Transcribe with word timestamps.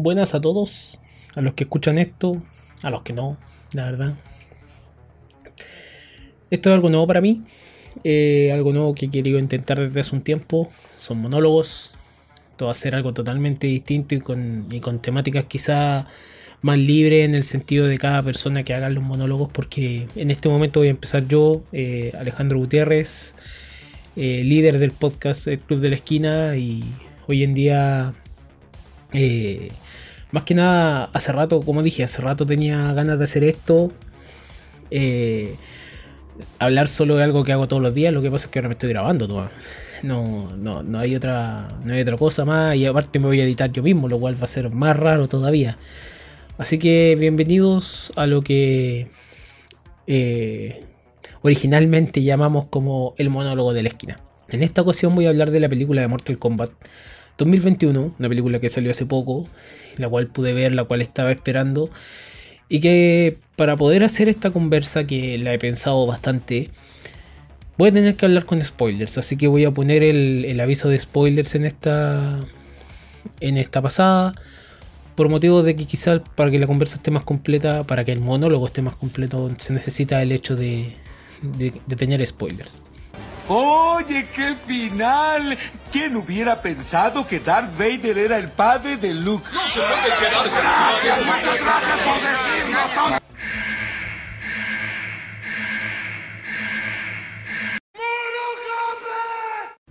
Buenas 0.00 0.36
a 0.36 0.40
todos, 0.40 1.00
a 1.34 1.40
los 1.40 1.54
que 1.54 1.64
escuchan 1.64 1.98
esto, 1.98 2.40
a 2.84 2.90
los 2.90 3.02
que 3.02 3.12
no, 3.12 3.36
la 3.72 3.86
verdad. 3.86 4.14
Esto 6.52 6.68
es 6.68 6.74
algo 6.76 6.88
nuevo 6.88 7.04
para 7.08 7.20
mí, 7.20 7.42
eh, 8.04 8.52
algo 8.52 8.72
nuevo 8.72 8.94
que 8.94 9.06
he 9.06 9.10
querido 9.10 9.40
intentar 9.40 9.80
desde 9.80 9.98
hace 9.98 10.14
un 10.14 10.22
tiempo. 10.22 10.68
Son 10.98 11.18
monólogos, 11.18 11.94
todo 12.54 12.72
ser 12.74 12.94
algo 12.94 13.12
totalmente 13.12 13.66
distinto 13.66 14.14
y 14.14 14.20
con, 14.20 14.68
con 14.80 15.02
temáticas 15.02 15.46
quizá 15.46 16.06
más 16.62 16.78
libres 16.78 17.24
en 17.24 17.34
el 17.34 17.42
sentido 17.42 17.88
de 17.88 17.98
cada 17.98 18.22
persona 18.22 18.62
que 18.62 18.74
haga 18.74 18.90
los 18.90 19.02
monólogos, 19.02 19.50
porque 19.52 20.06
en 20.14 20.30
este 20.30 20.48
momento 20.48 20.78
voy 20.78 20.86
a 20.86 20.92
empezar 20.92 21.26
yo, 21.26 21.64
eh, 21.72 22.12
Alejandro 22.16 22.60
Gutiérrez, 22.60 23.34
eh, 24.14 24.44
líder 24.44 24.78
del 24.78 24.92
podcast 24.92 25.48
El 25.48 25.58
Club 25.58 25.80
de 25.80 25.88
la 25.88 25.96
Esquina 25.96 26.54
y 26.54 26.84
hoy 27.26 27.42
en 27.42 27.54
día 27.54 28.14
eh, 29.12 29.70
más 30.30 30.44
que 30.44 30.54
nada, 30.54 31.10
hace 31.12 31.32
rato, 31.32 31.60
como 31.60 31.82
dije, 31.82 32.04
hace 32.04 32.20
rato 32.20 32.44
tenía 32.44 32.92
ganas 32.92 33.18
de 33.18 33.24
hacer 33.24 33.44
esto. 33.44 33.90
Eh, 34.90 35.56
hablar 36.58 36.88
solo 36.88 37.16
de 37.16 37.24
algo 37.24 37.44
que 37.44 37.52
hago 37.52 37.68
todos 37.68 37.82
los 37.82 37.94
días, 37.94 38.12
lo 38.12 38.22
que 38.22 38.30
pasa 38.30 38.46
es 38.46 38.50
que 38.50 38.58
ahora 38.58 38.68
me 38.68 38.74
estoy 38.74 38.90
grabando. 38.90 39.48
No, 40.02 40.56
no, 40.56 40.82
no 40.82 40.98
hay 40.98 41.16
otra, 41.16 41.68
no 41.84 41.92
hay 41.92 42.02
otra 42.02 42.16
cosa 42.16 42.44
más 42.44 42.76
y 42.76 42.86
aparte 42.86 43.18
me 43.18 43.26
voy 43.26 43.40
a 43.40 43.44
editar 43.44 43.72
yo 43.72 43.82
mismo, 43.82 44.08
lo 44.08 44.18
cual 44.20 44.36
va 44.40 44.44
a 44.44 44.48
ser 44.48 44.70
más 44.70 44.96
raro 44.96 45.28
todavía. 45.28 45.78
Así 46.58 46.78
que 46.78 47.16
bienvenidos 47.18 48.12
a 48.16 48.26
lo 48.26 48.42
que 48.42 49.08
eh, 50.06 50.84
originalmente 51.42 52.22
llamamos 52.22 52.66
como 52.66 53.14
el 53.16 53.30
monólogo 53.30 53.72
de 53.72 53.82
la 53.82 53.88
esquina. 53.88 54.20
En 54.48 54.62
esta 54.62 54.82
ocasión 54.82 55.14
voy 55.14 55.26
a 55.26 55.30
hablar 55.30 55.50
de 55.50 55.60
la 55.60 55.68
película 55.68 56.00
de 56.00 56.08
Mortal 56.08 56.38
Kombat 56.38 56.70
2021, 57.38 58.14
una 58.18 58.28
película 58.28 58.58
que 58.58 58.68
salió 58.68 58.90
hace 58.90 59.06
poco, 59.06 59.48
la 59.96 60.08
cual 60.08 60.26
pude 60.26 60.52
ver, 60.52 60.74
la 60.74 60.84
cual 60.84 61.00
estaba 61.02 61.30
esperando. 61.30 61.88
Y 62.68 62.80
que 62.80 63.38
para 63.56 63.76
poder 63.76 64.04
hacer 64.04 64.28
esta 64.28 64.50
conversa, 64.50 65.06
que 65.06 65.38
la 65.38 65.54
he 65.54 65.58
pensado 65.58 66.04
bastante, 66.06 66.70
voy 67.78 67.90
a 67.90 67.92
tener 67.92 68.16
que 68.16 68.26
hablar 68.26 68.44
con 68.44 68.62
spoilers. 68.62 69.18
Así 69.18 69.36
que 69.36 69.46
voy 69.46 69.64
a 69.64 69.70
poner 69.70 70.02
el, 70.02 70.60
aviso 70.60 70.88
de 70.88 70.98
spoilers 70.98 71.54
en 71.54 71.64
esta, 71.64 72.40
en 73.40 73.56
esta 73.56 73.80
pasada. 73.80 74.34
Por 75.14 75.28
motivo 75.30 75.62
de 75.62 75.76
que 75.76 75.86
quizás 75.86 76.20
para 76.36 76.50
que 76.50 76.58
la 76.58 76.66
conversa 76.66 76.96
esté 76.96 77.10
más 77.10 77.24
completa, 77.24 77.84
para 77.84 78.04
que 78.04 78.12
el 78.12 78.20
monólogo 78.20 78.66
esté 78.66 78.82
más 78.82 78.96
completo, 78.96 79.50
se 79.58 79.72
necesita 79.72 80.22
el 80.22 80.32
hecho 80.32 80.56
de, 80.56 80.94
de 81.42 81.96
tener 81.96 82.24
spoilers. 82.26 82.82
Oye, 83.48 84.26
qué 84.34 84.54
final. 84.66 85.56
¿Quién 85.90 86.16
hubiera 86.16 86.60
pensado 86.60 87.26
que 87.26 87.40
Darth 87.40 87.78
Vader 87.78 88.18
era 88.18 88.36
el 88.36 88.48
padre 88.48 88.98
de 88.98 89.14
Luke? 89.14 89.42
No 89.54 89.66
se 89.66 89.80
puede 89.80 89.92
Gracias, 89.96 91.24
muchas 91.24 91.60
gracias 91.64 91.98
por 92.00 92.20
decirlo. 92.20 93.18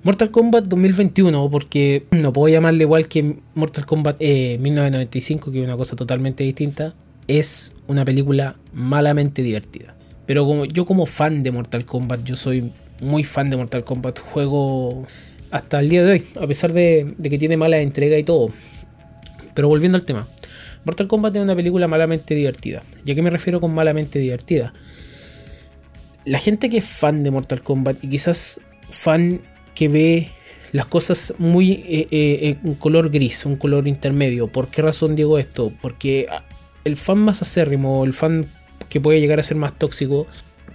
Mortal 0.03 0.31
Kombat 0.31 0.65
2021, 0.65 1.49
porque 1.49 2.05
no 2.11 2.31
puedo 2.31 2.53
llamarle 2.53 2.83
igual 2.83 3.07
que 3.07 3.39
Mortal 3.55 3.87
Kombat 3.87 4.21
1995, 4.21 5.49
eh, 5.49 5.53
que 5.53 5.59
es 5.61 5.67
una 5.67 5.75
cosa 5.75 5.95
totalmente 5.95 6.43
distinta, 6.43 6.93
es 7.27 7.73
una 7.87 8.05
película 8.05 8.55
malamente 8.71 9.41
divertida. 9.41 9.95
Pero 10.27 10.45
como 10.45 10.65
yo 10.65 10.85
como 10.85 11.07
fan 11.07 11.41
de 11.41 11.51
Mortal 11.51 11.85
Kombat, 11.85 12.23
yo 12.23 12.35
soy 12.35 12.71
muy 13.01 13.23
fan 13.23 13.49
de 13.49 13.57
Mortal 13.57 13.83
Kombat. 13.83 14.19
Juego 14.19 15.05
hasta 15.51 15.79
el 15.79 15.89
día 15.89 16.03
de 16.03 16.11
hoy, 16.13 16.25
a 16.39 16.47
pesar 16.47 16.73
de, 16.73 17.15
que 17.21 17.37
tiene 17.37 17.57
mala 17.57 17.79
entrega 17.79 18.17
y 18.17 18.23
todo. 18.23 18.49
Pero 19.53 19.67
volviendo 19.67 19.97
al 19.97 20.05
tema. 20.05 20.27
Mortal 20.83 21.07
Kombat 21.07 21.35
es 21.35 21.41
una 21.41 21.55
película 21.55 21.87
malamente 21.87 22.35
divertida. 22.35 22.83
¿Y 23.05 23.11
a 23.11 23.15
qué 23.15 23.21
me 23.21 23.29
refiero 23.29 23.59
con 23.59 23.73
malamente 23.73 24.19
divertida? 24.19 24.73
La 26.25 26.39
gente 26.39 26.69
que 26.69 26.77
es 26.77 26.85
fan 26.85 27.23
de 27.23 27.31
Mortal 27.31 27.63
Kombat 27.63 28.03
y 28.03 28.09
quizás 28.09 28.61
fan 28.89 29.41
que 29.73 29.87
ve 29.87 30.31
las 30.71 30.85
cosas 30.85 31.33
muy 31.37 31.71
eh, 31.87 32.07
eh, 32.11 32.57
color 32.79 33.09
gris, 33.09 33.45
un 33.45 33.55
color 33.55 33.87
intermedio. 33.87 34.47
¿Por 34.47 34.69
qué 34.69 34.81
razón 34.81 35.15
digo 35.15 35.37
esto? 35.39 35.71
Porque 35.81 36.27
el 36.83 36.97
fan 36.97 37.19
más 37.19 37.41
acérrimo, 37.41 38.03
el 38.05 38.13
fan 38.13 38.45
que 38.89 39.01
puede 39.01 39.19
llegar 39.19 39.39
a 39.39 39.43
ser 39.43 39.57
más 39.57 39.77
tóxico, 39.77 40.27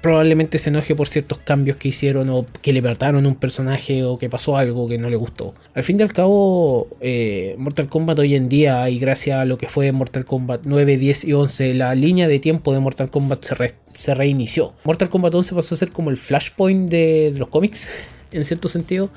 probablemente 0.03 0.59
se 0.59 0.71
enoje 0.71 0.97
por 0.97 1.07
ciertos 1.07 1.39
cambios 1.39 1.77
que 1.77 1.89
hicieron 1.89 2.29
o 2.29 2.45
que 2.61 2.73
le 2.73 2.83
pertaron 2.83 3.25
un 3.25 3.37
personaje 3.37 4.05
o 4.05 4.19
que 4.19 4.29
pasó 4.29 4.57
algo 4.57 4.89
que 4.89 4.99
no 4.99 5.09
le 5.09 5.17
gustó. 5.17 5.55
Al 5.75 5.85
fin 5.85 5.99
y 5.99 6.03
al 6.03 6.13
cabo, 6.13 6.89
eh, 7.01 7.55
Mortal 7.57 7.89
Kombat 7.89 8.19
hoy 8.19 8.35
en 8.35 8.49
día 8.49 8.91
y 8.91 8.99
gracias 8.99 9.39
a 9.39 9.45
lo 9.45 9.57
que 9.59 9.69
fue 9.69 9.93
Mortal 9.93 10.25
Kombat 10.25 10.63
9, 10.65 10.97
10 10.97 11.25
y 11.25 11.33
11, 11.33 11.75
la 11.75 11.95
línea 11.95 12.27
de 12.27 12.41
tiempo 12.41 12.75
de 12.75 12.81
Mortal 12.81 13.11
Kombat 13.11 13.45
se, 13.95 14.15
reinició. 14.15 14.75
Mortal 14.83 15.09
Kombat 15.09 15.35
11 15.37 15.55
pasó 15.55 15.77
a 15.77 15.79
ser 15.79 15.93
como 15.93 16.11
el 16.11 16.17
flashpoint 16.17 16.91
de, 16.91 17.33
los 17.37 17.47
cómics, 17.49 17.89
en 18.33 18.45
cierto 18.45 18.69
sentido. 18.69 19.11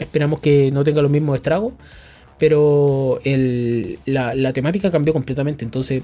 Esperamos 0.00 0.40
que 0.40 0.72
no 0.72 0.82
tenga 0.82 1.02
los 1.02 1.10
mismos 1.10 1.36
estragos. 1.36 1.72
Pero 2.38 3.20
la, 3.24 4.34
la 4.34 4.52
temática 4.52 4.90
cambió 4.90 5.14
completamente. 5.14 5.64
Entonces, 5.64 6.02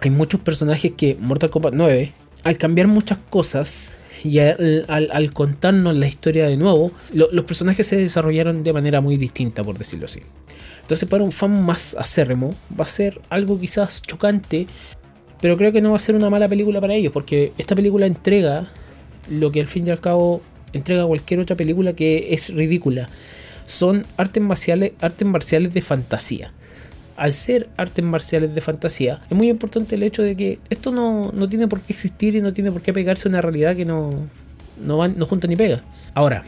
hay 0.00 0.08
muchos 0.08 0.40
personajes 0.40 0.92
que 0.92 1.14
Mortal 1.20 1.50
Kombat 1.50 1.74
9 1.74 2.12
al 2.44 2.58
cambiar 2.58 2.86
muchas 2.86 3.18
cosas 3.30 3.94
y 4.24 4.38
al, 4.40 5.30
contarnos 5.32 5.94
la 5.94 6.06
historia 6.06 6.46
de 6.46 6.56
nuevo, 6.56 6.92
los 7.12 7.44
personajes 7.44 7.86
se 7.86 7.96
desarrollaron 7.96 8.64
de 8.64 8.72
manera 8.72 9.00
muy 9.00 9.16
distinta, 9.16 9.62
por 9.62 9.78
decirlo 9.78 10.06
así. 10.06 10.20
Entonces, 10.82 11.08
para 11.08 11.22
un 11.22 11.32
fan 11.32 11.64
más 11.64 11.94
acérrimo, 11.98 12.54
va 12.78 12.82
a 12.82 12.86
ser 12.86 13.20
algo 13.28 13.60
quizás 13.60 14.02
chocante, 14.02 14.66
pero 15.40 15.56
creo 15.56 15.70
que 15.72 15.80
no 15.80 15.90
va 15.90 15.96
a 15.96 16.00
ser 16.00 16.16
una 16.16 16.30
mala 16.30 16.48
película 16.48 16.80
para 16.80 16.94
ellos, 16.94 17.12
porque 17.12 17.52
esta 17.58 17.76
película 17.76 18.06
entrega 18.06 18.66
lo 19.28 19.52
que 19.52 19.60
al 19.60 19.68
fin 19.68 19.86
y 19.86 19.90
al 19.90 20.00
cabo 20.00 20.42
entrega 20.72 21.06
cualquier 21.06 21.40
otra 21.40 21.56
película 21.56 21.92
que 21.92 22.32
es 22.32 22.52
ridícula. 22.52 23.08
Son 23.66 24.06
artes 24.16 24.42
marciales, 24.42 24.92
artes 25.00 25.28
marciales 25.28 25.74
de 25.74 25.82
fantasía 25.82 26.52
al 27.18 27.32
ser 27.32 27.68
artes 27.76 28.04
marciales 28.04 28.54
de 28.54 28.60
fantasía, 28.60 29.20
es 29.28 29.36
muy 29.36 29.50
importante 29.50 29.96
el 29.96 30.04
hecho 30.04 30.22
de 30.22 30.36
que 30.36 30.60
esto 30.70 30.92
no, 30.92 31.48
tiene 31.48 31.66
por 31.66 31.80
qué 31.80 31.92
existir 31.92 32.36
y 32.36 32.40
no 32.40 32.52
tiene 32.52 32.70
por 32.70 32.80
qué 32.80 32.92
pegarse 32.92 33.26
a 33.26 33.30
una 33.30 33.40
realidad 33.40 33.74
que 33.74 33.84
no, 33.84 34.10
no, 34.80 35.08
no 35.08 35.26
junta 35.26 35.48
ni 35.48 35.56
pega. 35.56 35.82
Ahora, 36.14 36.44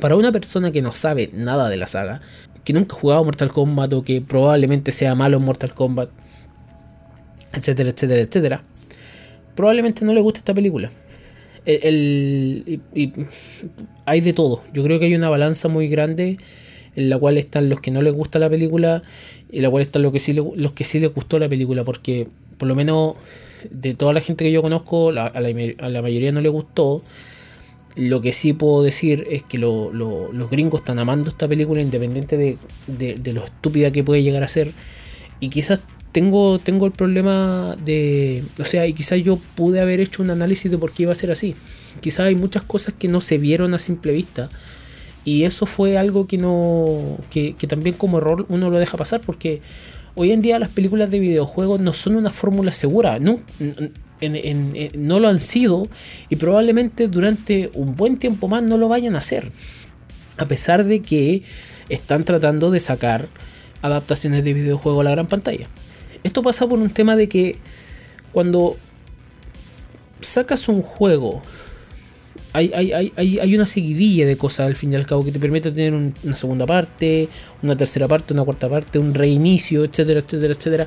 para 0.00 0.14
una 0.14 0.30
persona 0.30 0.70
que 0.70 0.80
no 0.80 0.92
sabe 0.92 1.30
nada 1.34 1.68
de 1.68 1.76
la 1.76 1.88
saga, 1.88 2.20
que 2.62 2.72
nunca 2.72 2.94
ha 2.94 3.00
jugado 3.00 3.24
Mortal 3.24 3.50
Kombat 3.50 3.92
o 3.92 4.04
que 4.04 4.20
probablemente 4.20 4.92
sea 4.92 5.16
malo 5.16 5.38
en 5.38 5.44
Mortal 5.44 5.74
Kombat, 5.74 6.10
etcétera, 7.52 7.90
etcétera, 7.90 8.20
etcétera, 8.20 8.62
probablemente 9.56 10.04
no 10.04 10.14
le 10.14 10.20
guste 10.20 10.38
esta 10.38 10.54
película. 10.54 10.88
El, 11.66 12.80
hay 14.06 14.20
de 14.20 14.32
todo. 14.32 14.62
Yo 14.72 14.84
creo 14.84 15.00
que 15.00 15.06
hay 15.06 15.16
una 15.16 15.28
balanza 15.28 15.66
muy 15.66 15.88
grande 15.88 16.38
en 16.96 17.10
la 17.10 17.18
cual 17.18 17.38
están 17.38 17.68
los 17.68 17.80
que 17.80 17.90
no 17.90 18.02
les 18.02 18.12
gusta 18.12 18.38
la 18.38 18.50
película 18.50 19.02
y 19.50 19.58
en 19.58 19.62
la 19.62 19.70
cual 19.70 19.82
están 19.82 20.02
los 20.02 20.12
que 20.12 20.18
sí, 20.18 20.32
los 20.32 20.72
que 20.72 20.84
sí 20.84 21.00
les 21.00 21.14
gustó 21.14 21.38
la 21.38 21.48
película, 21.48 21.84
porque 21.84 22.28
por 22.58 22.68
lo 22.68 22.74
menos 22.74 23.14
de 23.70 23.94
toda 23.94 24.12
la 24.12 24.20
gente 24.20 24.44
que 24.44 24.52
yo 24.52 24.62
conozco, 24.62 25.10
a, 25.10 25.12
la, 25.12 26.02
mayoría 26.02 26.32
no 26.32 26.40
le 26.40 26.48
gustó. 26.48 27.02
Lo 27.96 28.20
que 28.20 28.32
sí 28.32 28.52
puedo 28.52 28.82
decir 28.82 29.26
es 29.30 29.42
que 29.42 29.58
los 29.58 30.50
gringos 30.50 30.80
están 30.80 30.98
amando 30.98 31.30
esta 31.30 31.48
película 31.48 31.80
independiente 31.80 32.36
de, 32.36 32.56
de, 32.86 33.32
lo 33.32 33.44
estúpida 33.44 33.90
que 33.90 34.04
puede 34.04 34.22
llegar 34.22 34.44
a 34.44 34.48
ser. 34.48 34.72
Y 35.40 35.48
quizás 35.48 35.80
tengo, 36.12 36.58
tengo 36.58 36.86
el 36.86 36.92
problema 36.92 37.76
de... 37.84 38.44
O 38.58 38.64
sea, 38.64 38.86
y 38.86 38.92
quizás 38.92 39.20
yo 39.22 39.40
pude 39.56 39.80
haber 39.80 40.00
hecho 40.00 40.22
un 40.22 40.30
análisis 40.30 40.70
de 40.70 40.78
por 40.78 40.92
qué 40.92 41.02
iba 41.02 41.12
a 41.12 41.16
ser 41.16 41.30
así. 41.30 41.56
Quizás 42.00 42.20
hay 42.20 42.36
muchas 42.36 42.62
cosas 42.62 42.94
que 42.96 43.08
no 43.08 43.20
se 43.20 43.38
vieron 43.38 43.74
a 43.74 43.78
simple 43.78 44.12
vista 44.12 44.48
y 45.24 45.44
eso 45.44 45.66
fue 45.66 45.98
algo 45.98 46.26
que 46.26 46.38
no. 46.38 47.18
Que, 47.30 47.54
también 47.68 47.96
como 47.96 48.18
error 48.18 48.46
uno 48.48 48.70
lo 48.70 48.78
deja 48.78 48.96
pasar. 48.96 49.20
Porque 49.20 49.60
hoy 50.14 50.32
en 50.32 50.42
día 50.42 50.58
las 50.58 50.70
películas 50.70 51.10
de 51.10 51.18
videojuegos 51.18 51.80
no 51.80 51.92
son 51.92 52.16
una 52.16 52.30
fórmula 52.30 52.72
segura. 52.72 53.18
No, 53.18 53.38
no 54.94 55.20
lo 55.20 55.28
han 55.28 55.38
sido. 55.38 55.88
Y 56.28 56.36
probablemente 56.36 57.08
durante 57.08 57.70
un 57.74 57.96
buen 57.96 58.18
tiempo 58.18 58.48
más 58.48 58.62
no 58.62 58.78
lo 58.78 58.88
vayan 58.88 59.14
a 59.14 59.18
hacer. 59.18 59.50
A 60.38 60.46
pesar 60.46 60.84
de 60.84 61.00
que 61.00 61.42
están 61.90 62.24
tratando 62.24 62.70
de 62.70 62.80
sacar 62.80 63.28
adaptaciones 63.82 64.44
de 64.44 64.54
videojuegos 64.54 65.00
a 65.02 65.04
la 65.04 65.10
gran 65.10 65.26
pantalla. 65.26 65.68
Esto 66.22 66.42
pasa 66.42 66.66
por 66.66 66.78
un 66.78 66.90
tema 66.90 67.16
de 67.16 67.28
que 67.28 67.56
cuando 68.32 68.76
sacas 70.20 70.68
un 70.68 70.82
juego 70.82 71.42
hay, 72.52 72.72
hay, 72.74 73.12
hay, 73.16 73.38
hay, 73.38 73.54
una 73.54 73.66
seguidilla 73.66 74.26
de 74.26 74.36
cosas 74.36 74.66
al 74.66 74.76
fin 74.76 74.92
y 74.92 74.96
al 74.96 75.06
cabo 75.06 75.24
que 75.24 75.32
te 75.32 75.38
permite 75.38 75.70
tener 75.70 75.94
una 75.94 76.34
segunda 76.34 76.66
parte, 76.66 77.28
una 77.62 77.76
tercera 77.76 78.08
parte, 78.08 78.34
una 78.34 78.44
cuarta 78.44 78.68
parte, 78.68 78.98
un 78.98 79.14
reinicio, 79.14 79.84
etcétera, 79.84 80.20
etcétera, 80.20 80.54
etcétera. 80.54 80.86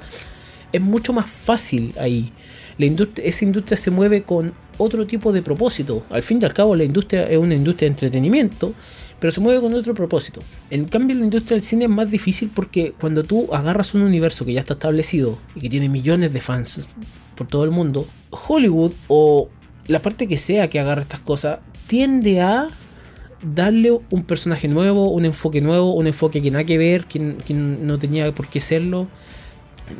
Es 0.71 0.81
mucho 0.81 1.13
más 1.13 1.29
fácil 1.29 1.93
ahí. 1.99 2.31
La 2.77 2.85
industria, 2.85 3.27
esa 3.27 3.45
industria 3.45 3.77
se 3.77 3.91
mueve 3.91 4.23
con 4.23 4.53
otro 4.77 5.05
tipo 5.05 5.31
de 5.31 5.41
propósito. 5.41 6.03
Al 6.09 6.23
fin 6.23 6.39
y 6.41 6.45
al 6.45 6.53
cabo 6.53 6.75
la 6.75 6.83
industria 6.83 7.27
es 7.29 7.37
una 7.37 7.53
industria 7.53 7.87
de 7.87 7.93
entretenimiento, 7.93 8.73
pero 9.19 9.31
se 9.31 9.39
mueve 9.39 9.61
con 9.61 9.73
otro 9.73 9.93
propósito. 9.93 10.41
En 10.69 10.85
cambio, 10.85 11.15
la 11.15 11.23
industria 11.23 11.55
del 11.55 11.63
cine 11.63 11.85
es 11.85 11.91
más 11.91 12.09
difícil 12.09 12.51
porque 12.53 12.93
cuando 12.99 13.23
tú 13.23 13.47
agarras 13.53 13.93
un 13.93 14.01
universo 14.01 14.43
que 14.43 14.53
ya 14.53 14.59
está 14.59 14.73
establecido 14.73 15.37
y 15.55 15.61
que 15.61 15.69
tiene 15.69 15.87
millones 15.87 16.33
de 16.33 16.41
fans 16.41 16.81
por 17.35 17.47
todo 17.47 17.63
el 17.63 17.71
mundo, 17.71 18.07
Hollywood 18.31 18.93
o 19.07 19.49
la 19.87 20.01
parte 20.01 20.27
que 20.27 20.37
sea 20.37 20.69
que 20.69 20.79
agarre 20.79 21.01
estas 21.01 21.19
cosas 21.19 21.59
tiende 21.87 22.41
a 22.41 22.67
darle 23.43 23.91
un 24.09 24.23
personaje 24.23 24.67
nuevo, 24.67 25.09
un 25.09 25.25
enfoque 25.25 25.61
nuevo, 25.61 25.93
un 25.93 26.07
enfoque 26.07 26.41
que 26.41 26.51
nada 26.51 26.63
que 26.63 26.77
ver, 26.77 27.05
que, 27.05 27.19
no 27.19 27.99
tenía 27.99 28.33
por 28.33 28.47
qué 28.47 28.59
serlo. 28.59 29.07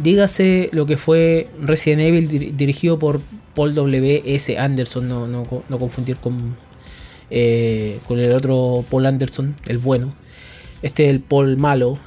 Dígase 0.01 0.69
lo 0.71 0.85
que 0.85 0.95
fue 0.95 1.49
Resident 1.61 2.01
Evil 2.01 2.55
dirigido 2.55 2.99
por 2.99 3.21
Paul 3.53 3.75
W. 3.75 4.23
S. 4.25 4.57
Anderson, 4.57 5.07
no, 5.07 5.27
no, 5.27 5.77
confundir 5.77 6.17
con, 6.17 6.55
eh, 7.29 7.99
con 8.07 8.19
el 8.19 8.31
otro 8.33 8.85
Paul 8.89 9.05
Anderson, 9.05 9.55
el 9.67 9.77
bueno. 9.77 10.13
Este 10.81 11.05
es 11.05 11.11
el 11.11 11.21
Paul 11.21 11.57
malo. 11.57 11.97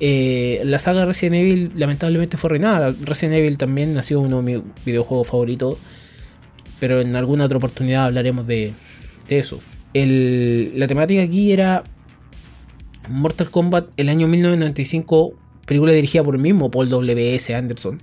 Eh, 0.00 0.60
la 0.64 0.78
saga 0.78 1.04
Resident 1.06 1.36
Evil 1.36 1.72
lamentablemente 1.76 2.36
fue 2.36 2.50
reinada. 2.50 2.94
Resident 3.02 3.36
Evil 3.36 3.58
también 3.58 3.96
ha 3.96 4.02
sido 4.02 4.20
uno 4.20 4.38
de 4.38 4.42
mis 4.42 4.84
videojuegos 4.84 5.28
favoritos. 5.28 5.78
Pero 6.84 7.00
en 7.00 7.16
alguna 7.16 7.46
otra 7.46 7.56
oportunidad 7.56 8.04
hablaremos 8.04 8.46
de, 8.46 8.74
eso 9.30 9.58
la 9.94 10.86
temática 10.86 11.22
aquí 11.22 11.50
era 11.50 11.82
Mortal 13.08 13.50
Kombat 13.50 13.88
el 13.96 14.10
año 14.10 14.28
1995, 14.28 15.32
película 15.64 15.94
dirigida 15.94 16.22
por 16.22 16.34
el 16.34 16.42
mismo 16.42 16.70
Paul 16.70 16.90
W.S. 16.90 17.54
Anderson. 17.54 18.02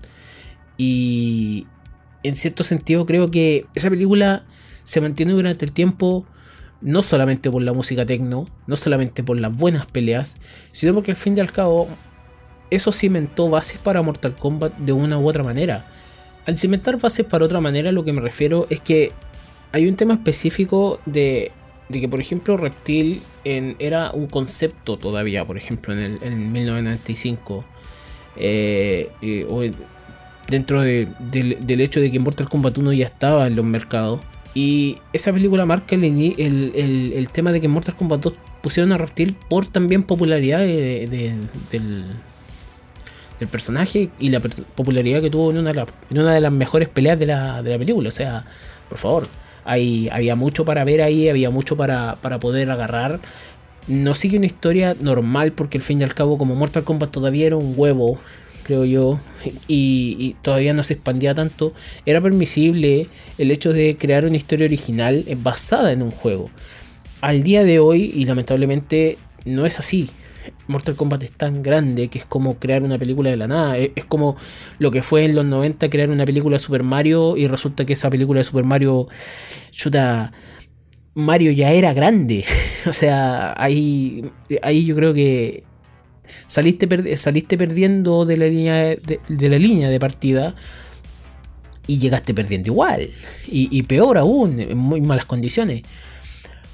Y 0.80 1.68
en 2.24 2.36
cierto 2.36 2.63
sentido 2.63 3.06
creo 3.06 3.30
que 3.30 3.68
esa 3.75 3.92
película 3.92 4.45
se 4.81 5.00
mantiene 5.00 5.34
durante 5.34 5.63
el 5.63 5.74
tiempo 5.74 6.25
no 6.81 7.04
solamente 7.04 7.51
por 7.51 7.62
la 7.62 7.74
música 7.74 8.04
techno, 8.04 8.48
no 8.66 8.75
solamente 8.75 9.22
por 9.22 9.39
las 9.39 9.56
buenas 9.56 9.86
peleas, 9.86 10.38
sino 10.72 10.95
porque 10.95 11.12
al 11.12 11.18
fin 11.18 11.38
y 11.38 11.42
al 11.42 11.51
cabo 11.51 11.88
eso 12.72 12.92
cimentó 12.92 13.48
bases 13.48 13.77
para 13.77 14.01
Mortal 14.01 14.36
Kombat 14.36 14.75
de 14.80 14.92
una 14.92 15.19
u 15.19 15.30
otra 15.30 15.44
manera. 15.44 15.86
Al 16.46 16.58
cimentar 16.58 16.98
bases 16.98 17.26
para 17.26 17.46
otra 17.46 17.60
manera 17.62 17.92
lo 17.92 18.04
que 18.04 18.14
me 18.14 18.22
refiero 18.22 18.68
es 18.70 18.80
que 18.80 19.12
hay 19.72 19.88
un 19.88 19.96
tema 19.96 20.16
específico 20.16 21.00
de 21.06 21.52
de 21.92 22.00
que, 22.00 22.10
por 22.10 22.20
ejemplo, 22.20 22.58
Reptil 22.58 23.22
era 23.44 24.12
un 24.12 24.28
concepto 24.28 24.98
todavía, 24.98 25.46
por 25.46 25.58
ejemplo, 25.58 25.94
en, 25.94 26.00
el, 26.00 26.24
en 26.24 26.52
1995. 26.52 27.66
Eh, 28.38 29.10
dentro 30.48 30.82
del, 30.82 31.82
hecho 31.82 32.00
de 32.00 32.12
que 32.12 32.20
Mortal 32.20 32.50
Kombat 32.50 32.78
1 32.78 32.94
ya 32.94 33.06
estaba 33.06 33.48
en 33.48 33.56
los 33.56 33.66
mercados. 33.66 34.22
Y 34.54 34.98
esa 35.14 35.32
película 35.32 35.66
marca 35.66 35.96
el, 35.96 36.36
el, 37.16 37.30
tema 37.30 37.52
de 37.52 37.62
que 37.62 37.68
Mortal 37.68 37.96
Kombat 37.96 38.22
2 38.22 38.34
pusieron 38.62 38.92
a 38.92 38.98
Reptil 38.98 39.36
por 39.50 39.66
también 39.66 40.04
popularidad 40.04 40.60
del, 40.60 42.06
del 43.42 43.50
personaje 43.50 44.12
y 44.20 44.30
la 44.30 44.40
popularidad 44.40 45.20
que 45.20 45.30
tuvo 45.30 45.52
en 45.52 45.58
una, 45.58 46.34
de 46.34 46.42
las 46.42 46.52
mejores 46.54 46.88
peleas 46.88 47.20
de 47.20 47.26
la, 47.26 47.62
de 47.62 47.72
la 47.72 47.78
película. 47.78 48.08
O 48.08 48.12
sea, 48.12 48.46
por 48.88 48.98
favor 49.00 49.28
había 49.66 50.36
mucho 50.36 50.66
para 50.66 50.84
ver 50.84 51.02
ahí, 51.02 51.30
había 51.30 51.50
mucho 51.50 51.78
para, 51.78 52.18
poder 52.40 52.70
agarrar. 52.70 53.20
No 53.88 54.14
sigue 54.14 54.38
una 54.38 54.46
historia 54.46 54.96
normal 55.00 55.54
porque 55.54 55.78
al 55.78 55.84
fin 55.84 56.02
y 56.02 56.04
al 56.04 56.14
cabo 56.14 56.38
como 56.38 56.56
Mortal 56.56 56.84
Kombat 56.84 57.12
todavía 57.12 57.48
era 57.48 57.56
un 57.56 57.74
huevo, 57.76 58.20
creo 58.64 58.86
yo, 58.86 59.20
y, 59.68 60.36
todavía 60.44 60.74
no 60.74 60.84
se 60.84 60.94
expandía 60.94 61.34
tanto, 61.34 61.74
era 62.06 62.22
permisible 62.22 63.08
el 63.38 63.52
hecho 63.52 63.74
de 63.74 63.98
crear 63.98 64.26
una 64.26 64.38
historia 64.38 64.66
original 64.66 65.26
basada 65.38 65.92
en 65.92 66.04
un 66.04 66.12
juego. 66.12 66.50
Al 67.22 67.44
día 67.44 67.64
de 67.64 67.80
hoy, 67.80 68.12
y 68.16 68.26
lamentablemente 68.26 69.18
no 69.46 69.66
es 69.66 69.80
así, 69.80 70.10
Mortal 70.68 70.96
Kombat 70.96 71.24
es 71.24 71.32
tan 71.32 71.62
grande 71.64 72.08
que 72.08 72.20
es 72.20 72.26
como 72.26 72.58
crear 72.58 72.84
una 72.84 72.98
película 72.98 73.30
de 73.30 73.38
la 73.38 73.48
nada. 73.48 73.78
Es, 73.78 74.06
como 74.06 74.36
lo 74.80 74.92
que 74.92 75.02
fue 75.02 75.26
en 75.26 75.36
los 75.36 75.46
90 75.46 75.90
crear 75.90 76.10
una 76.10 76.26
película 76.26 76.56
de 76.56 76.60
Super 76.60 76.84
Mario 76.84 77.38
y 77.38 77.48
resulta 77.48 77.86
que 77.86 77.94
esa 77.94 78.10
película 78.10 78.40
de 78.40 78.44
Super 78.44 78.64
Mario, 78.64 79.08
chuta, 79.72 80.32
Mario 81.14 81.52
ya 81.52 81.72
era 81.72 81.94
grande. 81.94 82.46
o 82.88 82.94
sea, 82.94 83.54
ahí, 83.62 84.32
ahí 84.62 84.86
yo 84.86 84.96
creo 84.96 85.14
que 85.14 85.64
saliste, 86.46 87.18
saliste 87.18 87.58
perdiendo 87.58 88.26
de 88.26 88.38
la, 88.38 88.48
línea 88.48 88.76
de, 88.76 89.50
la 89.50 89.60
línea 89.60 89.90
de 89.90 90.00
partida 90.00 90.56
y 91.88 92.00
llegaste 92.00 92.34
perdiendo 92.34 92.72
igual. 92.72 93.10
Y, 93.48 93.84
peor 93.84 94.18
aún, 94.18 94.60
en 94.60 94.78
muy 94.78 95.02
malas 95.02 95.26
condiciones. 95.26 95.84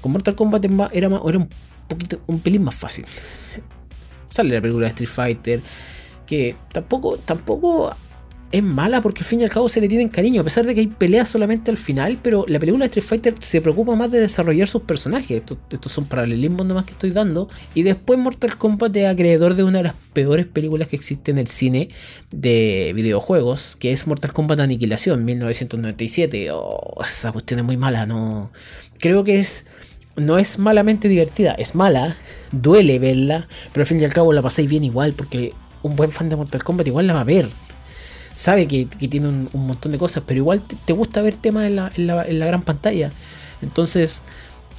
Con 0.00 0.12
Mortal 0.12 0.36
Kombat 0.36 0.64
era, 0.64 0.80
era 0.92 1.38
un 1.38 1.48
poquito, 1.88 2.20
un 2.26 2.40
pelín 2.40 2.62
más 2.62 2.76
fácil 2.76 3.04
sale 4.28 4.54
la 4.54 4.60
película 4.60 4.86
de 4.86 4.90
Street 4.90 5.08
Fighter, 5.08 5.60
que 6.26 6.56
tampoco, 6.72 7.16
tampoco 7.18 7.94
es 8.50 8.62
mala 8.62 9.02
porque 9.02 9.20
al 9.20 9.26
fin 9.26 9.40
y 9.40 9.44
al 9.44 9.50
cabo 9.50 9.68
se 9.68 9.78
le 9.78 9.88
tienen 9.88 10.08
cariño, 10.08 10.40
a 10.40 10.44
pesar 10.44 10.64
de 10.64 10.74
que 10.74 10.80
hay 10.80 10.86
peleas 10.86 11.28
solamente 11.28 11.70
al 11.70 11.76
final, 11.76 12.18
pero 12.22 12.46
la 12.48 12.58
película 12.58 12.84
de 12.84 12.86
Street 12.86 13.04
Fighter 13.04 13.34
se 13.40 13.60
preocupa 13.60 13.94
más 13.94 14.10
de 14.10 14.20
desarrollar 14.20 14.68
sus 14.68 14.82
personajes. 14.82 15.42
Estos, 15.70 15.92
son 15.92 16.06
paralelismos 16.06 16.66
nomás 16.66 16.86
que 16.86 16.92
estoy 16.92 17.10
dando. 17.10 17.48
Y 17.74 17.82
después 17.82 18.18
Mortal 18.18 18.56
Kombat 18.56 18.96
es 18.96 19.06
acreedor 19.06 19.54
de 19.54 19.64
una 19.64 19.78
de 19.78 19.84
las 19.84 19.94
peores 20.14 20.46
películas 20.46 20.88
que 20.88 20.96
existe 20.96 21.30
en 21.30 21.38
el 21.38 21.48
cine 21.48 21.90
de 22.30 22.92
videojuegos, 22.94 23.76
que 23.76 23.92
es 23.92 24.06
Mortal 24.06 24.32
Kombat 24.32 24.60
Aniquilación, 24.60 25.26
1997. 25.26 26.50
Oh, 26.52 27.02
esa 27.04 27.32
cuestión 27.32 27.60
es 27.60 27.66
muy 27.66 27.76
mala, 27.76 28.06
no. 28.06 28.50
Creo 28.98 29.24
que 29.24 29.38
es 29.40 29.66
no 30.18 30.38
es 30.38 30.58
malamente 30.58 31.08
divertida, 31.08 31.52
es 31.52 31.74
mala, 31.74 32.16
duele 32.52 32.98
verla, 32.98 33.48
pero 33.72 33.82
al 33.82 33.86
fin 33.86 34.00
y 34.00 34.04
al 34.04 34.12
cabo 34.12 34.32
la 34.32 34.42
pasáis 34.42 34.68
bien 34.68 34.84
igual, 34.84 35.14
porque 35.14 35.52
un 35.82 35.96
buen 35.96 36.10
fan 36.10 36.28
de 36.28 36.36
Mortal 36.36 36.64
Kombat 36.64 36.86
igual 36.86 37.06
la 37.06 37.14
va 37.14 37.20
a 37.20 37.24
ver. 37.24 37.48
Sabe 38.34 38.68
que, 38.68 38.86
tiene 38.86 39.28
un, 39.28 39.66
montón 39.66 39.90
de 39.92 39.98
cosas, 39.98 40.22
pero 40.26 40.38
igual 40.38 40.62
te, 40.62 40.92
gusta 40.92 41.22
ver 41.22 41.36
temas 41.36 41.66
en 41.66 41.76
la, 41.76 41.92
en, 41.96 42.38
la, 42.38 42.46
gran 42.46 42.62
pantalla. 42.62 43.10
Entonces, 43.62 44.22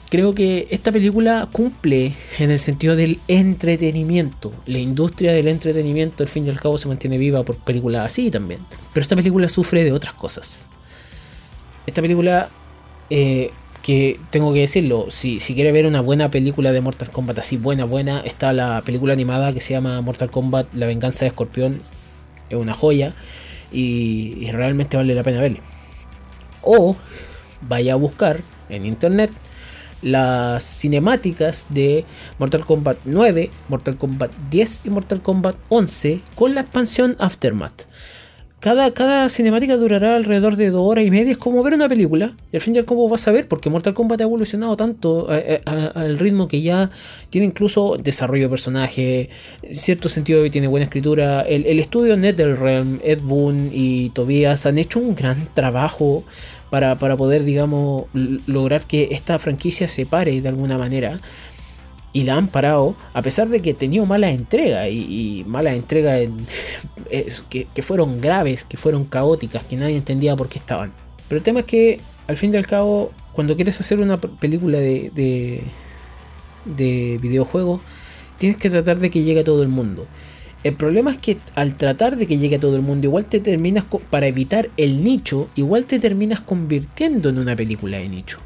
creo 0.10 0.34
que 0.34 0.68
esta 0.72 0.94
película 0.94 1.50
cumple 1.52 2.14
en 2.38 2.52
el 2.52 2.60
sentido 2.60 2.96
del 2.96 3.20
entretenimiento. 3.28 4.54
La 4.66 4.80
industria 4.80 5.34
del 5.34 5.50
entretenimiento, 5.50 6.24
al 6.24 6.30
fin 6.30 6.48
y 6.48 6.50
al 6.50 6.60
cabo, 6.60 6.78
se 6.78 6.88
mantiene 6.88 7.18
viva 7.18 7.44
por 7.44 7.58
películas 7.58 8.06
así 8.06 8.32
también. 8.32 8.62
Pero 8.94 9.04
esta 9.04 9.18
película 9.18 9.50
sufre 9.50 9.84
de 9.84 9.92
otras 9.92 10.14
cosas. 10.14 10.70
Esta 11.86 12.02
película 12.02 12.50
eh, 13.10 13.52
que 13.90 14.20
tengo 14.30 14.54
que 14.54 14.60
decirlo, 14.60 15.08
si, 15.10 15.40
si 15.40 15.56
quiere 15.56 15.72
ver 15.72 15.88
una 15.88 16.00
buena 16.00 16.30
película 16.30 16.72
de 16.72 16.80
Mortal 16.80 17.10
Kombat 17.10 17.40
así 17.40 17.58
buena, 17.58 17.86
buena, 17.86 18.20
está 18.20 18.54
la 18.54 18.84
película 18.86 19.14
animada 19.14 19.52
que 19.52 19.60
se 19.60 19.74
llama 19.74 20.00
Mortal 20.02 20.30
Kombat 20.30 20.72
La 20.76 20.86
venganza 20.86 21.22
de 21.22 21.30
Escorpión, 21.30 21.82
es 22.52 22.56
una 22.56 22.76
joya 22.76 23.16
y, 23.72 24.48
realmente 24.52 24.96
vale 24.96 25.16
la 25.16 25.24
pena 25.24 25.42
verla. 25.42 25.58
O 26.62 26.96
vaya 27.62 27.94
a 27.94 27.96
buscar 27.96 28.42
en 28.70 28.86
internet 28.86 29.32
las 30.04 30.62
cinemáticas 30.62 31.66
de 31.70 32.06
Mortal 32.38 32.66
Kombat 32.66 33.00
9, 33.06 33.50
Mortal 33.70 33.98
Kombat 33.98 34.32
10 34.52 34.82
y 34.86 34.90
Mortal 34.92 35.24
Kombat 35.24 35.56
11 35.70 36.22
con 36.36 36.54
la 36.54 36.62
expansión 36.62 37.16
Aftermath. 37.18 37.88
Cada, 38.60 38.92
cada 38.92 39.30
cinemática 39.30 39.78
durará 39.78 40.18
alrededor 40.18 40.58
de 40.58 40.70
dos 40.70 40.82
horas 40.82 41.06
y 41.06 41.12
media. 41.12 41.32
Es 41.32 41.38
como 41.38 41.64
ver 41.64 41.74
una 41.74 41.88
película. 41.88 42.34
Y 42.52 42.58
al 42.58 42.62
fin 42.62 42.76
y 42.76 42.80
al 42.80 42.86
cabo 42.86 43.08
vas 43.08 43.26
a 43.28 43.32
ver, 43.32 43.48
porque 43.48 43.70
Mortal 43.70 43.94
Kombat 43.94 44.20
ha 44.20 44.24
evolucionado 44.24 44.76
tanto 44.76 45.28
al 45.30 46.20
ritmo 46.20 46.50
que 46.50 46.62
ya 46.62 46.90
tiene 47.30 47.48
incluso 47.48 47.96
desarrollo 47.98 48.44
de 48.44 48.50
personaje. 48.50 49.30
En 49.64 49.76
cierto 49.76 50.10
sentido, 50.10 50.50
tiene 50.52 50.68
buena 50.68 50.84
escritura. 50.84 51.42
El, 51.42 51.66
el 51.66 51.80
estudio 51.80 52.18
NetherRealm, 52.18 53.00
Ed 53.02 53.22
Boon 53.22 53.70
y 53.72 54.10
Tobias 54.10 54.66
han 54.66 54.78
hecho 54.78 55.00
un 55.00 55.16
gran 55.16 55.48
trabajo 55.54 56.26
para, 56.70 57.00
para 57.00 57.16
poder, 57.16 57.46
digamos, 57.46 58.08
lograr 58.14 58.86
que 58.86 59.08
esta 59.12 59.40
franquicia 59.40 59.88
se 59.88 60.06
pare 60.06 60.42
de 60.42 60.50
alguna 60.50 60.78
manera 60.78 61.22
y 62.12 62.24
la 62.24 62.36
han 62.36 62.48
parado 62.48 62.96
a 63.14 63.22
pesar 63.22 63.50
de 63.50 63.62
que 63.62 63.74
tenía 63.74 64.04
mala 64.04 64.30
entrega 64.30 64.90
y, 64.90 65.44
malas 65.48 65.76
entregas 65.76 66.28
que, 67.50 67.82
fueron 67.82 68.22
graves, 68.22 68.64
que 68.64 68.78
fueron 68.78 69.06
caóticas, 69.06 69.64
que 69.64 69.76
nadie 69.76 69.96
entendía 69.96 70.36
por 70.36 70.50
qué 70.50 70.60
estaban. 70.60 70.92
Pero 71.28 71.38
el 71.38 71.44
tema 71.44 71.60
es 71.60 71.66
que 71.66 72.00
al 72.28 72.38
fin 72.38 72.54
y 72.54 72.58
al 72.58 72.68
cabo, 72.68 73.12
cuando 73.34 73.56
quieres 73.56 73.80
hacer 73.80 74.00
una 74.00 74.20
película 74.20 74.80
de, 74.80 75.12
de, 75.14 75.64
de 76.66 77.20
videojuegos, 77.22 77.82
tienes 78.38 78.58
que 78.58 78.70
tratar 78.70 79.00
de 79.00 79.12
que 79.12 79.24
llegue 79.24 79.42
a 79.42 79.44
todo 79.44 79.62
el 79.64 79.70
mundo. 79.70 80.08
El 80.64 80.76
problema 80.76 81.12
es 81.12 81.18
que 81.18 81.38
al 81.56 81.78
tratar 81.78 82.18
de 82.18 82.28
que 82.28 82.38
llegue 82.38 82.58
a 82.58 82.60
todo 82.60 82.76
el 82.76 82.82
mundo, 82.82 83.08
igual 83.08 83.26
te 83.26 83.40
terminas, 83.40 83.86
para 84.10 84.28
evitar 84.28 84.70
el 84.76 85.04
nicho, 85.04 85.48
igual 85.56 85.86
te 85.86 86.00
terminas 86.00 86.42
convirtiendo 86.42 87.30
en 87.30 87.38
una 87.38 87.56
película 87.56 87.98
de 87.98 88.10
nicho. 88.10 88.40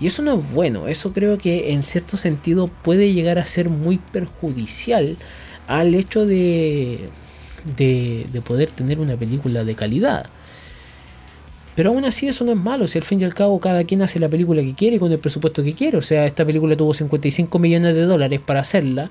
Y 0.00 0.06
eso 0.06 0.22
no 0.22 0.34
es 0.34 0.52
bueno, 0.52 0.86
eso 0.86 1.12
creo 1.12 1.38
que 1.38 1.72
en 1.72 1.82
cierto 1.82 2.16
sentido 2.16 2.68
puede 2.68 3.12
llegar 3.12 3.38
a 3.38 3.44
ser 3.44 3.68
muy 3.68 3.98
perjudicial 3.98 5.16
al 5.66 5.94
hecho 5.94 6.24
de, 6.24 7.10
de, 7.76 8.42
poder 8.44 8.70
tener 8.70 9.00
una 9.00 9.16
película 9.16 9.64
de 9.64 9.74
calidad. 9.74 10.26
Pero 11.74 11.90
aún 11.90 12.04
así 12.04 12.26
eso 12.26 12.44
no 12.44 12.52
es 12.52 12.58
malo, 12.58 12.88
si 12.88 12.98
al 12.98 13.04
fin 13.04 13.20
y 13.20 13.24
al 13.24 13.34
cabo 13.34 13.60
cada 13.60 13.84
quien 13.84 14.02
hace 14.02 14.18
la 14.18 14.28
película 14.28 14.62
que 14.62 14.74
quiere 14.74 14.98
con 14.98 15.12
el 15.12 15.18
presupuesto 15.18 15.62
que 15.62 15.74
quiere. 15.74 15.96
O 15.96 16.02
sea, 16.02 16.26
esta 16.26 16.44
película 16.44 16.76
tuvo 16.76 16.92
55 16.92 17.58
millones 17.58 17.94
de 17.94 18.02
dólares 18.02 18.40
para 18.40 18.60
hacerla. 18.60 19.10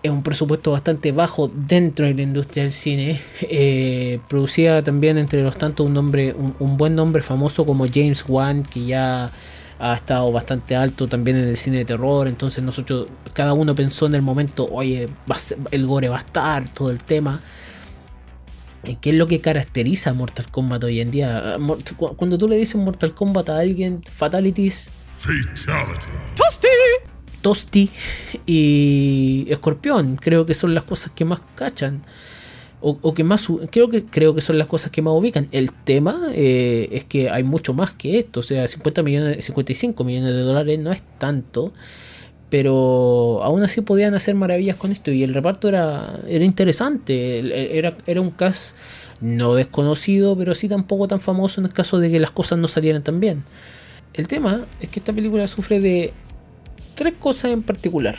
Es 0.00 0.10
un 0.12 0.22
presupuesto 0.22 0.70
bastante 0.70 1.10
bajo 1.10 1.50
dentro 1.52 2.06
de 2.06 2.14
la 2.14 2.22
industria 2.22 2.62
del 2.62 2.72
cine. 2.72 3.20
Eh, 3.42 4.20
producida 4.28 4.84
también 4.84 5.18
entre 5.18 5.42
los 5.42 5.58
tantos 5.58 5.86
un, 5.86 5.94
nombre, 5.94 6.36
un, 6.60 6.76
buen 6.76 6.94
nombre 6.94 7.20
famoso 7.20 7.66
como 7.66 7.86
James 7.92 8.24
Wan, 8.28 8.62
que 8.62 8.84
ya 8.84 9.32
ha 9.78 9.94
estado 9.94 10.32
bastante 10.32 10.74
alto 10.74 11.06
también 11.06 11.36
en 11.36 11.48
el 11.48 11.56
cine 11.56 11.78
de 11.78 11.84
terror. 11.84 12.28
Entonces 12.28 12.62
nosotros, 12.64 13.08
cada 13.32 13.52
uno 13.52 13.74
pensó 13.74 14.06
en 14.06 14.14
el 14.14 14.22
momento, 14.22 14.66
oye, 14.70 15.08
el 15.70 15.86
gore 15.86 16.08
va 16.08 16.16
a 16.16 16.20
estar, 16.20 16.68
todo 16.68 16.90
el 16.90 17.02
tema. 17.02 17.40
¿Qué 19.00 19.10
es 19.10 19.16
lo 19.16 19.26
que 19.26 19.40
caracteriza 19.40 20.10
a 20.10 20.12
Mortal 20.14 20.50
Kombat 20.50 20.84
hoy 20.84 21.00
en 21.00 21.10
día? 21.10 21.56
Ah, 21.56 21.58
cuando 22.16 22.38
tú 22.38 22.48
le 22.48 22.56
dices 22.56 22.76
Mortal 22.76 23.12
Kombat 23.12 23.48
a 23.50 23.58
alguien, 23.58 24.02
Fatalities. 24.02 24.90
Fatality. 25.10 26.06
Tosti. 26.36 26.68
Tosti 27.42 27.90
y 28.46 29.46
Escorpión. 29.48 30.16
Creo 30.16 30.46
que 30.46 30.54
son 30.54 30.74
las 30.74 30.84
cosas 30.84 31.12
que 31.12 31.24
más 31.24 31.40
cachan. 31.54 32.02
O, 32.80 33.12
que 33.12 33.24
más 33.24 33.48
creo 33.70 33.88
que 33.88 34.04
creo 34.04 34.36
que 34.36 34.40
son 34.40 34.56
las 34.56 34.68
cosas 34.68 34.92
que 34.92 35.02
más 35.02 35.12
ubican. 35.12 35.48
El 35.50 35.72
tema 35.72 36.30
eh, 36.32 36.88
es 36.92 37.04
que 37.04 37.28
hay 37.28 37.42
mucho 37.42 37.74
más 37.74 37.90
que 37.90 38.18
esto. 38.20 38.40
O 38.40 38.42
sea, 38.42 38.68
50 38.68 39.02
millones, 39.02 39.44
55 39.44 40.04
millones 40.04 40.32
de 40.32 40.40
dólares 40.40 40.80
no 40.80 40.92
es 40.92 41.02
tanto 41.18 41.72
pero 42.50 43.42
aún 43.42 43.62
así 43.62 43.82
podían 43.82 44.14
hacer 44.14 44.34
maravillas 44.34 44.76
con 44.76 44.90
esto 44.90 45.10
y 45.10 45.22
el 45.22 45.34
reparto 45.34 45.68
era, 45.68 46.18
era 46.26 46.44
interesante, 46.44 47.76
era, 47.76 47.96
era 48.06 48.20
un 48.20 48.30
cast 48.30 48.74
no 49.20 49.54
desconocido, 49.54 50.36
pero 50.36 50.54
sí 50.54 50.68
tampoco 50.68 51.08
tan 51.08 51.20
famoso 51.20 51.60
en 51.60 51.66
el 51.66 51.72
caso 51.72 51.98
de 51.98 52.10
que 52.10 52.20
las 52.20 52.30
cosas 52.30 52.58
no 52.58 52.68
salieran 52.68 53.02
tan 53.02 53.20
bien. 53.20 53.44
El 54.14 54.28
tema 54.28 54.66
es 54.80 54.88
que 54.88 55.00
esta 55.00 55.12
película 55.12 55.46
sufre 55.46 55.80
de 55.80 56.12
tres 56.94 57.14
cosas 57.18 57.52
en 57.52 57.62
particular. 57.62 58.16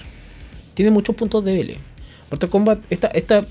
Tiene 0.74 0.92
muchos 0.92 1.16
puntos 1.16 1.44
de 1.44 1.54
débiles. 1.54 1.78
Mortal 2.32 2.50
Kombat, 2.50 2.80
esta, 2.90 3.08
esta, 3.08 3.46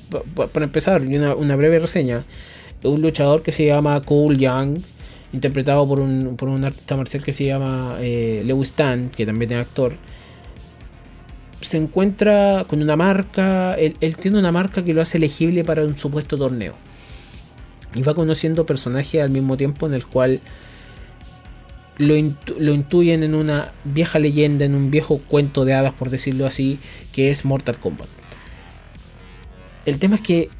para 0.52 0.64
empezar, 0.64 1.02
una, 1.02 1.34
una 1.34 1.56
breve 1.56 1.78
reseña. 1.78 2.24
Un 2.84 3.02
luchador 3.02 3.42
que 3.42 3.50
se 3.52 3.66
llama 3.66 4.00
Cole 4.02 4.38
Young, 4.38 4.78
interpretado 5.32 5.86
por 5.88 6.00
un, 6.00 6.36
por 6.36 6.48
un 6.48 6.64
artista 6.64 6.96
marcial 6.96 7.24
que 7.24 7.32
se 7.32 7.44
llama 7.44 7.96
eh, 8.00 8.42
Lewis 8.44 8.72
Tan, 8.72 9.10
que 9.10 9.26
también 9.26 9.52
es 9.52 9.60
actor 9.60 9.94
se 11.60 11.76
encuentra 11.76 12.64
con 12.68 12.82
una 12.82 12.96
marca, 12.96 13.74
él, 13.74 13.94
tiene 14.16 14.38
una 14.38 14.52
marca 14.52 14.84
que 14.84 14.94
lo 14.94 15.00
hace 15.00 15.18
elegible 15.18 15.64
para 15.64 15.84
un 15.84 15.96
supuesto 15.98 16.36
torneo. 16.36 16.74
Y 17.94 18.02
va 18.02 18.14
conociendo 18.14 18.66
personajes 18.66 19.22
al 19.22 19.30
mismo 19.30 19.56
tiempo 19.56 19.86
en 19.86 19.94
el 19.94 20.06
cual 20.06 20.40
lo, 21.96 22.14
lo, 22.58 22.72
intuyen 22.72 23.22
en 23.22 23.34
una 23.34 23.72
vieja 23.84 24.18
leyenda, 24.18 24.64
en 24.64 24.74
un 24.74 24.90
viejo 24.90 25.20
cuento 25.26 25.64
de 25.64 25.74
hadas, 25.74 25.94
por 25.94 26.10
decirlo 26.10 26.46
así, 26.46 26.78
que 27.12 27.30
es 27.30 27.44
Mortal 27.44 27.78
Kombat. 27.78 28.17
El 29.88 29.98
tema 29.98 30.16
es 30.16 30.20
que 30.20 30.50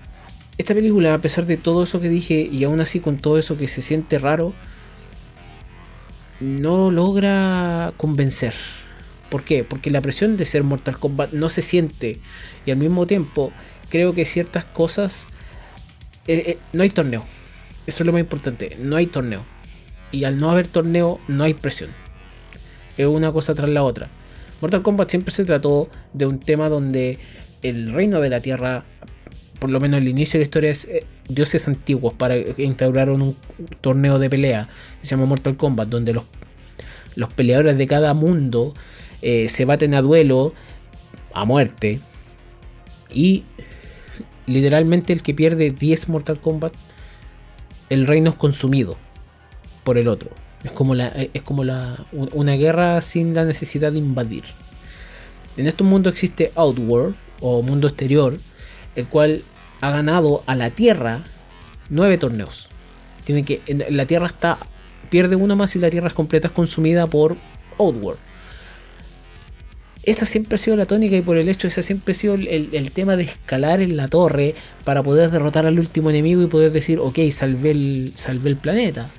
esta 0.57 0.75
película, 0.75 1.13
a 1.13 1.21
pesar 1.21 1.45
de 1.45 1.57
todo 1.57 1.83
eso 1.83 2.01
que 2.01 2.09
dije, 2.09 2.49
y 2.51 2.65
aún 2.65 2.81
así 2.81 2.99
con 3.01 3.19
todo 3.19 3.39
eso 3.39 3.57
que 3.57 3.67
se 3.67 3.83
siente 3.83 4.19
raro, 4.19 4.55
no 6.41 6.91
logra 6.91 7.93
convencer 7.97 8.55
¿Por 9.31 9.45
qué? 9.45 9.65
Porque 9.65 9.91
la 9.91 10.01
presión 10.01 10.37
de 10.37 10.47
ser 10.47 10.65
Mortal 10.65 10.99
Kombat 10.99 11.33
no 11.33 11.51
se 11.51 11.61
siente. 11.61 12.21
Y 12.65 12.71
al 12.71 12.79
mismo 12.79 13.07
tiempo, 13.07 13.53
creo 13.91 14.15
que 14.15 14.25
ciertas 14.25 14.65
cosas. 14.65 15.27
Eh, 16.27 16.43
eh, 16.47 16.59
no 16.73 16.83
hay 16.83 16.89
torneo. 16.89 17.23
Eso 17.87 18.03
es 18.03 18.07
lo 18.07 18.13
más 18.13 18.21
importante. 18.21 18.77
No 18.81 18.97
hay 18.97 19.07
torneo. 19.07 19.45
Y 20.13 20.25
al 20.25 20.39
no 20.39 20.51
haber 20.51 20.67
torneo, 20.67 21.21
no 21.29 21.45
hay 21.45 21.53
presión. 21.53 21.91
Es 22.97 23.07
una 23.07 23.31
cosa 23.31 23.55
tras 23.55 23.69
la 23.69 23.83
otra. 23.83 24.09
Mortal 24.63 24.83
Kombat 24.83 25.11
siempre 25.11 25.35
se 25.35 25.45
trató 25.45 25.91
de 26.15 26.25
un 26.25 26.41
tema 26.41 26.71
donde 26.71 27.19
el 27.63 27.93
reino 27.93 28.21
de 28.21 28.31
la 28.31 28.41
tierra, 28.41 28.85
por 29.59 29.71
lo 29.71 29.81
menos 29.81 29.99
el 29.99 30.09
inicio 30.09 30.39
de 30.39 30.39
la 30.41 30.45
historia, 30.45 30.71
es 30.71 30.85
eh, 30.87 31.05
dioses 31.29 31.67
antiguos 31.69 32.15
para 32.15 32.37
instauraron 32.37 33.23
un 33.23 33.37
torneo 33.81 34.19
de 34.19 34.31
pelea. 34.31 34.69
Se 35.03 35.11
llama 35.11 35.27
Mortal 35.27 35.57
Kombat, 35.57 35.89
donde 35.89 36.13
los, 36.13 36.25
los 37.17 37.33
peleadores 37.33 37.77
de 37.77 37.87
cada 37.87 38.15
mundo 38.15 38.75
eh, 39.23 39.49
se 39.49 39.65
baten 39.65 39.95
a 39.95 40.03
duelo 40.03 40.55
a 41.33 41.45
muerte. 41.45 42.01
Y 43.13 43.45
literalmente 44.47 45.13
el 45.13 45.23
que 45.23 45.35
pierde 45.35 45.71
10 45.71 46.09
Mortal 46.09 46.41
Kombat, 46.41 46.73
el 47.91 48.07
reino 48.07 48.31
es 48.31 48.37
consumido 48.37 48.97
por 49.85 49.99
el 49.99 50.09
otro. 50.09 50.31
Es 50.65 50.73
como, 50.73 50.95
la, 50.95 51.09
eh, 51.09 51.31
es 51.35 51.43
como 51.43 51.65
la, 51.65 52.07
una 52.13 52.53
guerra 52.55 53.01
sin 53.01 53.35
la 53.35 53.45
necesidad 53.45 53.93
de 53.93 53.99
invadir. 53.99 54.45
En 55.57 55.67
este 55.67 55.83
mundo 55.83 56.09
existe 56.09 56.53
Outworld 56.55 57.17
o 57.41 57.63
mundo 57.63 57.89
exterior, 57.89 58.39
el 58.99 59.09
cual 59.09 59.43
ha 59.81 59.91
ganado 59.91 60.43
a 60.47 60.55
la 60.55 60.71
Tierra 60.71 61.23
nueve 61.89 62.19
torneos. 62.19 62.69
Tiene 63.25 63.45
que 63.45 63.61
la 63.91 64.07
Tierra 64.07 64.27
está 64.27 64.59
pierde 65.11 65.37
uno 65.37 65.57
más 65.57 65.75
y 65.77 65.79
la 65.79 65.91
Tierra 65.91 66.09
es 66.09 66.15
completa 66.15 66.49
es 66.49 66.53
consumida 66.53 67.07
por 67.07 67.37
Outworld 67.79 68.19
esa 70.11 70.25
siempre 70.25 70.55
ha 70.55 70.59
sido 70.59 70.77
la 70.77 70.87
tónica 70.87 71.17
y 71.17 71.23
por 71.23 71.37
el 71.37 71.49
hecho, 71.51 71.69
ese 71.69 71.83
siempre 71.83 72.13
ha 72.13 72.15
sido 72.15 72.35
el, 72.35 72.91
tema 72.93 73.17
de 73.17 73.25
escalar 73.25 73.83
en 73.83 73.97
la 73.97 74.09
torre 74.09 74.55
para 74.85 75.03
poder 75.03 75.31
derrotar 75.31 75.67
al 75.67 75.79
último 75.79 76.09
enemigo 76.09 76.43
y 76.43 76.47
poder 76.47 76.73
decir, 76.73 76.99
ok, 76.99 77.19
salvé 77.31 77.73
el, 77.73 78.13
salvé 78.15 78.49
el 78.49 78.57
planeta. 78.57 79.11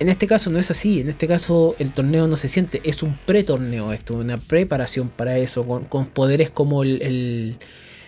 En 0.00 0.08
este 0.08 0.26
caso 0.26 0.48
no 0.48 0.58
es 0.58 0.70
así, 0.70 1.00
en 1.00 1.10
este 1.10 1.28
caso 1.28 1.76
el 1.78 1.92
torneo 1.92 2.26
no 2.26 2.38
se 2.38 2.48
siente, 2.48 2.80
es 2.84 3.02
un 3.02 3.18
pre-torneo 3.26 3.92
esto, 3.92 4.14
una 4.14 4.38
preparación 4.38 5.10
para 5.10 5.36
eso, 5.36 5.66
con, 5.66 6.06
poderes 6.06 6.48
como 6.48 6.84
el, 6.84 7.58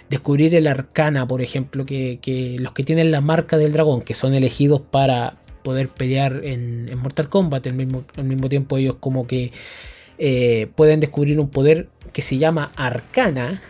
descubrir 0.09 0.55
el 0.55 0.69
arcana, 0.69 1.29
por 1.29 1.43
ejemplo, 1.43 1.85
que, 1.85 2.57
los 2.59 2.73
que 2.73 2.83
tienen 2.83 3.11
la 3.11 3.21
marca 3.21 3.59
del 3.59 3.73
dragón, 3.73 4.01
que 4.01 4.15
son 4.15 4.33
elegidos 4.33 4.81
para 4.81 5.37
poder 5.63 5.89
pelear 5.89 6.41
en, 6.45 6.87
Mortal 6.99 7.29
Kombat, 7.29 7.67
al 7.67 7.75
mismo, 7.75 8.49
tiempo 8.49 8.79
ellos 8.79 8.97
como 8.99 9.27
que 9.27 9.53
eh, 10.17 10.69
pueden 10.75 10.99
descubrir 10.99 11.39
un 11.39 11.51
poder 11.51 11.89
que 12.15 12.23
se 12.23 12.39
llama 12.39 12.73
Arcana. 12.75 13.61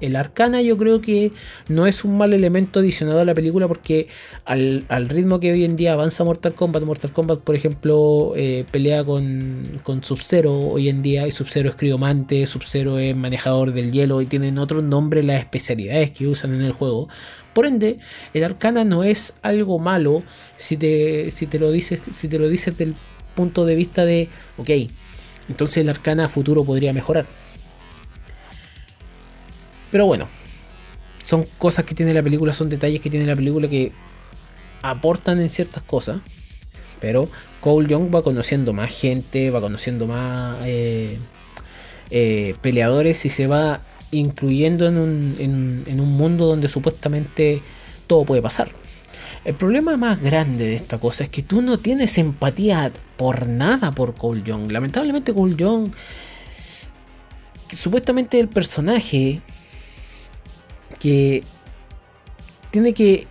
El 0.00 0.16
Arcana 0.16 0.62
yo 0.62 0.76
creo 0.76 1.00
que 1.00 1.32
no 1.68 1.86
es 1.86 2.04
un 2.04 2.16
mal 2.16 2.32
elemento 2.32 2.80
adicionado 2.80 3.20
a 3.20 3.24
la 3.24 3.34
película 3.34 3.68
porque 3.68 4.08
al, 4.44 4.84
ritmo 5.08 5.40
que 5.40 5.52
hoy 5.52 5.64
en 5.64 5.76
día 5.76 5.92
avanza 5.92 6.24
Mortal 6.24 6.54
Kombat, 6.54 6.82
Mortal 6.84 7.12
Kombat 7.12 7.40
por 7.40 7.54
ejemplo 7.54 8.32
eh, 8.36 8.64
pelea 8.70 9.04
con, 9.04 9.80
con 9.82 10.02
Sub-Zero 10.02 10.58
hoy 10.58 10.88
en 10.88 11.02
día 11.02 11.26
y 11.26 11.32
Sub-Zero 11.32 11.70
es 11.70 11.76
criomante, 11.76 12.46
Sub-Zero 12.46 12.98
es 12.98 13.14
manejador 13.16 13.72
del 13.72 13.92
hielo 13.92 14.22
y 14.22 14.26
tienen 14.26 14.58
otro 14.58 14.82
nombre 14.82 15.22
las 15.22 15.40
especialidades 15.40 16.10
que 16.10 16.26
usan 16.26 16.54
en 16.54 16.62
el 16.62 16.72
juego. 16.72 17.08
Por 17.52 17.66
ende, 17.66 17.98
el 18.32 18.44
Arcana 18.44 18.84
no 18.84 19.04
es 19.04 19.38
algo 19.42 19.78
malo 19.78 20.22
si 20.56 20.76
te, 20.76 21.30
si 21.30 21.46
te 21.46 21.58
lo 21.58 21.70
dices 21.70 22.00
si 22.12 22.28
te 22.28 22.38
lo 22.38 22.48
dices 22.48 22.76
del 22.78 22.94
punto 23.34 23.64
de 23.64 23.74
vista 23.74 24.04
de, 24.04 24.28
ok, 24.58 24.70
entonces 25.48 25.78
el 25.78 25.88
arcana 25.88 26.28
futuro 26.28 26.64
podría 26.64 26.92
mejorar. 26.92 27.26
Pero 29.90 30.06
bueno, 30.06 30.28
son 31.24 31.46
cosas 31.58 31.84
que 31.84 31.94
tiene 31.94 32.14
la 32.14 32.22
película, 32.22 32.52
son 32.52 32.68
detalles 32.68 33.00
que 33.00 33.10
tiene 33.10 33.26
la 33.26 33.36
película 33.36 33.68
que 33.68 33.92
aportan 34.82 35.40
en 35.40 35.50
ciertas 35.50 35.82
cosas. 35.82 36.20
Pero 37.00 37.28
Cole 37.60 37.88
Young 37.88 38.14
va 38.14 38.22
conociendo 38.22 38.72
más 38.72 38.92
gente, 38.92 39.50
va 39.50 39.60
conociendo 39.60 40.06
más 40.06 40.58
eh, 40.64 41.18
eh, 42.10 42.54
peleadores 42.60 43.24
y 43.24 43.30
se 43.30 43.46
va 43.46 43.80
incluyendo 44.10 44.88
en 44.88 44.98
un, 44.98 45.84
en 45.86 46.00
un 46.00 46.12
mundo 46.12 46.46
donde 46.46 46.68
supuestamente 46.68 47.62
todo 48.06 48.24
puede 48.24 48.42
pasar. 48.42 48.72
El 49.44 49.54
problema 49.54 49.96
más 49.96 50.20
grande 50.20 50.66
de 50.66 50.74
esta 50.74 50.98
cosa 50.98 51.24
es 51.24 51.30
que 51.30 51.42
tú 51.42 51.62
no 51.62 51.78
tienes 51.78 52.18
empatía 52.18 52.92
por 53.16 53.46
nada 53.46 53.90
por 53.92 54.14
Cole 54.14 54.42
Young. 54.42 54.70
Lamentablemente 54.70 55.32
Cole 55.32 55.56
Young, 55.56 55.92
supuestamente 57.68 58.38
el 58.38 58.48
personaje 58.48 59.40
que 61.00 61.42
tiene 62.70 62.94
que 62.94 63.26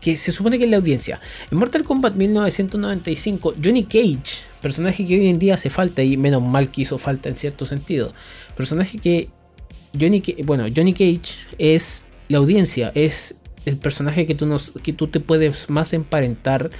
que 0.00 0.16
se 0.16 0.32
supone 0.32 0.58
que 0.58 0.64
es 0.64 0.70
la 0.70 0.78
audiencia. 0.78 1.20
En 1.50 1.58
Mortal 1.58 1.84
Kombat 1.84 2.14
1995, 2.14 3.54
Johnny 3.62 3.84
Cage, 3.84 4.38
personaje 4.62 5.06
que 5.06 5.18
hoy 5.18 5.28
en 5.28 5.38
día 5.38 5.54
hace 5.54 5.68
falta 5.68 6.02
y 6.02 6.16
menos 6.16 6.42
mal 6.42 6.70
que 6.70 6.82
hizo 6.82 6.96
falta 6.96 7.28
en 7.28 7.36
cierto 7.36 7.66
sentido. 7.66 8.14
Personaje 8.56 8.98
que 8.98 9.28
Johnny, 9.98 10.22
bueno, 10.44 10.66
Johnny 10.74 10.92
Cage 10.92 11.34
es 11.58 12.04
la 12.28 12.38
audiencia, 12.38 12.92
es 12.94 13.36
el 13.66 13.76
personaje 13.76 14.26
que 14.26 14.34
tú, 14.34 14.46
nos, 14.46 14.72
que 14.82 14.92
tú 14.92 15.08
te 15.08 15.20
puedes 15.20 15.68
más 15.68 15.92
emparentar 15.92 16.70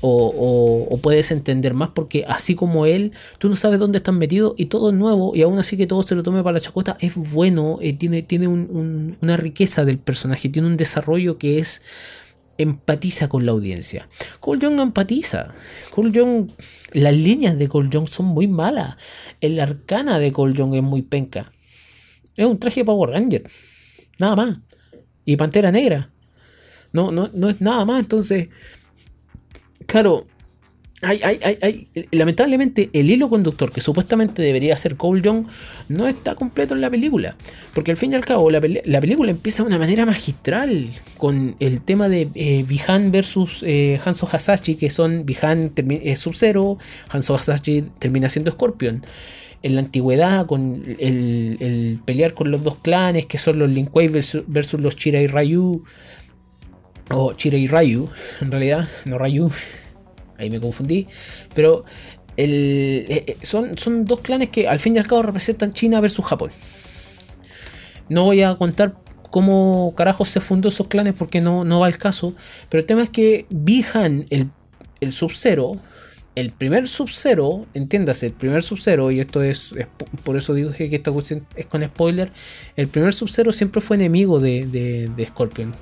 o, 0.00 0.98
puedes 1.02 1.30
entender 1.30 1.74
más 1.74 1.90
porque 1.94 2.24
así 2.28 2.54
como 2.54 2.86
él, 2.86 3.12
tú 3.38 3.48
no 3.48 3.56
sabes 3.56 3.78
dónde 3.78 3.98
están 3.98 4.18
metidos 4.18 4.54
y 4.56 4.66
todo 4.66 4.90
es 4.90 4.96
nuevo 4.96 5.34
y 5.34 5.42
aún 5.42 5.58
así 5.58 5.76
que 5.76 5.86
todo 5.86 6.02
se 6.02 6.14
lo 6.14 6.22
tome 6.22 6.42
para 6.42 6.54
la 6.54 6.60
chacota 6.60 6.96
es 7.00 7.14
bueno, 7.16 7.78
eh, 7.80 7.94
tiene, 7.94 8.22
tiene 8.22 8.48
una 8.48 9.36
riqueza 9.36 9.84
del 9.84 9.98
personaje, 9.98 10.48
tiene 10.48 10.68
un 10.68 10.76
desarrollo 10.76 11.38
que 11.38 11.58
es 11.58 11.82
empatiza 12.58 13.28
con 13.28 13.46
la 13.46 13.52
audiencia. 13.52 14.08
Cole 14.38 14.60
Young 14.60 14.80
empatiza. 14.80 15.54
Cole 15.94 16.12
Young, 16.12 16.50
las 16.92 17.16
líneas 17.16 17.58
de 17.58 17.68
Cole 17.68 17.88
son 18.06 18.26
muy 18.26 18.48
malas. 18.48 18.96
El 19.40 19.58
arcana 19.60 20.18
de 20.18 20.30
Cole 20.30 20.52
es 20.76 20.82
muy 20.82 21.02
penca. 21.02 21.52
Es 22.36 22.46
un 22.46 22.58
traje 22.58 22.80
de 22.80 22.84
Power 22.84 23.10
Ranger. 23.10 23.44
Nada 24.18 24.36
más. 24.36 24.58
Y 25.24 25.36
Pantera 25.36 25.72
Negra. 25.72 26.10
No, 26.92 27.10
no, 27.12 27.30
no 27.32 27.48
es 27.48 27.60
nada 27.60 27.84
más. 27.86 28.00
Entonces, 28.00 28.48
claro, 29.90 30.26
hay, 31.02 31.20
hay, 31.22 31.58
hay, 31.62 31.88
lamentablemente 32.10 32.90
el 32.92 33.10
hilo 33.10 33.30
conductor 33.30 33.72
que 33.72 33.80
supuestamente 33.80 34.42
debería 34.42 34.76
ser 34.76 34.96
Cole 34.96 35.22
Young 35.22 35.46
no 35.88 36.06
está 36.06 36.34
completo 36.34 36.74
en 36.74 36.82
la 36.82 36.90
película. 36.90 37.36
Porque 37.74 37.90
al 37.90 37.96
fin 37.96 38.12
y 38.12 38.16
al 38.16 38.24
cabo 38.24 38.50
la, 38.50 38.60
película 38.60 39.30
empieza 39.30 39.62
de 39.62 39.68
una 39.68 39.78
manera 39.78 40.04
magistral 40.04 40.90
con 41.16 41.56
el 41.58 41.80
tema 41.80 42.10
de 42.10 42.28
eh, 42.34 42.64
Bihan 42.68 43.12
versus 43.12 43.64
eh, 43.66 43.98
Hanzo 44.04 44.28
Hasashi, 44.30 44.74
que 44.74 44.90
son 44.90 45.24
Bihan 45.24 45.72
es 46.02 46.18
Sub-Zero, 46.18 46.76
Hanzo 47.08 47.34
Hasashi 47.34 47.82
termina 47.98 48.28
siendo 48.28 48.50
Scorpion. 48.50 49.02
En 49.62 49.74
la 49.74 49.82
antigüedad, 49.82 50.46
con 50.46 50.82
el, 50.98 52.00
pelear 52.04 52.32
con 52.34 52.50
los 52.50 52.62
dos 52.62 52.76
clanes, 52.76 53.26
que 53.26 53.36
son 53.36 53.58
los 53.58 53.68
Linkway 53.68 54.08
versus, 54.08 54.44
versus 54.46 54.80
los 54.80 54.96
Chirai 54.96 55.26
Ryu, 55.26 55.84
o 57.10 57.32
Chirai 57.34 57.66
Ryu, 57.66 58.08
en 58.40 58.50
realidad, 58.50 58.88
no 59.04 59.18
Ryu 59.18 59.50
ahí 60.40 60.50
me 60.50 60.60
confundí, 60.60 61.06
pero 61.54 61.84
el, 62.36 63.06
eh, 63.08 63.24
eh, 63.26 63.36
son, 63.42 64.04
dos 64.04 64.20
clanes 64.20 64.48
que 64.48 64.66
al 64.66 64.80
fin 64.80 64.96
y 64.96 64.98
al 64.98 65.06
cabo 65.06 65.22
representan 65.22 65.72
China 65.72 66.00
versus 66.00 66.24
Japón. 66.24 66.50
No 68.08 68.24
voy 68.24 68.42
a 68.42 68.56
contar 68.56 68.96
cómo 69.30 69.94
carajos 69.96 70.28
se 70.28 70.40
fundó 70.40 70.70
esos 70.70 70.88
clanes 70.88 71.14
porque 71.16 71.40
no, 71.40 71.64
no 71.64 71.80
va 71.80 71.86
al 71.86 71.98
caso, 71.98 72.34
pero 72.68 72.80
el 72.80 72.86
tema 72.86 73.02
es 73.02 73.10
que 73.10 73.46
Bihan, 73.50 74.26
el, 74.30 74.50
el 75.00 75.12
Sub-Zero, 75.12 75.76
el 76.34 76.50
primer 76.50 76.88
Sub-Zero, 76.88 77.66
entiéndase, 77.74 78.26
el 78.26 78.32
primer 78.32 78.62
Sub-Zero, 78.62 79.10
y 79.10 79.20
esto 79.20 79.42
es, 79.42 79.74
por 80.24 80.36
eso 80.36 80.54
digo 80.54 80.72
que 80.72 80.84
esta 80.86 81.12
cuestión 81.12 81.46
es 81.56 81.66
con 81.66 81.84
spoiler, 81.84 82.32
el 82.76 82.88
primer 82.88 83.12
Sub-Zero 83.12 83.52
siempre 83.52 83.80
fue 83.80 83.96
enemigo 83.96 84.40
de, 84.40 84.66
de, 84.66 85.10
de 85.14 85.26
Scorpion. 85.26 85.74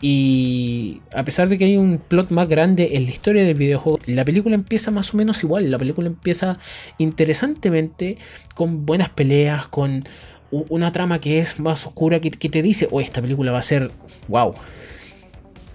Y 0.00 1.00
a 1.14 1.24
pesar 1.24 1.48
de 1.48 1.56
que 1.56 1.64
hay 1.64 1.76
un 1.76 1.98
plot 1.98 2.30
más 2.30 2.48
grande 2.48 2.90
en 2.92 3.04
la 3.04 3.10
historia 3.10 3.44
del 3.44 3.56
videojuego, 3.56 3.98
la 4.06 4.24
película 4.24 4.54
empieza 4.54 4.90
más 4.90 5.14
o 5.14 5.16
menos 5.16 5.42
igual. 5.42 5.70
La 5.70 5.78
película 5.78 6.06
empieza 6.06 6.58
interesantemente 6.98 8.18
con 8.54 8.84
buenas 8.84 9.08
peleas, 9.10 9.68
con 9.68 10.04
una 10.50 10.92
trama 10.92 11.18
que 11.18 11.40
es 11.40 11.58
más 11.60 11.86
oscura, 11.86 12.20
que, 12.20 12.30
te 12.30 12.62
dice, 12.62 12.88
oh, 12.90 13.00
esta 13.00 13.22
película 13.22 13.52
va 13.52 13.58
a 13.58 13.62
ser 13.62 13.90
wow. 14.28 14.54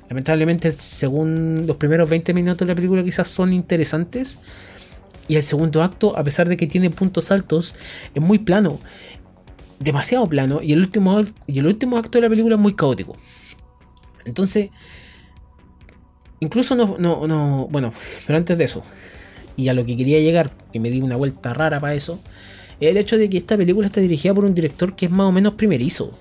Lamentablemente, 0.09 0.71
según 0.71 1.65
los 1.65 1.77
primeros 1.77 2.09
20 2.09 2.33
minutos 2.33 2.59
de 2.59 2.73
la 2.73 2.75
película 2.75 3.03
quizás 3.03 3.27
son 3.27 3.53
interesantes. 3.53 4.37
Y 5.27 5.35
el 5.35 5.43
segundo 5.43 5.81
acto, 5.81 6.17
a 6.17 6.23
pesar 6.23 6.49
de 6.49 6.57
que 6.57 6.67
tiene 6.67 6.89
puntos 6.89 7.31
altos, 7.31 7.75
es 8.13 8.21
muy 8.21 8.39
plano. 8.39 8.79
Demasiado 9.79 10.27
plano. 10.27 10.61
Y 10.61 10.73
el 10.73 10.79
último, 10.79 11.23
y 11.47 11.59
el 11.59 11.67
último 11.67 11.97
acto 11.97 12.17
de 12.17 12.23
la 12.23 12.29
película 12.29 12.55
es 12.55 12.61
muy 12.61 12.75
caótico. 12.75 13.15
Entonces, 14.25 14.69
incluso 16.39 16.75
no, 16.75 16.97
no, 16.99 17.27
no, 17.27 17.67
bueno, 17.69 17.93
pero 18.27 18.37
antes 18.37 18.57
de 18.57 18.63
eso, 18.63 18.83
y 19.55 19.69
a 19.69 19.73
lo 19.73 19.85
que 19.85 19.97
quería 19.97 20.19
llegar, 20.19 20.51
que 20.71 20.79
me 20.79 20.89
di 20.89 21.01
una 21.01 21.15
vuelta 21.15 21.53
rara 21.53 21.79
para 21.79 21.93
eso, 21.93 22.19
es 22.79 22.89
el 22.89 22.97
hecho 22.97 23.17
de 23.17 23.29
que 23.29 23.37
esta 23.37 23.57
película 23.57 23.87
está 23.87 24.01
dirigida 24.01 24.33
por 24.33 24.45
un 24.45 24.55
director 24.55 24.95
que 24.95 25.05
es 25.05 25.11
más 25.11 25.27
o 25.27 25.31
menos 25.31 25.53
primerizo, 25.53 26.11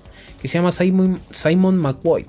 que 0.41 0.47
se 0.47 0.57
llama 0.57 0.71
Simon, 0.71 1.19
Simon 1.31 1.77
McCoy. 1.77 2.25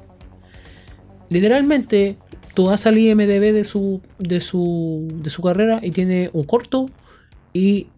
Literalmente, 1.28 2.16
tú 2.54 2.66
vas 2.66 2.86
al 2.86 2.98
IMDB 2.98 3.52
de 3.52 3.64
su, 3.64 4.00
de, 4.18 4.40
su, 4.40 5.06
de 5.22 5.30
su 5.30 5.42
carrera 5.42 5.80
y 5.82 5.90
tiene 5.90 6.30
un 6.32 6.44
corto 6.44 6.90
y 7.52 7.88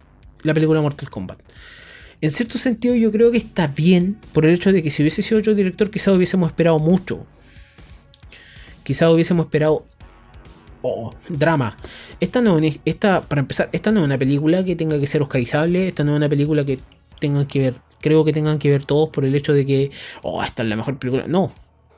la 0.42 0.54
película 0.54 0.80
Mortal 0.80 1.10
Kombat. 1.10 1.38
En 2.20 2.30
cierto 2.30 2.58
sentido 2.58 2.94
yo 2.94 3.12
creo 3.12 3.30
que 3.30 3.38
está 3.38 3.66
bien 3.66 4.16
por 4.32 4.46
el 4.46 4.54
hecho 4.54 4.72
de 4.72 4.82
que 4.82 4.90
si 4.90 5.02
hubiese 5.02 5.22
sido 5.22 5.40
otro 5.40 5.54
director 5.54 5.90
quizás 5.90 6.14
hubiésemos 6.14 6.48
esperado 6.48 6.78
mucho 6.78 7.26
quizás 8.84 9.10
hubiésemos 9.10 9.46
esperado 9.46 9.84
drama. 11.28 11.76
Esta 12.20 12.40
no 12.40 12.58
esta, 12.84 13.22
para 13.22 13.40
empezar, 13.40 13.68
esta 13.72 13.90
no 13.90 14.00
es 14.00 14.06
una 14.06 14.18
película 14.18 14.64
que 14.64 14.76
tenga 14.76 15.00
que 15.00 15.06
ser 15.06 15.22
oscarizable, 15.22 15.88
esta 15.88 16.04
no 16.04 16.12
es 16.12 16.16
una 16.18 16.28
película 16.28 16.64
que 16.64 16.78
tengan 17.20 17.46
que 17.46 17.58
ver, 17.58 17.74
creo 18.00 18.24
que 18.24 18.32
tengan 18.32 18.58
que 18.58 18.70
ver 18.70 18.84
todos 18.84 19.08
por 19.08 19.24
el 19.24 19.34
hecho 19.34 19.52
de 19.52 19.64
que, 19.64 19.90
oh, 20.22 20.42
esta 20.42 20.62
es 20.62 20.68
la 20.68 20.76
mejor 20.76 20.98
película. 20.98 21.26
No, 21.26 21.46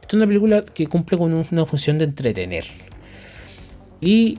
esta 0.01 0.09
es 0.09 0.15
una 0.15 0.27
película 0.27 0.63
que 0.63 0.87
cumple 0.87 1.19
con 1.19 1.33
una 1.35 1.67
función 1.67 1.99
de 1.99 2.05
entretener. 2.05 2.65
Y 4.01 4.39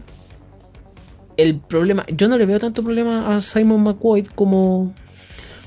el 1.36 1.60
problema, 1.60 2.06
yo 2.08 2.28
no 2.28 2.38
le 2.38 2.46
veo 2.46 2.60
tanto 2.60 2.84
problema 2.84 3.36
a 3.36 3.42
Simon 3.42 3.84
McCoy 3.84 4.24
como, 4.24 4.94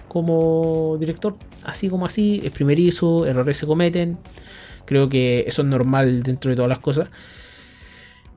como 0.09 0.97
director, 0.99 1.37
así 1.65 1.89
como 1.89 2.07
así, 2.07 2.41
es 2.43 2.51
primerizo, 2.51 3.27
errores 3.27 3.59
se 3.59 3.67
cometen. 3.67 4.19
Creo 4.85 5.09
que 5.09 5.45
eso 5.47 5.63
es 5.63 5.69
normal 5.69 6.23
dentro 6.23 6.51
de 6.51 6.57
todas 6.57 6.69
las 6.69 6.81
cosas. 6.81 7.09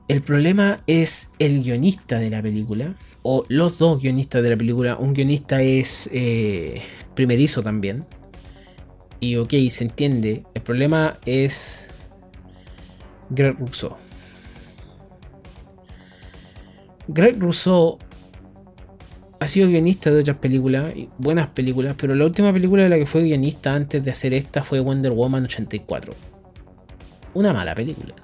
El 0.06 0.22
problema 0.22 0.80
es 0.86 1.30
el 1.38 1.62
guionista 1.62 2.18
de 2.18 2.28
la 2.28 2.42
película, 2.42 2.94
o 3.22 3.46
los 3.48 3.78
dos 3.78 4.02
guionistas 4.02 4.42
de 4.42 4.50
la 4.50 4.56
película. 4.56 4.96
Un 4.96 5.14
guionista 5.14 5.62
es 5.62 6.10
eh, 6.12 6.82
primerizo 7.14 7.62
también. 7.62 8.04
Y 9.18 9.36
ok, 9.36 9.54
se 9.70 9.84
entiende. 9.84 10.44
El 10.52 10.60
problema 10.60 11.18
es 11.24 11.88
Greg 13.30 13.58
Rousseau. 13.58 13.96
Greg 17.08 17.40
Rousseau 17.40 17.98
ha 19.40 19.46
sido 19.46 19.68
guionista 19.68 20.10
de 20.10 20.20
otras 20.20 20.36
películas, 20.36 20.92
buenas 21.16 21.48
películas, 21.48 21.94
pero 21.98 22.14
la 22.14 22.26
última 22.26 22.52
película 22.52 22.82
de 22.82 22.90
la 22.90 22.98
que 22.98 23.06
fue 23.06 23.22
guionista 23.22 23.74
antes 23.74 24.04
de 24.04 24.10
hacer 24.10 24.34
esta 24.34 24.62
fue 24.62 24.80
Wonder 24.80 25.12
Woman 25.12 25.44
84 25.44 26.33
una 27.34 27.52
mala 27.52 27.74
película. 27.74 28.14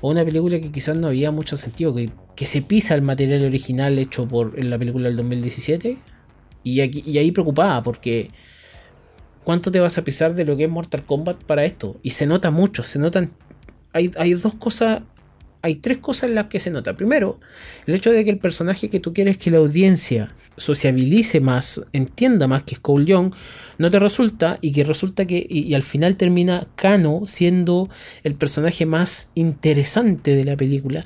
O 0.00 0.10
una 0.10 0.24
película 0.24 0.60
que 0.60 0.72
quizás 0.72 0.96
no 0.96 1.08
había 1.08 1.30
mucho 1.30 1.56
sentido, 1.56 1.94
que, 1.94 2.10
se 2.44 2.60
pisa 2.60 2.96
el 2.96 3.02
material 3.02 3.44
original 3.44 3.98
hecho 3.98 4.26
por 4.26 4.58
en 4.58 4.68
la 4.68 4.76
película 4.76 5.06
del 5.06 5.16
2017. 5.16 5.96
Y, 6.64 6.80
aquí, 6.80 7.04
y 7.06 7.18
ahí 7.18 7.30
preocupada, 7.30 7.82
porque 7.82 8.30
¿cuánto 9.44 9.70
te 9.70 9.78
vas 9.78 9.96
a 9.98 10.02
pisar 10.02 10.34
de 10.34 10.44
lo 10.44 10.56
que 10.56 10.64
es 10.64 10.70
Mortal 10.70 11.04
Kombat 11.04 11.44
para 11.44 11.64
esto? 11.64 12.00
Y 12.02 12.10
se 12.10 12.26
nota 12.26 12.50
mucho, 12.50 12.82
se 12.82 12.98
notan... 12.98 13.32
Hay, 13.92 14.10
hay 14.16 14.34
dos 14.34 14.54
cosas 14.54 15.02
hay 15.62 15.76
tres 15.76 15.98
cosas 15.98 16.28
en 16.28 16.34
las 16.34 16.46
que 16.46 16.58
se 16.58 16.70
nota. 16.70 16.96
Primero, 16.96 17.38
el 17.86 17.94
hecho 17.94 18.10
de 18.10 18.24
que 18.24 18.30
el 18.30 18.38
personaje 18.38 18.90
que 18.90 18.98
tú 18.98 19.12
quieres 19.12 19.38
que 19.38 19.50
la 19.50 19.58
audiencia 19.58 20.34
sociabilice 20.56 21.40
más, 21.40 21.80
entienda 21.92 22.48
más 22.48 22.64
que 22.64 22.74
es 22.74 22.80
Cole 22.80 23.06
Young, 23.06 23.32
no 23.78 23.90
te 23.90 24.00
resulta 24.00 24.58
y 24.60 24.72
que 24.72 24.82
resulta 24.82 25.24
que 25.24 25.46
y, 25.48 25.72
al 25.74 25.84
final 25.84 26.16
termina 26.16 26.66
Kano 26.74 27.22
siendo 27.26 27.88
el 28.24 28.34
personaje 28.34 28.86
más 28.86 29.30
interesante 29.36 30.34
de 30.34 30.44
la 30.44 30.56
película. 30.56 31.04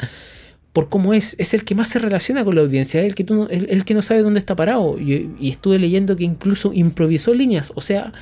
Por 0.73 0.89
cómo 0.89 1.13
es, 1.13 1.37
es 1.39 1.55
el 1.55 1.65
que 1.65 1.75
más 1.75 1.89
se 1.89 1.99
relaciona 1.99 2.45
con 2.45 2.55
la 2.55 2.63
audiencia, 2.63 3.01
es 3.01 3.07
el 3.07 3.15
que, 3.15 3.25
tú 3.25 3.47
el, 3.51 3.85
que 3.85 3.95
no 3.95 4.03
sabe 4.03 4.23
dónde 4.23 4.41
está 4.41 4.57
parado. 4.57 4.99
Y, 4.99 5.35
y 5.39 5.51
estuve 5.51 5.79
leyendo 5.79 6.17
que 6.17 6.25
incluso 6.25 6.73
improvisó 6.73 7.35
líneas. 7.35 7.73
O 7.77 7.83
sea, 7.83 8.13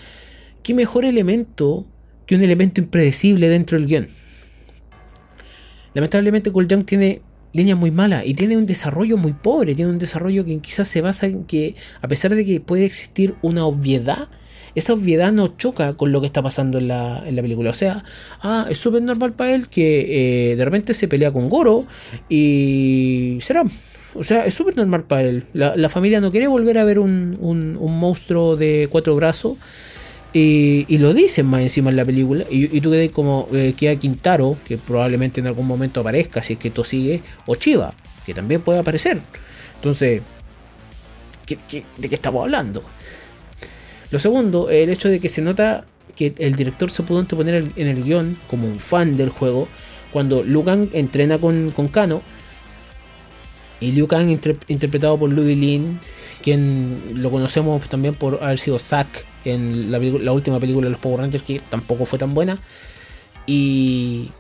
¿qué 0.65 0.75
mejor 0.75 1.05
elemento 1.05 1.87
que 2.27 2.35
un 2.35 2.43
elemento 2.43 2.81
impredecible 2.81 3.49
dentro 3.49 3.79
del 3.79 3.87
guion? 3.87 4.09
Lamentablemente 5.95 6.53
Cole 6.53 6.67
Young 6.69 6.85
tiene 6.85 7.23
líneas 7.53 7.79
muy 7.79 7.91
malas 7.91 8.25
y 8.27 8.35
tiene 8.35 8.57
un 8.57 8.67
desarrollo 8.67 9.17
muy 9.17 9.33
pobre, 9.33 9.75
tiene 9.75 9.91
un 9.91 9.99
desarrollo 9.99 10.45
que 10.45 10.59
quizás 10.59 10.89
se 10.89 11.01
basa 11.01 11.27
en 11.27 11.45
que 11.45 11.77
a 12.03 12.09
pesar 12.09 12.35
de 12.35 12.45
que 12.45 12.61
puede 12.61 12.85
existir 12.85 13.37
una 13.43 13.65
obviedad, 13.65 14.29
esa 14.75 14.93
obviedad 14.93 15.33
no 15.33 15.57
choca 15.57 15.97
con 15.97 16.11
lo 16.11 16.21
que 16.21 16.27
está 16.27 16.43
pasando 16.43 16.79
en 16.79 16.89
la, 16.89 17.23
en 17.27 17.37
la 17.37 17.43
película. 17.43 17.71
O 17.71 17.75
sea, 17.75 18.05
ah, 18.43 18.67
es 18.69 18.79
súper 18.79 19.03
normal 19.03 19.35
para 19.35 19.55
él 19.55 19.69
que 19.69 20.51
eh, 20.53 20.57
de 20.57 20.65
repente 20.65 20.95
se 20.95 21.07
pelea 21.07 21.33
con 21.33 21.49
Goro 21.49 21.87
y 22.29 23.39
será. 23.41 23.65
O 24.17 24.23
sea, 24.23 24.45
es 24.47 24.55
súper 24.55 24.77
normal 24.77 25.05
para 25.05 25.23
él. 25.23 25.45
La, 25.53 25.89
familia 25.89 26.21
no 26.21 26.31
quiere 26.31 26.47
volver 26.49 26.79
a 26.79 26.85
ver 26.85 26.99
un, 26.99 27.37
un, 27.41 27.77
un 27.77 27.99
monstruo 27.99 28.57
de 28.57 28.89
cuatro 28.91 29.15
brazos 29.17 29.59
y, 30.37 30.99
lo 30.99 31.15
dicen 31.15 31.47
más 31.47 31.63
encima 31.63 31.91
en 31.91 31.97
la 31.97 32.05
película. 32.05 32.45
Y, 32.51 32.81
tú 32.81 32.91
quedas 32.91 33.11
como 33.13 33.49
eh, 33.53 33.75
queda 33.79 33.95
Quintaro, 33.97 34.59
que 34.67 34.77
probablemente 34.77 35.41
en 35.41 35.47
algún 35.47 35.67
momento 35.67 36.01
aparezca 36.01 36.43
si 36.43 36.55
es 36.55 36.59
que 36.59 36.69
esto 36.69 36.83
sigue, 36.83 37.23
o 37.47 37.55
Chiva, 37.55 37.95
que 38.27 38.35
también 38.35 38.61
puede 38.61 38.81
aparecer. 38.81 39.21
Entonces, 39.77 40.23
de 41.47 42.09
qué 42.09 42.15
estamos 42.15 42.43
hablando? 42.43 42.83
Lo 44.11 44.19
segundo, 44.19 44.71
el 44.71 44.91
hecho 44.91 45.09
de 45.09 45.21
que 45.21 45.29
se 45.29 45.41
nota 45.41 45.85
que 46.17 46.35
el 46.39 46.57
director 46.57 46.91
se 46.91 47.03
pudo 47.03 47.21
anteponer 47.21 47.73
en 47.77 47.87
el 47.87 48.03
guion 48.03 48.37
como 48.49 48.67
un 48.67 48.79
fan 48.79 49.17
del 49.17 49.31
juego 49.31 49.69
cuando 50.13 50.43
Lugan 50.43 50.89
entrena 50.93 51.39
con, 51.39 51.71
con 51.71 51.89
Kano. 51.89 52.23
Y 53.81 53.93
Liu 53.93 54.07
Kang 54.07 54.29
interpretado 54.29 55.19
por 55.19 55.33
Louis 55.33 55.59
Lin, 55.59 56.01
quien 56.43 57.03
lo 57.15 57.31
conocemos 57.31 57.89
también 57.89 58.15
por 58.15 58.43
haber 58.43 58.59
sido 58.59 58.79
Zack 58.79 59.27
en 59.45 59.91
la, 59.91 60.33
última 60.33 60.59
película 60.59 60.87
de 60.87 60.93
los 60.93 61.01
Power 61.01 61.21
Rangers, 61.21 61.45
que 61.45 61.61
tampoco 61.69 62.05
fue 62.07 62.19
tan 62.19 62.35
buena. 62.35 62.59
Y 63.47 64.31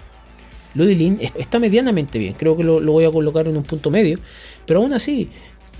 Ludwig 0.74 1.18
está 1.36 1.58
medianamente 1.58 2.18
bien. 2.18 2.34
Creo 2.34 2.56
que 2.56 2.64
lo, 2.64 2.80
voy 2.80 3.04
a 3.04 3.10
colocar 3.10 3.46
en 3.48 3.56
un 3.56 3.62
punto 3.62 3.90
medio. 3.90 4.18
Pero 4.66 4.80
aún 4.80 4.92
así, 4.92 5.30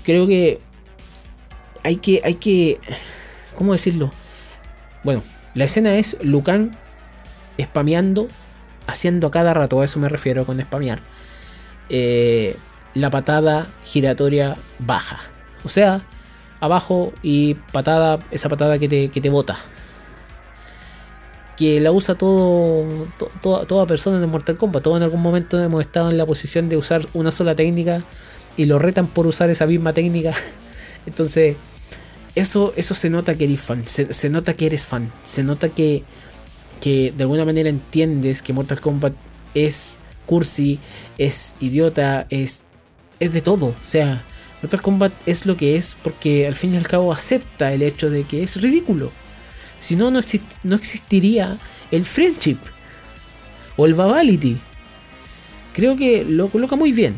creo 0.03 0.27
que 0.27 0.59
hay 1.83 1.97
que. 1.97 2.21
Hay 2.23 2.35
que. 2.35 2.79
¿Cómo 3.55 3.73
decirlo? 3.73 4.11
Bueno, 5.03 5.23
la 5.53 5.65
escena 5.65 5.95
es 5.95 6.17
Lucan 6.21 6.77
spameando, 7.61 8.27
haciendo 8.87 9.27
a 9.27 9.31
cada 9.31 9.53
rato, 9.53 9.79
a 9.79 9.85
eso 9.85 9.99
me 9.99 10.09
refiero 10.09 10.45
con 10.45 10.61
spamear. 10.61 11.01
Eh, 11.89 12.55
la 12.95 13.11
patada 13.11 13.67
giratoria 13.83 14.55
baja. 14.79 15.19
O 15.63 15.69
sea, 15.69 16.01
abajo 16.59 17.13
y 17.21 17.53
patada, 17.53 18.17
esa 18.31 18.49
patada 18.49 18.79
que 18.79 18.89
te, 18.89 19.09
que 19.09 19.21
te 19.21 19.29
bota 19.29 19.57
que 21.55 21.79
la 21.79 21.91
usa 21.91 22.15
todo, 22.15 23.07
toda 23.41 23.85
persona 23.85 24.19
de 24.19 24.27
Mortal 24.27 24.57
Kombat. 24.57 24.83
Todos 24.83 24.97
en 24.97 25.03
algún 25.03 25.21
momento 25.21 25.61
hemos 25.61 25.81
estado 25.81 26.09
en 26.09 26.17
la 26.17 26.25
posición 26.25 26.69
de 26.69 26.77
usar 26.77 27.05
una 27.13 27.31
sola 27.31 27.55
técnica 27.55 28.03
y 28.57 28.65
lo 28.65 28.79
retan 28.79 29.07
por 29.07 29.27
usar 29.27 29.49
esa 29.49 29.65
misma 29.65 29.93
técnica. 29.93 30.33
Entonces, 31.05 31.55
eso, 32.35 32.73
eso 32.75 32.93
se 32.93 33.09
nota 33.09 33.35
que 33.35 33.45
eres 33.45 33.61
fan, 33.61 33.83
se, 33.85 34.29
nota 34.29 34.53
que 34.53 34.65
eres 34.65 34.85
fan, 34.85 35.09
se 35.23 35.43
nota 35.43 35.69
que, 35.69 36.03
que 36.81 37.13
de 37.15 37.23
alguna 37.23 37.45
manera 37.45 37.69
entiendes 37.69 38.41
que 38.41 38.51
Mortal 38.51 38.81
Kombat 38.81 39.13
es 39.53 39.99
cursi, 40.25 40.79
es 41.17 41.55
idiota, 41.61 42.27
es, 42.29 42.63
es 43.19 43.33
de 43.33 43.41
todo. 43.41 43.67
O 43.67 43.75
sea, 43.83 44.23
Mortal 44.61 44.81
Kombat 44.81 45.13
es 45.25 45.45
lo 45.45 45.57
que 45.57 45.77
es 45.77 45.95
porque 46.03 46.47
al 46.47 46.55
fin 46.55 46.73
y 46.73 46.77
al 46.77 46.87
cabo 46.87 47.11
acepta 47.11 47.73
el 47.73 47.81
hecho 47.81 48.09
de 48.09 48.23
que 48.23 48.43
es 48.43 48.59
ridículo. 48.61 49.11
Si 49.79 49.95
no, 49.95 50.09
no, 50.09 50.19
existiría 50.75 51.57
el 51.91 52.05
friendship 52.05 52.57
o 53.77 53.85
el 53.85 53.93
babality. 53.93 54.57
Creo 55.73 55.95
que 55.95 56.23
lo 56.23 56.49
coloca 56.49 56.75
muy 56.75 56.91
bien. 56.91 57.17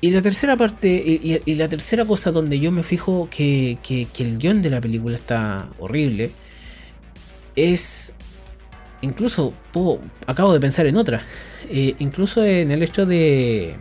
Y 0.00 0.10
la 0.10 0.22
tercera 0.22 0.56
parte, 0.56 0.88
y, 0.88 1.54
la 1.54 1.68
tercera 1.68 2.04
cosa 2.04 2.30
donde 2.30 2.60
yo 2.60 2.70
me 2.70 2.82
fijo 2.82 3.28
que, 3.30 3.78
el 4.18 4.38
guion 4.38 4.62
de 4.62 4.70
la 4.70 4.80
película 4.80 5.16
está 5.16 5.70
horrible, 5.78 6.32
es, 7.56 8.14
incluso, 9.02 9.54
acabo 10.26 10.52
de 10.52 10.60
pensar 10.60 10.86
en 10.86 10.96
otra, 10.96 11.22
eh, 11.68 11.94
incluso 11.98 12.44
en 12.44 12.70
el 12.70 12.82
hecho 12.82 13.06
de, 13.06 13.76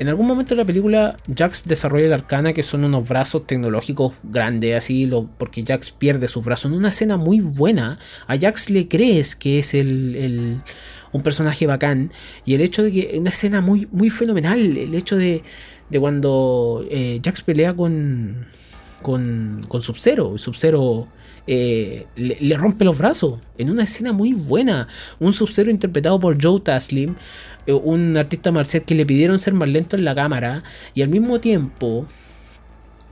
en 0.00 0.08
algún 0.08 0.26
momento 0.26 0.54
de 0.54 0.60
la 0.60 0.64
película, 0.64 1.16
Jax 1.32 1.64
desarrolla 1.66 2.06
el 2.06 2.12
arcana, 2.12 2.52
que 2.52 2.64
son 2.64 2.84
unos 2.84 3.08
brazos 3.08 3.46
tecnológicos 3.46 4.14
grandes, 4.24 4.76
así, 4.76 5.06
lo, 5.06 5.28
porque 5.38 5.62
Jax 5.64 5.92
pierde 5.92 6.26
sus 6.26 6.44
brazos. 6.44 6.72
En 6.72 6.78
una 6.78 6.88
escena 6.88 7.16
muy 7.16 7.38
buena, 7.40 8.00
a 8.26 8.36
Jax 8.36 8.70
le 8.70 8.88
crees 8.88 9.36
que 9.36 9.60
es 9.60 9.72
el, 9.72 10.60
un 11.12 11.22
personaje 11.22 11.68
bacán. 11.68 12.10
Y 12.44 12.54
el 12.54 12.60
hecho 12.60 12.82
de 12.82 12.90
que, 12.90 13.16
una 13.20 13.30
escena 13.30 13.60
muy, 13.60 13.86
muy 13.92 14.10
fenomenal, 14.10 14.58
el 14.58 14.94
hecho 14.96 15.16
de, 15.16 15.44
de 15.90 16.00
cuando 16.00 16.84
eh, 16.90 17.20
Jax 17.24 17.42
pelea 17.42 17.74
con, 17.74 18.46
con, 19.04 19.66
con 19.68 19.82
Sub-Zero. 19.82 20.38
Sub-Zero 20.38 21.06
eh, 21.46 22.06
le, 22.16 22.56
rompe 22.56 22.86
los 22.86 22.96
brazos. 22.96 23.38
En 23.58 23.70
una 23.70 23.84
escena 23.84 24.12
muy 24.12 24.32
buena. 24.32 24.88
Un 25.20 25.34
Sub-Zero 25.34 25.70
interpretado 25.70 26.18
por 26.18 26.42
Joe 26.42 26.58
Taslim. 26.60 27.14
Eh, 27.66 27.72
un 27.74 28.16
artista 28.16 28.50
marcial 28.50 28.82
que 28.84 28.94
le 28.94 29.04
pidieron 29.04 29.38
ser 29.38 29.52
más 29.52 29.68
lento 29.68 29.94
en 29.94 30.04
la 30.04 30.14
cámara. 30.14 30.64
Y 30.94 31.02
al 31.02 31.10
mismo 31.10 31.38
tiempo. 31.38 32.06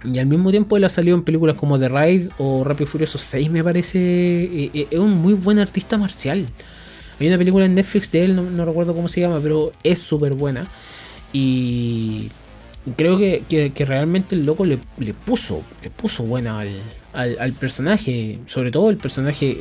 Y 0.02 0.18
al 0.18 0.26
mismo 0.26 0.50
tiempo 0.50 0.78
él 0.78 0.85
ha 0.85 0.88
salido 0.88 1.14
en 1.14 1.24
películas 1.24 1.57
como 1.57 1.78
The 1.78 1.88
Raid 1.88 2.31
o 2.38 2.64
Rápido 2.64 2.88
Furioso 2.88 3.18
6 3.18 3.50
me 3.50 3.62
parece. 3.62 3.98
Eh, 4.00 4.88
es 4.90 4.98
un 4.98 5.12
muy 5.18 5.35
buen 5.35 5.59
artista 5.59 5.98
marcial. 5.98 6.46
Hay 7.20 7.28
una 7.28 7.37
película 7.37 7.66
en 7.66 7.74
Netflix 7.74 8.11
de 8.11 8.24
él, 8.24 8.57
no 8.57 8.64
recuerdo 8.64 8.94
cómo 8.94 9.07
se 9.07 9.20
llama, 9.20 9.38
pero 9.40 9.70
es 9.85 9.98
súper 9.98 10.33
buena. 10.33 10.66
Y 11.33 12.31
creo 12.97 13.16
que, 13.16 13.73
realmente 13.87 14.35
el 14.35 14.45
loco 14.45 14.64
le, 14.64 14.79
puso, 15.14 15.62
le 15.83 15.90
puso 15.90 16.25
buena 16.25 16.64
al, 17.12 17.53
personaje. 17.55 18.40
Sobre 18.47 18.71
todo 18.71 18.90
el 18.90 18.97
personaje. 18.97 19.57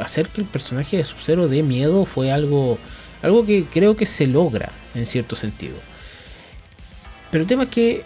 hacer 0.00 0.28
que 0.28 0.42
el 0.42 0.46
personaje 0.46 0.98
de 0.98 1.04
Sub-Zero 1.04 1.48
dé 1.48 1.62
miedo 1.62 2.04
fue 2.04 2.30
algo. 2.30 2.78
Algo 3.22 3.46
que 3.46 3.64
creo 3.64 3.96
que 3.96 4.04
se 4.04 4.26
logra 4.26 4.72
en 4.94 5.06
cierto 5.06 5.36
sentido. 5.36 5.76
Pero 7.30 7.42
el 7.42 7.48
tema 7.48 7.62
es 7.62 7.68
que 7.68 8.04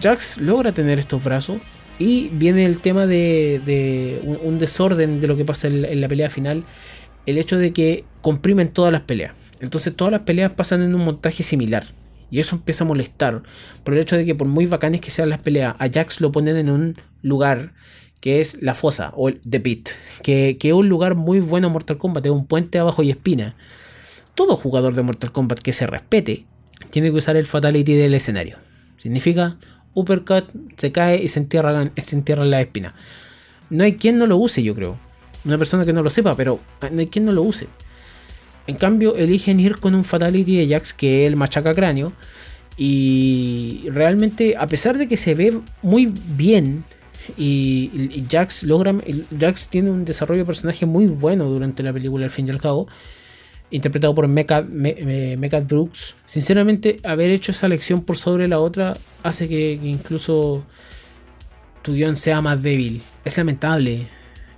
Jax 0.00 0.40
logra 0.40 0.72
tener 0.72 0.98
estos 0.98 1.22
brazos. 1.22 1.58
Y 1.96 2.28
viene 2.30 2.64
el 2.64 2.80
tema 2.80 3.06
de, 3.06 4.20
un, 4.42 4.58
desorden 4.58 5.20
de 5.20 5.28
lo 5.28 5.36
que 5.36 5.44
pasa 5.44 5.68
en 5.68 6.00
la 6.00 6.08
pelea 6.08 6.30
final. 6.30 6.64
El 7.26 7.38
hecho 7.38 7.56
de 7.56 7.72
que 7.72 8.04
comprimen 8.20 8.68
todas 8.68 8.92
las 8.92 9.02
peleas. 9.02 9.36
Entonces 9.60 9.94
todas 9.94 10.12
las 10.12 10.22
peleas 10.22 10.52
pasan 10.52 10.82
en 10.82 10.94
un 10.94 11.04
montaje 11.04 11.42
similar. 11.42 11.84
Y 12.34 12.40
eso 12.40 12.56
empieza 12.56 12.82
a 12.82 12.86
molestar. 12.88 13.44
Por 13.84 13.94
el 13.94 14.00
hecho 14.00 14.16
de 14.16 14.24
que 14.24 14.34
por 14.34 14.48
muy 14.48 14.66
bacanes 14.66 15.00
que 15.00 15.12
sean 15.12 15.28
las 15.28 15.38
peleas, 15.38 15.76
a 15.78 15.88
Jax 15.88 16.20
lo 16.20 16.32
ponen 16.32 16.56
en 16.56 16.68
un 16.68 16.96
lugar 17.22 17.74
que 18.18 18.40
es 18.40 18.60
la 18.60 18.74
fosa 18.74 19.12
o 19.14 19.28
el 19.28 19.40
The 19.48 19.60
Pit. 19.60 19.90
Que, 20.24 20.58
es 20.60 20.72
un 20.72 20.88
lugar 20.88 21.14
muy 21.14 21.38
bueno 21.38 21.68
en 21.68 21.72
Mortal 21.72 21.96
Kombat. 21.96 22.26
Es 22.26 22.32
un 22.32 22.44
puente 22.44 22.80
abajo 22.80 23.04
y 23.04 23.10
espina. 23.10 23.54
Todo 24.34 24.56
jugador 24.56 24.96
de 24.96 25.02
Mortal 25.02 25.30
Kombat 25.30 25.60
que 25.60 25.72
se 25.72 25.86
respete 25.86 26.44
tiene 26.90 27.12
que 27.12 27.18
usar 27.18 27.36
el 27.36 27.46
Fatality 27.46 27.94
del 27.94 28.14
escenario. 28.14 28.56
Significa 28.96 29.56
uppercut, 29.92 30.50
se 30.76 30.90
cae 30.90 31.22
y 31.22 31.28
se 31.28 31.38
entierra, 31.38 31.88
se 31.98 32.16
entierra 32.16 32.42
en 32.42 32.50
la 32.50 32.60
espina. 32.60 32.96
No 33.70 33.84
hay 33.84 33.94
quien 33.94 34.18
no 34.18 34.26
lo 34.26 34.38
use, 34.38 34.60
yo 34.60 34.74
creo. 34.74 34.98
Una 35.44 35.56
persona 35.56 35.84
que 35.84 35.92
no 35.92 36.02
lo 36.02 36.10
sepa, 36.10 36.34
pero 36.34 36.58
no 36.90 36.98
hay 36.98 37.06
quien 37.06 37.26
no 37.26 37.30
lo 37.30 37.42
use. 37.42 37.68
En 38.66 38.76
cambio, 38.76 39.16
eligen 39.16 39.60
ir 39.60 39.78
con 39.78 39.94
un 39.94 40.04
Fatality 40.04 40.56
de 40.56 40.68
Jax 40.68 40.94
que 40.94 41.24
es 41.24 41.28
el 41.28 41.36
machaca 41.36 41.74
cráneo. 41.74 42.12
Y 42.76 43.84
realmente, 43.90 44.56
a 44.56 44.66
pesar 44.66 44.98
de 44.98 45.06
que 45.06 45.16
se 45.16 45.34
ve 45.34 45.60
muy 45.82 46.12
bien, 46.36 46.84
y, 47.36 48.24
Jax 48.30 48.64
logra. 48.64 48.94
Jax 49.38 49.68
tiene 49.68 49.90
un 49.90 50.04
desarrollo 50.04 50.40
de 50.40 50.46
personaje 50.46 50.86
muy 50.86 51.06
bueno 51.06 51.44
durante 51.44 51.82
la 51.82 51.92
película, 51.92 52.24
al 52.24 52.30
fin 52.30 52.46
y 52.48 52.50
al 52.50 52.60
cabo. 52.60 52.86
Interpretado 53.70 54.14
por 54.14 54.28
Mecha, 54.28 54.60
Brooks. 54.60 56.16
Sinceramente, 56.24 57.00
haber 57.02 57.30
hecho 57.30 57.52
esa 57.52 57.68
lección 57.68 58.02
por 58.02 58.16
sobre 58.16 58.46
la 58.48 58.60
otra 58.60 58.96
hace 59.22 59.48
que, 59.48 59.72
incluso 59.82 60.64
tu 61.82 61.94
guion 61.94 62.16
sea 62.16 62.40
más 62.40 62.62
débil. 62.62 63.02
Es 63.24 63.36
lamentable. 63.36 64.06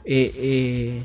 Eh, 0.05 0.33
eh, 0.37 1.05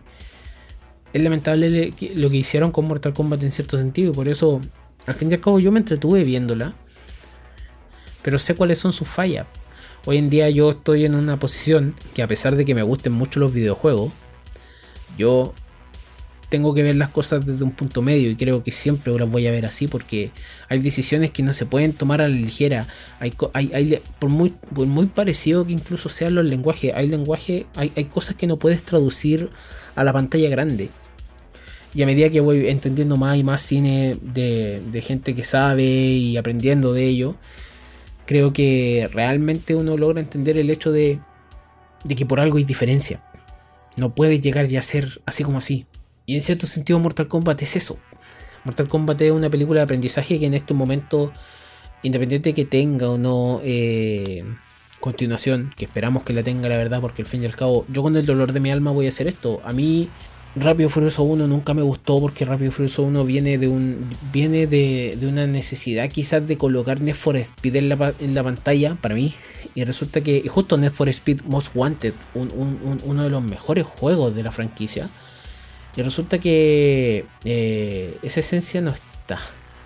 es 1.14 1.22
lamentable 1.22 1.94
lo 2.16 2.30
que 2.30 2.38
hicieron 2.38 2.72
con 2.72 2.88
Mortal 2.88 3.14
Kombat 3.14 3.44
en 3.44 3.52
cierto 3.52 3.78
sentido. 3.78 4.14
Por 4.14 4.28
eso, 4.28 4.62
al 5.08 5.16
fin 5.16 5.32
y 5.32 5.36
al 5.36 5.42
cabo, 5.42 5.60
yo 5.60 5.72
me 5.72 5.80
entretuve 5.80 6.24
viéndola. 6.24 6.74
Pero 8.22 8.38
sé 8.38 8.56
cuáles 8.56 8.80
son 8.80 8.92
sus 8.92 9.08
fallas. 9.08 9.48
Hoy 10.06 10.18
en 10.18 10.30
día 10.30 10.50
yo 10.50 10.72
estoy 10.72 11.06
en 11.06 11.16
una 11.16 11.38
posición 11.38 11.96
que 12.14 12.24
a 12.24 12.28
pesar 12.28 12.56
de 12.56 12.66
que 12.66 12.74
me 12.74 12.84
gusten 12.84 13.14
mucho 13.14 13.40
los 13.40 13.54
videojuegos, 13.54 14.12
yo 15.18 15.54
tengo 16.50 16.74
que 16.74 16.84
ver 16.84 16.96
las 16.96 17.10
cosas 17.10 17.46
desde 17.46 17.64
un 17.64 17.72
punto 17.72 18.02
medio 18.02 18.30
y 18.30 18.36
creo 18.36 18.62
que 18.62 18.72
siempre 18.72 19.14
las 19.18 19.30
voy 19.30 19.48
a 19.48 19.52
ver 19.52 19.66
así 19.66 19.88
porque 19.88 20.32
hay 20.68 20.80
decisiones 20.80 21.32
que 21.32 21.44
no 21.44 21.54
se 21.54 21.66
pueden 21.66 21.94
tomar 21.94 22.22
a 22.22 22.28
la 22.28 22.36
ligera. 22.36 22.88
Hay, 23.20 23.34
hay, 23.54 24.02
por, 24.20 24.30
muy, 24.30 24.54
muy 24.72 25.06
parecido 25.06 25.66
que 25.66 25.72
incluso 25.72 26.10
sean 26.10 26.36
los 26.36 26.44
lenguajes, 26.44 26.94
hay 26.94 27.08
lenguaje, 27.08 27.68
hay, 27.76 27.94
hay 27.96 28.06
cosas 28.06 28.36
que 28.36 28.48
no 28.48 28.58
puedes 28.58 28.84
traducir 28.84 29.50
a 29.96 30.04
la 30.04 30.14
pantalla 30.14 30.50
grande. 30.50 30.90
Y 31.94 32.04
a 32.04 32.06
medida 32.06 32.30
que 32.30 32.40
voy 32.40 32.70
entendiendo 32.70 33.18
más 33.18 33.38
y 33.38 33.44
más 33.44 33.62
cine 33.62 34.18
de, 34.22 35.02
gente 35.06 35.36
que 35.36 35.44
sabe 35.44 35.84
y 35.84 36.38
aprendiendo 36.38 36.94
de 36.94 37.06
ello, 37.06 37.36
creo 38.26 38.54
que 38.54 39.10
realmente 39.12 39.76
uno 39.76 39.98
logra 39.98 40.22
entender 40.22 40.58
el 40.58 40.70
hecho 40.70 40.92
de, 40.92 41.20
de 42.06 42.16
que 42.16 42.26
por 42.26 42.40
algo 42.40 42.58
hay 42.58 42.64
diferencia. 42.64 43.24
No 43.98 44.16
puede 44.16 44.40
llegar 44.40 44.68
ya 44.68 44.80
a 44.80 44.84
ser 44.84 45.22
así 45.26 45.44
como 45.44 45.58
así. 45.58 45.86
Y 46.26 46.36
en 46.36 46.42
cierto 46.42 46.66
sentido 46.66 46.98
Mortal 47.00 47.28
Kombat 47.28 47.62
es 47.62 47.76
eso. 47.76 47.98
Mortal 48.64 48.88
Kombat 48.88 49.20
es 49.22 49.32
una 49.32 49.50
película 49.50 49.82
de 49.82 49.84
aprendizaje 49.84 50.40
que 50.40 50.46
en 50.46 50.54
este 50.54 50.74
momento, 50.74 51.34
independiente 52.04 52.54
que 52.54 52.64
tenga 52.64 53.10
o 53.10 53.18
no 53.18 53.60
eh, 53.66 54.46
continuación, 55.02 55.72
que 55.76 55.86
esperamos 55.86 56.24
que 56.24 56.32
la 56.32 56.44
tenga 56.44 56.70
la 56.70 56.78
verdad, 56.78 57.02
porque 57.02 57.24
al 57.24 57.28
fin 57.28 57.44
y 57.44 57.46
al 57.46 57.56
cabo, 57.56 57.86
yo 57.90 58.02
con 58.02 58.16
el 58.16 58.26
dolor 58.26 58.54
de 58.54 58.62
mi 58.62 58.72
alma 58.72 58.92
voy 58.92 59.08
a 59.08 59.10
hacer 59.10 59.28
esto. 59.28 59.62
A 59.66 59.74
mí 59.74 60.08
Rápido 60.56 60.90
Furioso 60.90 61.24
1 61.24 61.48
nunca 61.48 61.74
me 61.74 61.82
gustó 61.82 62.20
porque 62.20 62.46
Rápido 62.46 62.72
Furioso 62.72 63.04
1 63.04 63.26
viene 63.26 63.58
de 63.58 63.68
un 63.68 64.10
viene 64.32 64.68
de, 64.68 65.18
una 65.24 65.48
necesidad 65.48 66.10
quizás 66.10 66.46
de 66.46 66.58
colocar 66.58 67.02
Need 67.02 67.16
for 67.16 67.38
Speed 67.38 67.76
en 67.76 67.90
la, 67.90 68.14
en 68.20 68.34
la 68.36 68.44
pantalla 68.44 68.96
para 68.96 69.16
mí 69.16 69.34
y 69.76 69.86
resulta 69.86 70.22
que 70.22 70.46
justo 70.50 70.78
Need 70.78 70.92
for 70.92 71.08
Speed 71.08 71.44
Most 71.46 71.74
Wanted 71.74 72.14
uno 72.36 73.24
de 73.24 73.30
los 73.30 73.42
mejores 73.42 73.86
juegos 73.86 74.36
de 74.36 74.44
la 74.44 74.52
franquicia 74.52 75.10
y 75.96 76.02
resulta 76.02 76.40
que 76.40 77.26
eh, 77.44 78.18
esa 78.22 78.40
esencia 78.40 78.82
no 78.82 78.92
está. 78.92 79.40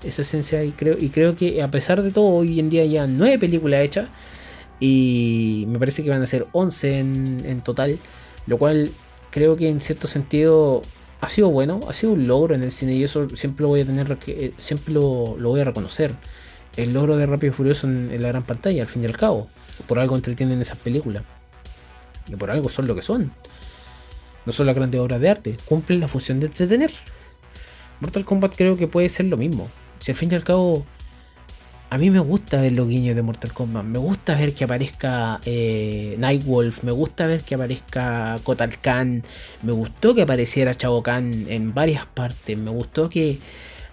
Esa 0.03 0.21
esencia 0.21 0.63
y 0.63 0.71
creo, 0.71 0.97
y 0.99 1.09
creo 1.09 1.35
que 1.35 1.61
a 1.63 1.71
pesar 1.71 2.03
de 2.03 2.11
todo, 2.11 2.25
hoy 2.25 2.59
en 2.59 2.69
día 2.69 2.85
ya 2.85 3.07
nueve 3.07 3.39
películas 3.39 3.81
hechas. 3.81 4.09
Y 4.79 5.65
me 5.67 5.79
parece 5.79 6.03
que 6.03 6.09
van 6.09 6.21
a 6.21 6.25
ser 6.25 6.45
11 6.51 6.99
en, 6.99 7.61
total. 7.61 7.97
Lo 8.47 8.57
cual 8.57 8.91
creo 9.31 9.55
que 9.55 9.69
en 9.69 9.81
cierto 9.81 10.07
sentido 10.07 10.81
ha 11.21 11.29
sido 11.29 11.49
bueno, 11.49 11.79
ha 11.87 11.93
sido 11.93 12.13
un 12.13 12.27
logro 12.27 12.53
en 12.55 12.63
el 12.63 12.71
cine 12.71 12.93
y 12.93 13.03
eso 13.03 13.27
siempre 13.35 13.63
lo 13.63 13.69
voy 13.69 13.81
a 13.81 13.85
tener, 13.85 14.17
eh, 14.27 14.53
siempre 14.57 14.93
lo, 14.93 15.35
voy 15.37 15.61
a 15.61 15.63
reconocer. 15.63 16.15
El 16.75 16.93
logro 16.93 17.15
de 17.15 17.25
Rápido 17.25 17.51
y 17.51 17.55
Furioso 17.55 17.87
en, 17.87 18.21
la 18.21 18.27
gran 18.27 18.43
pantalla, 18.43 18.81
al 18.81 18.87
fin 18.87 19.03
y 19.03 19.05
al 19.05 19.17
cabo. 19.17 19.47
Por 19.87 19.97
algo 19.97 20.15
entretienen 20.15 20.61
esas 20.61 20.77
películas. 20.77 21.23
Y 22.27 22.35
por 22.35 22.51
algo 22.51 22.67
son 22.69 22.87
lo 22.87 22.95
que 22.95 23.01
son. 23.01 23.31
No 24.45 24.51
son 24.51 24.67
las 24.67 24.75
grandes 24.75 24.99
obras 24.99 25.21
de 25.21 25.29
arte, 25.29 25.57
cumplen 25.65 26.01
la 26.01 26.07
función 26.07 26.39
de 26.39 26.47
entretener. 26.47 26.91
Mortal 28.01 28.25
Kombat 28.25 28.55
creo 28.55 28.75
que 28.75 28.87
puede 28.87 29.09
ser 29.09 29.27
lo 29.27 29.37
mismo. 29.37 29.69
Si 29.99 30.11
al 30.11 30.17
fin 30.17 30.29
y 30.31 30.35
al 30.35 30.43
cabo 30.43 30.85
a 31.95 31.97
mí 31.97 32.09
me 32.09 32.19
gusta 32.19 32.59
ver 32.59 32.73
los 32.73 32.89
guiños 32.89 33.15
de 33.15 33.21
Mortal 33.21 33.53
Kombat. 33.53 33.85
Me 33.85 33.99
gusta 33.99 34.35
ver 34.35 34.53
que 34.53 34.65
aparezca 34.65 35.39
eh, 35.45 36.17
Nightwolf. 36.19 36.83
Me 36.83 36.91
gusta 36.91 37.25
ver 37.25 37.43
que 37.43 37.55
aparezca 37.55 38.37
Kotal 38.43 38.77
Khan. 38.81 39.23
Me 39.61 39.71
gustó 39.71 40.13
que 40.13 40.23
apareciera 40.23 40.73
Chavo 40.73 41.01
Khan 41.01 41.45
en 41.47 41.73
varias 41.73 42.05
partes. 42.05 42.57
Me 42.57 42.69
gustó 42.69 43.07
que 43.07 43.39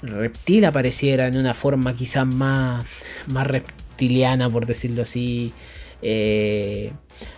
Reptil 0.03 0.65
apareciera 0.65 1.29
en 1.29 1.37
una 1.37 1.55
forma 1.55 1.95
quizás 1.95 2.27
más, 2.27 3.05
más 3.29 3.47
reptiliana, 3.47 4.51
por 4.51 4.67
decirlo 4.67 5.03
así. 5.03 5.53
Eh, 6.03 6.93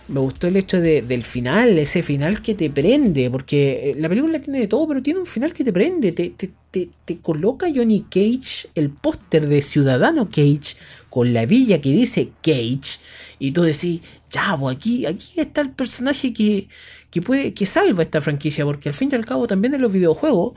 me 0.07 0.19
gustó 0.19 0.47
el 0.47 0.57
hecho 0.57 0.81
del 0.81 1.23
final, 1.23 1.77
ese 1.77 2.01
final 2.01 2.41
que 2.41 2.55
te 2.55 2.69
prende, 2.69 3.29
porque 3.29 3.91
eh, 3.91 3.95
la 3.97 4.09
película 4.09 4.39
tiene 4.39 4.59
de 4.59 4.67
todo, 4.67 4.87
pero 4.87 5.03
tiene 5.03 5.19
un 5.19 5.25
final 5.25 5.53
que 5.53 5.63
te 5.63 5.71
prende, 5.71 6.11
te, 6.11 6.29
te, 6.31 7.17
coloca 7.21 7.67
Johnny 7.73 8.05
Cage 8.09 8.69
el 8.75 8.89
póster 8.89 9.47
de 9.47 9.61
Ciudadano 9.61 10.27
Cage 10.27 10.75
con 11.09 11.33
la 11.33 11.45
villa 11.45 11.79
que 11.79 11.89
dice 11.89 12.31
Cage, 12.41 12.99
y 13.39 13.51
tú 13.51 13.61
decís, 13.61 14.01
ya, 14.31 14.57
pues 14.59 14.75
aquí, 14.75 15.05
aquí 15.05 15.39
está 15.39 15.61
el 15.61 15.71
personaje 15.71 16.33
que, 16.33 16.67
que, 17.11 17.21
puede, 17.21 17.53
que 17.53 17.65
salva 17.65 18.03
esta 18.03 18.21
franquicia, 18.21 18.65
porque 18.65 18.89
al 18.89 18.95
fin 18.95 19.09
y 19.11 19.15
al 19.15 19.25
cabo 19.25 19.47
también 19.47 19.75
en 19.75 19.81
los 19.81 19.93
videojuegos, 19.93 20.53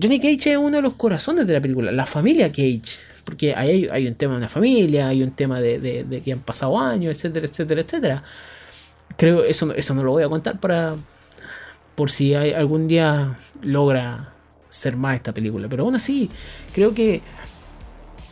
Johnny 0.00 0.20
Cage 0.20 0.52
es 0.52 0.58
uno 0.58 0.76
de 0.76 0.82
los 0.82 0.94
corazones 0.94 1.46
de 1.46 1.54
la 1.54 1.60
película, 1.60 1.92
la 1.92 2.06
familia 2.06 2.50
Cage 2.50 2.82
porque 3.28 3.54
hay, 3.54 3.86
hay 3.92 4.06
un 4.06 4.14
tema 4.14 4.32
de 4.32 4.38
una 4.38 4.48
familia, 4.48 5.08
hay 5.08 5.22
un 5.22 5.32
tema 5.32 5.60
de, 5.60 6.22
que 6.24 6.32
han 6.32 6.38
pasado 6.38 6.78
años, 6.78 7.14
etcétera, 7.14 7.44
etcétera, 7.46 7.82
etcétera. 7.82 8.22
Creo 9.18 9.44
eso, 9.44 9.70
eso 9.74 9.92
no 9.92 10.02
lo 10.02 10.12
voy 10.12 10.22
a 10.22 10.30
contar 10.30 10.58
para 10.58 10.94
por 11.94 12.10
si 12.10 12.32
algún 12.32 12.88
día 12.88 13.36
logra 13.60 14.32
ser 14.70 14.96
más 14.96 15.16
esta 15.16 15.34
película. 15.34 15.68
Pero 15.68 15.84
aún 15.84 15.94
así, 15.94 16.30
creo 16.72 16.94
que 16.94 17.20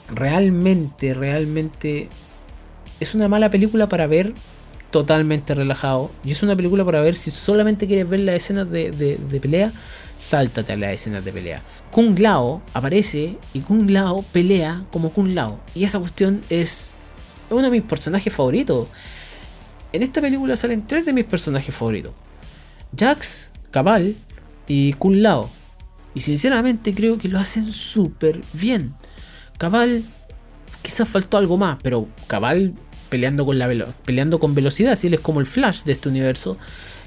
realmente, 0.09 1.13
realmente 1.13 2.09
es 2.99 3.15
una 3.15 3.29
mala 3.29 3.51
película 3.51 3.91
para 3.91 4.07
ver 4.07 4.33
totalmente 4.91 5.55
relajado. 5.55 6.11
Y 6.25 6.33
es 6.33 6.43
una 6.43 6.57
película 6.57 6.85
para 6.85 7.01
ver 7.01 7.15
si 7.15 7.31
solamente 7.31 7.87
quieres 7.87 8.09
ver 8.09 8.21
las 8.21 8.37
escenas 8.37 8.71
de, 8.71 8.91
de, 8.91 9.41
pelea, 9.41 9.73
sáltate 10.17 10.73
a 10.73 10.77
las 10.77 10.93
escenas 10.93 11.25
de 11.25 11.33
pelea. 11.33 11.63
Kung 11.91 12.19
Lao 12.19 12.63
aparece 12.73 13.37
y 13.55 13.61
Kung 13.61 13.91
Lao 13.91 14.23
pelea 14.33 14.85
como 14.93 15.13
Kung 15.13 15.35
Lao. 15.35 15.61
Y 15.75 15.85
esa 15.85 15.99
cuestión 15.99 16.43
es 16.51 16.95
uno 17.51 17.63
de 17.63 17.71
mis 17.71 17.83
personajes 17.83 18.33
favoritos. 18.33 18.89
En 19.93 20.03
esta 20.03 20.21
película 20.21 20.57
salen 20.57 20.87
tres 20.87 21.05
de 21.07 21.13
mis 21.13 21.25
personajes 21.25 21.75
favoritos. 21.75 22.13
Jax, 22.99 23.51
Cabal 23.71 24.17
y 24.67 24.93
Kung 24.95 25.17
Lao. 25.17 25.51
Y 26.15 26.21
sinceramente 26.21 26.95
creo 26.95 27.19
que 27.19 27.29
lo 27.29 27.39
hacen 27.39 27.71
súper 27.71 28.41
bien. 28.55 28.95
Cabal 29.59 30.05
quizás 30.83 31.09
faltó 31.09 31.37
algo 31.37 31.57
más, 31.57 31.79
pero 31.83 32.09
Cabal 32.27 32.75
peleando 33.09 33.45
con, 33.45 33.59
la 33.59 33.69
peleando 34.05 34.39
con 34.39 34.55
velocidad, 34.55 34.99
si 34.99 35.07
él 35.07 35.15
es 35.15 35.21
como 35.21 35.41
el 35.41 35.47
Flash 35.47 35.83
de 35.85 35.93
este 35.93 36.09
universo. 36.09 36.59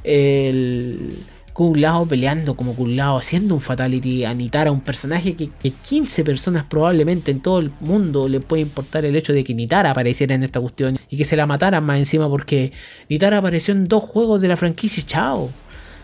El 0.03 1.15
Kung 1.59 1.75
Lao 1.75 2.05
peleando 2.05 2.55
como 2.55 2.73
Kung 2.73 2.95
Lao, 2.95 3.17
haciendo 3.17 3.53
un 3.53 3.59
fatality 3.59 4.23
a 4.23 4.33
Nitara, 4.33 4.71
un 4.71 4.79
personaje 4.79 5.35
que, 5.35 5.49
15 5.49 6.23
personas 6.23 6.63
probablemente 6.63 7.31
en 7.31 7.41
todo 7.41 7.59
el 7.59 7.71
mundo 7.81 8.29
le 8.29 8.39
puede 8.39 8.61
importar 8.61 9.03
el 9.03 9.13
hecho 9.17 9.33
de 9.33 9.43
que 9.43 9.53
Nitara 9.53 9.91
apareciera 9.91 10.35
en 10.35 10.43
esta 10.43 10.61
cuestión 10.61 10.97
y 11.09 11.17
que 11.17 11.25
se 11.25 11.35
la 11.35 11.45
mataran 11.45 11.83
más 11.83 11.97
encima 11.97 12.29
porque 12.29 12.71
Nitara 13.09 13.39
apareció 13.39 13.73
en 13.73 13.89
dos 13.89 14.03
juegos 14.03 14.39
de 14.39 14.47
la 14.47 14.55
franquicia 14.55 15.03
chao. 15.05 15.49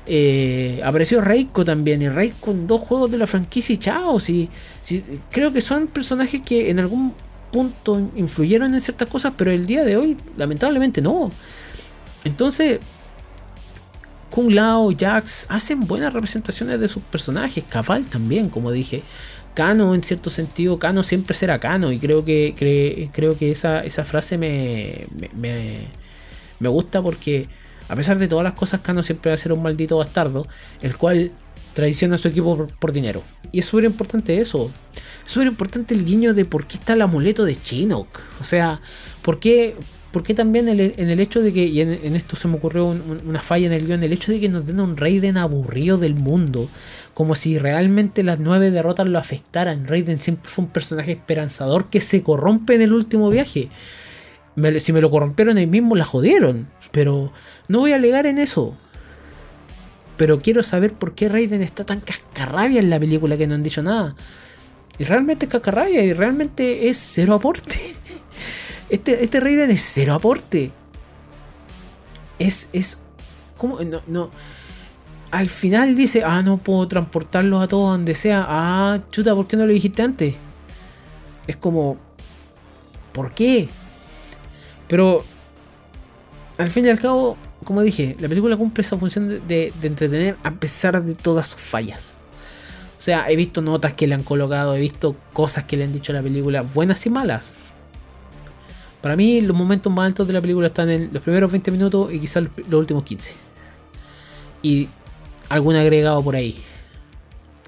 Eh, 0.08 0.82
apareció 0.84 1.22
Reiko 1.22 1.64
también, 1.64 2.02
y 2.02 2.10
Reiko 2.10 2.52
en 2.52 2.68
dos 2.68 2.82
juegos 2.82 3.10
de 3.12 3.18
la 3.18 3.26
franquicia 3.26 3.80
chao. 3.80 4.20
Si, 4.20 4.50
creo 5.32 5.54
que 5.54 5.62
son 5.62 5.88
personajes 5.88 6.42
que 6.42 6.70
en 6.70 6.80
algún 6.80 7.14
punto 7.56 8.12
influyeron 8.18 8.74
en 8.74 8.82
ciertas 8.82 9.08
cosas, 9.08 9.32
pero 9.38 9.50
el 9.50 9.66
día 9.66 9.86
de 9.86 9.96
hoy, 9.96 10.18
lamentablemente, 10.36 11.02
no. 11.02 11.32
Entonces, 12.26 12.82
Kung 14.30 14.52
Lao, 14.52 14.92
Jax 14.92 15.46
hacen 15.48 15.88
buenas 15.88 16.12
representaciones 16.12 16.82
de 16.82 16.90
sus 16.90 17.02
personajes. 17.02 17.64
Cabal 17.64 18.08
también, 18.08 18.50
como 18.50 18.74
dije. 18.74 19.04
Kano, 19.54 19.96
en 19.96 20.04
cierto 20.04 20.30
sentido, 20.30 20.80
Kano 20.80 21.02
siempre 21.02 21.34
será 21.34 21.62
Kano. 21.62 21.94
Y 21.94 22.00
creo 22.00 22.26
que, 22.26 23.10
creo 23.14 23.38
que 23.38 23.52
esa, 23.52 23.86
esa 23.86 24.04
frase 24.04 24.38
me, 24.38 25.08
me, 25.34 25.88
me, 26.60 26.68
gusta 26.68 27.02
porque, 27.02 27.48
a 27.88 27.96
pesar 27.96 28.20
de 28.20 28.28
todas 28.28 28.44
las 28.44 28.56
cosas, 28.56 28.82
Kano 28.82 29.02
siempre 29.02 29.32
va 29.32 29.36
a 29.36 29.38
ser 29.38 29.54
un 29.54 29.64
maldito 29.64 29.96
bastardo, 29.96 30.46
el 30.82 30.98
cual 30.98 31.32
traiciona 31.76 32.16
a 32.16 32.18
su 32.18 32.30
equipo 32.30 32.68
por, 32.80 32.92
dinero. 32.94 33.22
Y 33.52 33.60
es 33.60 33.66
súper 33.66 33.84
importante 33.84 34.40
eso. 34.40 34.72
Es 35.26 35.32
súper 35.32 35.48
importante 35.48 35.94
el 35.94 36.06
guiño 36.06 36.34
de 36.34 36.46
por 36.46 36.66
qué 36.66 36.78
está 36.78 36.94
el 36.94 37.02
amuleto 37.02 37.44
de 37.44 37.62
Chinook. 37.62 38.08
O 38.40 38.46
sea, 38.46 38.80
por 39.22 39.40
qué, 39.40 39.76
por 40.12 40.24
qué 40.24 40.34
también 40.34 40.70
en 40.70 40.80
el, 40.80 41.20
hecho 41.20 41.42
de 41.42 41.52
que, 41.52 41.66
y 41.66 41.82
en, 41.82 42.16
esto 42.16 42.38
se 42.38 42.48
me 42.48 42.56
ocurrió 42.56 42.88
una 42.88 43.42
falla 43.42 43.68
en 43.68 43.74
el 43.74 43.86
guion, 43.86 44.04
el 44.04 44.14
hecho 44.14 44.32
de 44.32 44.40
que 44.40 44.48
nos 44.48 44.66
den 44.66 44.80
un 44.80 44.96
Raiden 44.96 45.38
aburrido 45.38 45.98
del 45.98 46.16
mundo. 46.16 46.70
Como 47.14 47.36
si 47.36 47.58
realmente 47.58 48.24
las 48.24 48.40
nueve 48.40 48.72
derrotas 48.72 49.08
lo 49.08 49.20
afectaran. 49.20 49.86
Raiden 49.86 50.18
siempre 50.18 50.50
fue 50.50 50.64
un 50.64 50.72
personaje 50.72 51.12
esperanzador 51.12 51.90
que 51.90 52.00
se 52.00 52.24
corrompe 52.24 52.76
en 52.76 52.84
el 52.84 52.94
último 52.94 53.30
viaje. 53.30 53.68
si 54.80 54.94
me 54.94 55.02
lo 55.02 55.10
corrompieron 55.10 55.58
ahí 55.58 55.68
mismo, 55.68 55.98
la 55.98 56.06
jodieron. 56.06 56.68
Pero 56.92 57.34
no 57.68 57.80
voy 57.80 57.92
a 57.92 57.96
alegar 57.96 58.28
en 58.28 58.38
eso. 58.38 58.78
Pero 60.18 60.42
quiero 60.42 60.64
saber 60.64 60.94
por 60.94 61.14
qué 61.14 61.30
Raiden 61.30 61.62
está 61.62 61.84
tan 61.84 62.00
cascarrabia 62.00 62.80
en 62.80 62.90
la 62.90 63.00
película 63.00 63.38
que 63.38 63.48
no 63.48 63.56
han 63.56 63.64
dicho 63.64 63.84
nada. 63.84 64.16
Y 64.98 65.04
realmente 65.04 65.46
es 65.46 65.52
cascarrabia 65.52 66.04
y 66.04 66.14
realmente 66.14 66.90
es 66.90 66.98
cero 66.98 67.36
aporte. 67.36 67.76
Este, 68.88 69.24
este 69.24 69.40
Raiden 69.40 69.72
es 69.72 69.82
cero 69.82 70.14
aporte. 70.14 70.72
Es. 72.38 72.70
es. 72.72 73.00
¿Cómo? 73.58 73.82
No, 73.82 74.02
no. 74.06 74.30
Al 75.32 75.50
final 75.50 75.96
dice, 75.96 76.24
ah, 76.24 76.44
no 76.44 76.58
puedo 76.58 76.88
transportarlos 76.88 77.64
a 77.64 77.68
todos 77.68 77.92
donde 77.92 78.14
sea. 78.14 78.46
Ah, 78.48 79.00
chuta, 79.10 79.34
¿por 79.34 79.48
qué 79.48 79.58
no 79.58 79.66
lo 79.66 79.74
dijiste 79.74 80.04
antes? 80.04 80.36
Es 81.48 81.58
como. 81.58 81.98
¿Por 83.12 83.34
qué? 83.34 83.70
Pero. 84.88 85.24
Al 86.60 86.70
fin 86.70 86.86
y 86.86 86.90
al 86.90 87.00
cabo, 87.00 87.38
como 87.66 87.82
dije, 87.82 88.16
la 88.20 88.30
película 88.30 88.56
cumple 88.56 88.82
esa 88.82 88.98
función 88.98 89.42
de, 89.48 89.74
entretener 89.82 90.38
a 90.44 90.52
pesar 90.52 91.04
de 91.04 91.16
todas 91.16 91.48
sus 91.48 91.60
fallas. 91.60 92.22
O 92.98 93.02
sea, 93.02 93.30
he 93.30 93.36
visto 93.36 93.62
notas 93.62 93.94
que 93.94 94.08
le 94.08 94.16
han 94.16 94.24
colocado, 94.24 94.76
he 94.76 94.80
visto 94.80 95.18
cosas 95.34 95.66
que 95.66 95.76
le 95.76 95.84
han 95.84 95.92
dicho 95.92 96.14
a 96.14 96.16
la 96.16 96.22
película, 96.22 96.62
buenas 96.62 97.06
y 97.06 97.10
malas. 97.10 97.56
Para 99.02 99.16
mí, 99.16 99.42
los 99.42 99.58
momentos 99.58 99.92
más 99.92 100.06
altos 100.08 100.28
de 100.28 100.34
la 100.34 100.42
película 100.42 100.68
están 100.68 100.90
en 100.90 101.10
los 101.12 101.22
primeros 101.22 101.52
20 101.52 101.72
minutos 101.72 102.14
y 102.14 102.20
quizás 102.20 102.46
los 102.70 102.80
últimos 102.80 103.04
15. 103.04 103.34
Y 104.64 104.88
algún 105.50 105.76
agregado 105.76 106.24
por 106.24 106.36
ahí. 106.36 106.56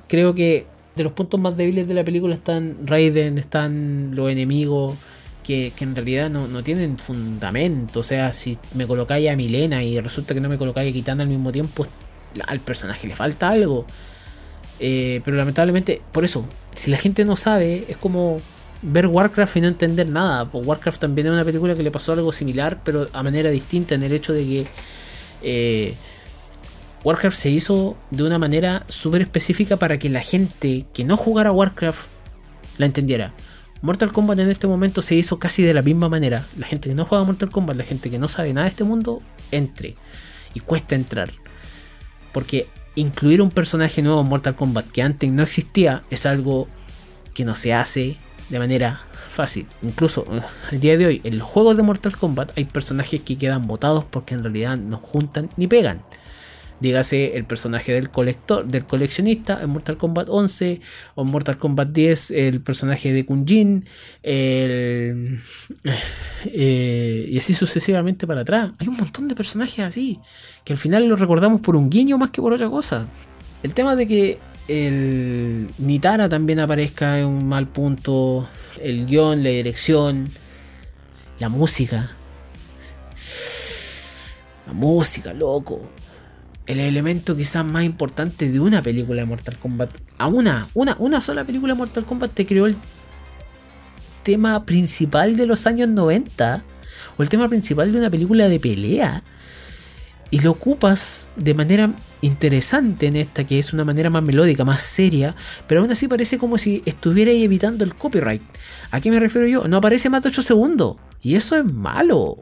Creo 0.08 0.34
que 0.34 0.66
de 0.96 1.04
los 1.04 1.12
puntos 1.14 1.40
más 1.40 1.58
débiles 1.58 1.88
de 1.88 1.94
la 1.94 2.04
película 2.04 2.34
están 2.34 2.78
Raiden, 2.86 3.38
están 3.38 4.16
los 4.16 4.32
enemigos 4.32 4.96
que, 5.48 5.74
en 5.80 5.96
realidad 5.96 6.30
no, 6.30 6.64
tienen 6.64 6.98
fundamento. 6.98 8.02
O 8.02 8.04
sea, 8.04 8.34
si 8.34 8.58
me 8.74 8.86
colocáis 8.86 9.30
a 9.30 9.36
Milena 9.36 9.82
y 9.84 10.00
resulta 10.00 10.34
que 10.34 10.42
no 10.42 10.50
me 10.50 10.58
colocáis 10.58 10.92
a 10.92 10.94
Kitana 10.94 11.24
al 11.24 11.30
mismo 11.30 11.54
tiempo, 11.54 11.88
al 12.46 12.60
personaje 12.60 13.08
le 13.08 13.16
falta 13.16 13.50
algo. 13.50 13.86
Eh, 14.80 15.22
pero 15.24 15.38
lamentablemente, 15.38 16.02
por 16.12 16.26
eso, 16.26 16.46
si 16.72 16.92
la 16.92 16.98
gente 16.98 17.24
no 17.24 17.38
sabe, 17.38 17.86
es 17.88 17.96
como 17.98 18.40
ver 18.82 19.08
Warcraft 19.08 19.56
y 19.56 19.62
no 19.62 19.68
entender 19.70 20.10
nada. 20.10 20.52
Pues 20.52 20.68
Warcraft 20.68 21.00
también 21.00 21.28
es 21.28 21.34
una 21.34 21.46
película 21.46 21.76
que 21.76 21.84
le 21.84 21.92
pasó 21.92 22.12
algo 22.12 22.34
similar, 22.34 22.82
pero 22.84 23.08
a 23.14 23.24
manera 23.24 23.50
distinta 23.50 23.96
en 23.96 24.04
el 24.04 24.12
hecho 24.12 24.34
de 24.34 24.44
que 24.44 24.66
eh, 25.44 25.94
Warcraft 27.06 27.38
se 27.38 27.50
hizo 27.50 27.96
de 28.12 28.24
una 28.24 28.38
manera 28.38 28.84
súper 28.90 29.22
específica 29.22 29.78
para 29.78 29.98
que 29.98 30.10
la 30.10 30.22
gente 30.22 30.86
que 30.94 31.06
no 31.06 31.16
jugara 31.16 31.54
Warcraft 31.54 32.08
la 32.78 32.86
entendiera. 32.86 33.34
Mortal 33.82 34.12
Kombat 34.12 34.40
en 34.40 34.50
este 34.50 34.68
momento 34.68 35.02
se 35.02 35.16
hizo 35.16 35.40
casi 35.40 35.64
de 35.64 35.74
la 35.74 35.82
misma 35.82 36.10
manera. 36.10 36.46
La 36.58 36.68
gente 36.68 36.90
que 36.90 36.96
no 36.96 37.06
juega 37.06 37.24
Mortal 37.24 37.50
Kombat, 37.50 37.78
la 37.78 37.84
gente 37.84 38.10
que 38.10 38.20
no 38.20 38.28
sabe 38.28 38.54
nada 38.54 38.66
de 38.66 38.72
este 38.72 38.84
mundo, 38.84 39.22
entre. 39.52 39.96
Y 40.54 40.62
cuesta 40.62 40.96
entrar. 40.96 41.32
Porque 42.34 42.68
incluir 42.96 43.42
un 43.42 43.52
personaje 43.52 44.02
nuevo 44.02 44.22
en 44.22 44.28
Mortal 44.28 44.56
Kombat 44.56 44.88
que 44.88 45.02
antes 45.02 45.32
no 45.32 45.44
existía 45.44 46.04
es 46.10 46.26
algo 46.26 46.68
que 47.34 47.46
no 47.46 47.54
se 47.54 47.74
hace 47.74 48.18
de 48.50 48.60
manera 48.60 49.02
fácil. 49.30 49.68
Incluso 49.84 50.26
eh, 50.32 50.42
al 50.72 50.80
día 50.80 50.98
de 50.98 51.06
hoy, 51.06 51.22
en 51.24 51.38
los 51.38 51.48
juegos 51.48 51.78
de 51.78 51.84
Mortal 51.84 52.18
Kombat 52.18 52.58
hay 52.58 52.66
personajes 52.66 53.22
que 53.22 53.38
quedan 53.38 53.68
botados 53.68 54.06
porque 54.06 54.34
en 54.34 54.44
realidad 54.44 54.78
no 54.78 54.98
juntan 54.98 55.50
ni 55.56 55.68
pegan. 55.68 56.02
Dígase 56.80 57.36
el 57.36 57.46
personaje 57.46 57.92
del 57.92 58.12
colector, 58.12 58.66
del 58.66 58.86
coleccionista 58.86 59.60
en 59.64 59.72
Mortal 59.72 59.98
Kombat 59.98 60.30
11 60.30 60.80
o 61.16 61.24
en 61.24 61.32
Mortal 61.32 61.58
Kombat 61.58 61.90
10 61.90 62.32
el 62.32 62.62
personaje 62.62 63.12
de 63.12 63.26
Kunjin 63.26 63.84
eh, 64.22 65.40
y 66.46 67.38
así 67.38 67.56
sucesivamente 67.56 68.28
para 68.28 68.42
atrás. 68.42 68.74
Hay 68.78 68.88
un 68.88 68.96
montón 68.96 69.28
de 69.28 69.34
personajes 69.34 69.80
así 69.80 70.20
que 70.64 70.74
al 70.74 70.80
final 70.80 71.08
los 71.08 71.20
recordamos 71.20 71.62
por 71.62 71.76
un 71.76 71.90
guiño 71.90 72.20
más 72.20 72.30
que 72.30 72.42
por 72.42 72.54
otra 72.54 72.70
cosa. 72.70 73.08
El 73.64 73.74
tema 73.74 73.96
de 73.96 74.08
que 74.08 74.38
el 74.68 75.70
Nitara 75.80 76.30
también 76.30 76.60
aparezca 76.60 77.20
en 77.20 77.26
un 77.26 77.48
mal 77.48 77.68
punto, 77.68 78.48
el 78.80 79.08
guion, 79.08 79.42
la 79.42 79.50
dirección, 79.50 80.30
la 81.40 81.50
música. 81.50 82.12
La 84.68 84.74
música, 84.74 85.34
loco 85.34 85.90
el 86.68 86.80
elemento 86.80 87.36
quizás 87.36 87.66
más 87.66 87.84
importante 87.84 88.50
de 88.50 88.60
una 88.60 88.82
película 88.82 89.22
de 89.22 89.26
Mortal 89.26 89.58
Kombat. 89.58 89.90
A 90.18 90.28
una, 90.28 90.68
una, 90.74 90.96
una 91.00 91.22
sola 91.22 91.46
película 91.46 91.74
de 91.74 91.78
Mortal 91.78 92.06
Kombat 92.06 92.34
te 92.34 92.46
creó 92.46 92.66
el 92.66 92.76
tema 94.24 94.66
principal 94.66 95.38
de 95.38 95.46
los 95.46 95.66
años 95.66 95.88
90. 95.88 96.64
O 97.18 97.24
el 97.24 97.30
tema 97.30 97.48
principal 97.48 97.92
de 97.92 97.98
una 97.98 98.10
película 98.10 98.50
de 98.50 98.60
pelea. 98.60 99.24
Y 100.30 100.42
lo 100.42 100.52
ocupas 100.52 101.30
de 101.38 101.54
manera 101.54 101.94
interesante 102.22 103.08
en 103.08 103.16
esta, 103.16 103.46
que 103.46 103.60
es 103.60 103.72
una 103.72 103.86
manera 103.86 104.10
más 104.10 104.24
melódica, 104.24 104.66
más 104.66 104.82
seria, 104.82 105.36
pero 105.68 105.82
aún 105.82 105.92
así 105.92 106.08
parece 106.10 106.38
como 106.38 106.58
si 106.58 106.84
estuvierais 106.86 107.42
evitando 107.42 107.86
el 107.86 107.96
copyright. 107.96 108.42
¿A 108.92 109.00
qué 109.00 109.10
me 109.10 109.22
refiero 109.22 109.48
yo? 109.48 109.68
No 109.70 109.78
aparece 109.78 110.10
más 110.10 110.24
de 110.24 110.30
8 110.30 110.42
segundos. 110.42 110.98
Y 111.22 111.36
eso 111.36 111.56
es 111.56 111.64
malo. 111.64 112.40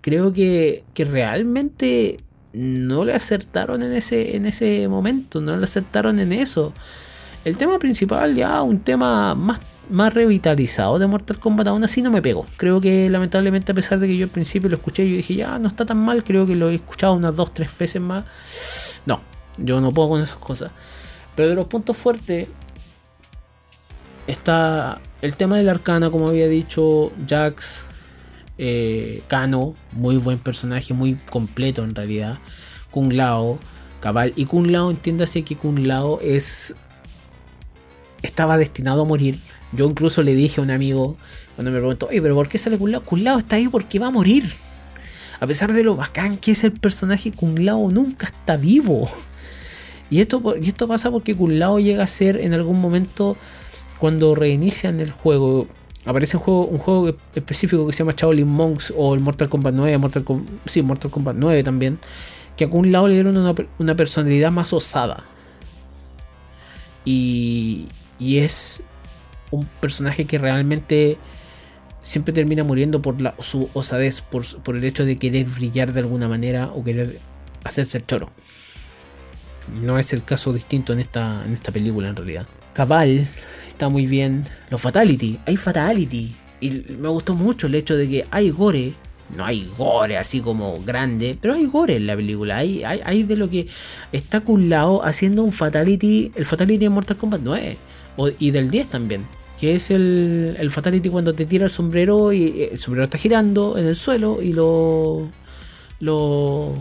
Creo 0.00 0.32
que, 0.32 0.84
que 0.94 1.04
realmente 1.04 2.18
no 2.54 3.04
le 3.04 3.14
acertaron 3.14 3.82
en 3.82 3.92
ese, 3.92 4.36
en 4.36 4.46
ese 4.46 4.88
momento, 4.88 5.40
no 5.40 5.56
le 5.56 5.64
acertaron 5.64 6.20
en 6.20 6.32
eso. 6.32 6.72
El 7.44 7.56
tema 7.56 7.78
principal, 7.78 8.34
ya 8.36 8.62
un 8.62 8.80
tema 8.80 9.34
más, 9.34 9.60
más 9.90 10.14
revitalizado 10.14 10.98
de 10.98 11.06
Mortal 11.06 11.38
Kombat, 11.38 11.66
aún 11.66 11.82
así 11.82 12.00
no 12.00 12.10
me 12.10 12.22
pegó. 12.22 12.46
Creo 12.56 12.80
que 12.80 13.10
lamentablemente, 13.10 13.72
a 13.72 13.74
pesar 13.74 13.98
de 13.98 14.06
que 14.06 14.16
yo 14.16 14.24
al 14.24 14.30
principio 14.30 14.70
lo 14.70 14.76
escuché, 14.76 15.08
yo 15.08 15.16
dije, 15.16 15.34
ya 15.34 15.58
no 15.58 15.68
está 15.68 15.84
tan 15.84 15.98
mal, 15.98 16.22
creo 16.22 16.46
que 16.46 16.54
lo 16.54 16.70
he 16.70 16.76
escuchado 16.76 17.14
unas 17.14 17.34
dos, 17.34 17.52
tres 17.52 17.76
veces 17.76 18.00
más. 18.00 18.24
No, 19.04 19.20
yo 19.58 19.80
no 19.80 19.92
puedo 19.92 20.10
con 20.10 20.22
esas 20.22 20.38
cosas. 20.38 20.70
Pero 21.34 21.48
de 21.48 21.56
los 21.56 21.66
puntos 21.66 21.96
fuertes 21.96 22.46
está 24.28 25.00
el 25.22 25.36
tema 25.36 25.56
del 25.56 25.68
arcana, 25.68 26.08
como 26.08 26.28
había 26.28 26.46
dicho 26.46 27.10
Jax, 27.28 27.86
eh, 28.58 29.22
Kano, 29.28 29.74
muy 29.92 30.16
buen 30.16 30.38
personaje, 30.38 30.94
muy 30.94 31.16
completo 31.30 31.84
en 31.84 31.94
realidad. 31.94 32.38
Kung 32.90 33.12
Lao, 33.12 33.58
cabal. 34.00 34.32
Y 34.36 34.44
Kung 34.46 34.70
Lao, 34.70 34.90
entiéndase 34.90 35.42
que 35.42 35.56
Kung 35.56 35.86
Lao 35.86 36.20
es. 36.20 36.74
Estaba 38.22 38.56
destinado 38.56 39.02
a 39.02 39.04
morir. 39.04 39.38
Yo 39.72 39.88
incluso 39.88 40.22
le 40.22 40.34
dije 40.34 40.60
a 40.60 40.64
un 40.64 40.70
amigo 40.70 41.16
cuando 41.56 41.72
me 41.72 41.78
preguntó, 41.78 42.08
pero 42.10 42.34
¿por 42.34 42.48
qué 42.48 42.58
sale 42.58 42.78
Kung 42.78 42.90
Lao? 42.90 43.02
Kung 43.02 43.22
Lao 43.22 43.38
está 43.38 43.56
ahí 43.56 43.68
porque 43.68 43.98
va 43.98 44.06
a 44.06 44.10
morir. 44.10 44.50
A 45.40 45.46
pesar 45.46 45.72
de 45.72 45.82
lo 45.82 45.96
bacán 45.96 46.36
que 46.36 46.52
es 46.52 46.64
el 46.64 46.72
personaje, 46.72 47.32
Kung 47.32 47.58
Lao 47.58 47.90
nunca 47.90 48.26
está 48.26 48.56
vivo. 48.56 49.08
Y 50.10 50.20
esto, 50.20 50.54
y 50.60 50.68
esto 50.68 50.86
pasa 50.86 51.10
porque 51.10 51.34
Kung 51.34 51.52
Lao 51.52 51.80
llega 51.80 52.04
a 52.04 52.06
ser 52.06 52.36
en 52.36 52.52
algún 52.52 52.80
momento 52.80 53.36
cuando 53.98 54.34
reinician 54.34 55.00
el 55.00 55.10
juego 55.10 55.66
aparece 56.04 56.36
un 56.36 56.42
juego, 56.42 56.66
un 56.66 56.78
juego 56.78 57.16
específico 57.34 57.86
que 57.86 57.92
se 57.92 58.00
llama 58.00 58.12
Shaolin 58.16 58.48
Monks 58.48 58.92
o 58.96 59.14
el 59.14 59.20
Mortal 59.20 59.48
Kombat 59.48 59.74
9, 59.74 59.98
Mortal 59.98 60.24
sí, 60.66 60.82
Mortal 60.82 61.10
Kombat 61.10 61.36
9 61.36 61.62
también, 61.62 61.98
que 62.56 62.64
a 62.64 62.68
un 62.68 62.92
lado 62.92 63.08
le 63.08 63.14
dieron 63.14 63.36
una, 63.36 63.94
personalidad 63.94 64.50
más 64.50 64.72
osada. 64.72 65.24
Y, 67.04 67.88
y 68.18 68.38
es 68.38 68.82
un 69.50 69.66
personaje 69.80 70.24
que 70.24 70.38
realmente 70.38 71.18
siempre 72.02 72.32
termina 72.32 72.64
muriendo 72.64 73.02
por 73.02 73.20
la, 73.20 73.34
su 73.40 73.68
osadez, 73.72 74.20
por, 74.20 74.44
por, 74.62 74.76
el 74.76 74.84
hecho 74.84 75.04
de 75.04 75.18
querer 75.18 75.46
brillar 75.46 75.92
de 75.92 76.00
alguna 76.00 76.28
manera 76.28 76.70
o 76.74 76.84
querer 76.84 77.18
hacerse 77.64 77.98
el 77.98 78.06
choro. 78.06 78.30
No 79.82 79.98
es 79.98 80.12
el 80.12 80.22
caso 80.22 80.52
distinto 80.52 80.92
en 80.92 81.00
esta, 81.00 81.42
en 81.44 81.54
esta 81.54 81.72
película 81.72 82.08
en 82.08 82.16
realidad. 82.16 82.46
Cabal 82.74 83.26
está 83.74 83.88
muy 83.88 84.06
bien. 84.06 84.44
Los 84.70 84.80
Fatality, 84.80 85.38
hay 85.46 85.56
Fatality. 85.56 86.34
Y 86.60 86.70
me 86.98 87.08
gustó 87.08 87.34
mucho 87.34 87.66
el 87.66 87.74
hecho 87.74 87.96
de 87.96 88.08
que 88.08 88.24
hay 88.30 88.50
gore. 88.50 88.94
No 89.36 89.44
hay 89.44 89.68
gore 89.76 90.16
así 90.16 90.40
como 90.40 90.80
grande, 90.84 91.36
pero 91.40 91.54
hay 91.54 91.66
gore 91.66 91.96
en 91.96 92.06
la 92.06 92.14
película. 92.14 92.58
Hay, 92.58 92.84
hay, 92.84 93.22
de 93.24 93.36
lo 93.36 93.50
que 93.50 93.66
está 94.12 94.42
Lao 94.46 95.04
haciendo 95.04 95.42
un 95.42 95.52
Fatality, 95.52 96.30
el 96.36 96.44
Fatality 96.44 96.84
de 96.84 96.90
Mortal 96.90 97.16
Kombat 97.16 97.40
9 97.42 97.76
y 98.38 98.50
del 98.50 98.70
10 98.70 98.86
también. 98.88 99.26
Que 99.58 99.74
es 99.74 99.90
el, 99.90 100.56
el 100.58 100.70
Fatality 100.70 101.08
cuando 101.08 101.34
te 101.34 101.46
tira 101.46 101.64
el 101.64 101.70
sombrero 101.70 102.32
y 102.32 102.44
eh, 102.44 102.68
el 102.72 102.78
sombrero 102.78 103.04
está 103.04 103.18
girando 103.18 103.76
en 103.76 103.86
el 103.86 103.96
suelo 103.96 104.40
y 104.40 104.52
lo. 104.52 105.28
Lo. 106.00 106.74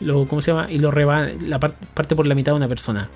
lo 0.00 0.28
¿Cómo 0.28 0.40
se 0.40 0.52
llama? 0.52 0.70
Y 0.70 0.78
lo 0.78 0.90
reba, 0.90 1.28
la 1.40 1.58
parte 1.58 2.16
por 2.16 2.26
la 2.26 2.34
mitad 2.34 2.52
de 2.52 2.56
una 2.56 2.68
persona. 2.68 3.10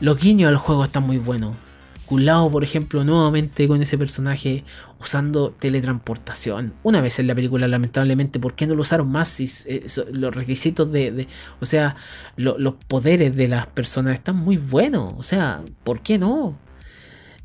Los 0.00 0.20
guiños 0.20 0.48
al 0.48 0.56
juego 0.56 0.84
están 0.84 1.02
muy 1.02 1.18
buenos. 1.18 1.56
Kulao, 2.08 2.50
por 2.50 2.64
ejemplo, 2.64 3.04
nuevamente 3.04 3.68
con 3.68 3.82
ese 3.82 3.98
personaje 3.98 4.64
usando 4.98 5.50
teletransportación. 5.50 6.72
Una 6.82 7.02
vez 7.02 7.18
en 7.18 7.26
la 7.26 7.34
película, 7.34 7.68
lamentablemente, 7.68 8.40
¿por 8.40 8.54
qué 8.54 8.66
no 8.66 8.74
lo 8.74 8.80
usaron 8.80 9.10
más? 9.12 9.38
Eh, 9.40 9.84
los 10.12 10.34
requisitos 10.34 10.90
de, 10.90 11.26
o 11.60 11.66
sea, 11.66 11.96
los 12.36 12.74
poderes 12.86 13.36
de 13.36 13.48
las 13.48 13.66
personas 13.66 14.14
están 14.14 14.36
muy 14.36 14.56
buenos. 14.56 15.12
O 15.18 15.22
sea, 15.22 15.62
¿por 15.84 16.00
qué 16.00 16.16
no? 16.16 16.58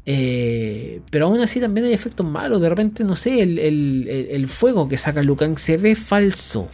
Eh, 0.05 1.01
pero 1.11 1.25
aún 1.25 1.41
así 1.41 1.59
también 1.59 1.85
hay 1.87 1.93
efectos 1.93 2.25
malos. 2.25 2.61
De 2.61 2.69
repente, 2.69 3.03
no 3.03 3.17
sé, 3.17 3.41
el, 3.41 4.47
fuego 4.47 4.87
que 4.87 4.95
saca 4.95 5.23
Lucan 5.23 5.57
se 5.57 5.75
ve 5.75 5.95
falso. 5.95 6.69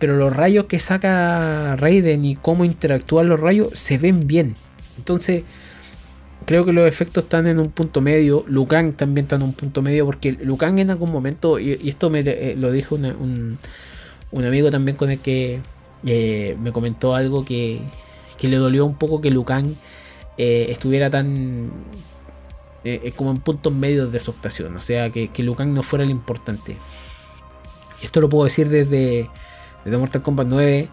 Pero 0.00 0.16
los 0.16 0.34
rayos 0.34 0.64
que 0.64 0.80
saca 0.80 1.76
Raiden 1.76 2.24
y 2.24 2.34
cómo 2.34 2.64
interactúan 2.64 3.28
los 3.28 3.38
rayos 3.38 3.68
se 3.78 3.98
ven 3.98 4.26
bien. 4.26 4.56
Entonces, 4.98 5.44
creo 6.44 6.64
que 6.64 6.72
los 6.72 6.88
efectos 6.88 7.24
están 7.24 7.46
en 7.46 7.58
un 7.58 7.70
punto 7.70 8.00
medio. 8.00 8.44
Lucan 8.46 8.92
también 8.92 9.24
está 9.24 9.36
en 9.36 9.42
un 9.42 9.52
punto 9.52 9.82
medio. 9.82 10.06
Porque 10.06 10.32
Lucan 10.32 10.78
en 10.78 10.90
algún 10.90 11.12
momento, 11.12 11.58
y, 11.58 11.88
esto 11.88 12.10
me 12.10 12.20
eh, 12.20 12.54
lo 12.56 12.70
dijo 12.70 12.94
un, 12.94 13.58
amigo 14.32 14.70
también 14.70 14.96
con 14.96 15.10
el 15.10 15.20
que 15.20 15.60
eh, 16.06 16.56
me 16.60 16.72
comentó 16.72 17.14
algo 17.14 17.44
que, 17.44 17.80
que, 18.38 18.48
le 18.48 18.56
dolió 18.56 18.84
un 18.84 18.96
poco 18.96 19.20
que 19.20 19.30
Lucan 19.30 19.76
eh, 20.38 20.66
estuviera 20.70 21.10
tan 21.10 21.70
como 23.16 23.30
en 23.30 23.38
puntos 23.38 23.72
medios 23.72 24.12
de 24.12 24.20
su 24.20 24.30
actuación. 24.30 24.76
O 24.76 24.80
sea, 24.80 25.10
que, 25.10 25.28
que 25.28 25.42
Lucan 25.42 25.72
no 25.72 25.82
fuera 25.82 26.04
lo 26.04 26.10
importante. 26.10 26.76
Esto 28.02 28.20
lo 28.20 28.28
puedo 28.28 28.44
decir 28.44 28.68
desde, 28.68 29.30
desde 29.84 29.98
Mortal 29.98 30.20
Kombat 30.20 30.48
9. 30.48 30.88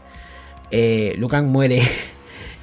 Lucan 1.18 1.48
muere 1.48 1.82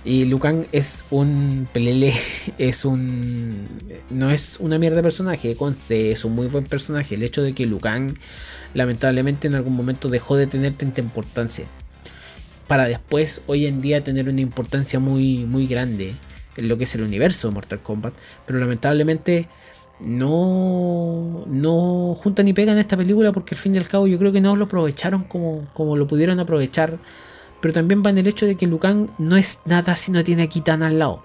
Y 0.08 0.24
Lucan 0.24 0.66
es 0.72 1.04
un 1.10 1.68
pelele, 1.70 2.14
es 2.58 2.86
un. 2.86 3.68
No 4.08 4.30
es 4.30 4.58
una 4.58 4.78
mierda 4.78 4.96
de 4.96 5.02
personaje, 5.02 5.54
conste, 5.54 6.12
es 6.12 6.24
un 6.24 6.34
muy 6.34 6.46
buen 6.46 6.64
personaje. 6.64 7.16
El 7.16 7.22
hecho 7.22 7.42
de 7.42 7.52
que 7.52 7.66
Lucan, 7.66 8.14
lamentablemente, 8.72 9.48
en 9.48 9.54
algún 9.54 9.76
momento 9.76 10.08
dejó 10.08 10.36
de 10.36 10.46
tener 10.46 10.72
tanta 10.72 11.02
importancia. 11.02 11.66
Para 12.66 12.86
después, 12.86 13.42
hoy 13.48 13.66
en 13.66 13.82
día, 13.82 14.02
tener 14.02 14.30
una 14.30 14.40
importancia 14.40 14.98
muy, 14.98 15.44
muy 15.44 15.66
grande 15.66 16.14
en 16.56 16.68
lo 16.70 16.78
que 16.78 16.84
es 16.84 16.94
el 16.94 17.02
universo 17.02 17.48
de 17.48 17.54
Mortal 17.54 17.82
Kombat. 17.82 18.14
Pero 18.46 18.58
lamentablemente, 18.60 19.46
no, 20.00 21.44
no 21.46 22.14
juntan 22.14 22.46
ni 22.46 22.54
pegan 22.54 22.78
esta 22.78 22.96
película 22.96 23.30
porque 23.32 23.56
al 23.56 23.60
fin 23.60 23.74
y 23.74 23.78
al 23.78 23.88
cabo 23.88 24.06
yo 24.06 24.18
creo 24.18 24.32
que 24.32 24.40
no 24.40 24.56
lo 24.56 24.64
aprovecharon 24.64 25.24
como, 25.24 25.68
como 25.74 25.96
lo 25.96 26.06
pudieron 26.06 26.40
aprovechar 26.40 26.98
pero 27.60 27.74
también 27.74 28.02
va 28.04 28.10
en 28.10 28.18
el 28.18 28.26
hecho 28.26 28.46
de 28.46 28.56
que 28.56 28.66
Lucan 28.66 29.10
no 29.18 29.36
es 29.36 29.60
nada 29.64 29.96
si 29.96 30.12
no 30.12 30.22
tiene 30.22 30.44
a 30.44 30.48
Kitana 30.48 30.88
al 30.88 30.98
lado. 30.98 31.24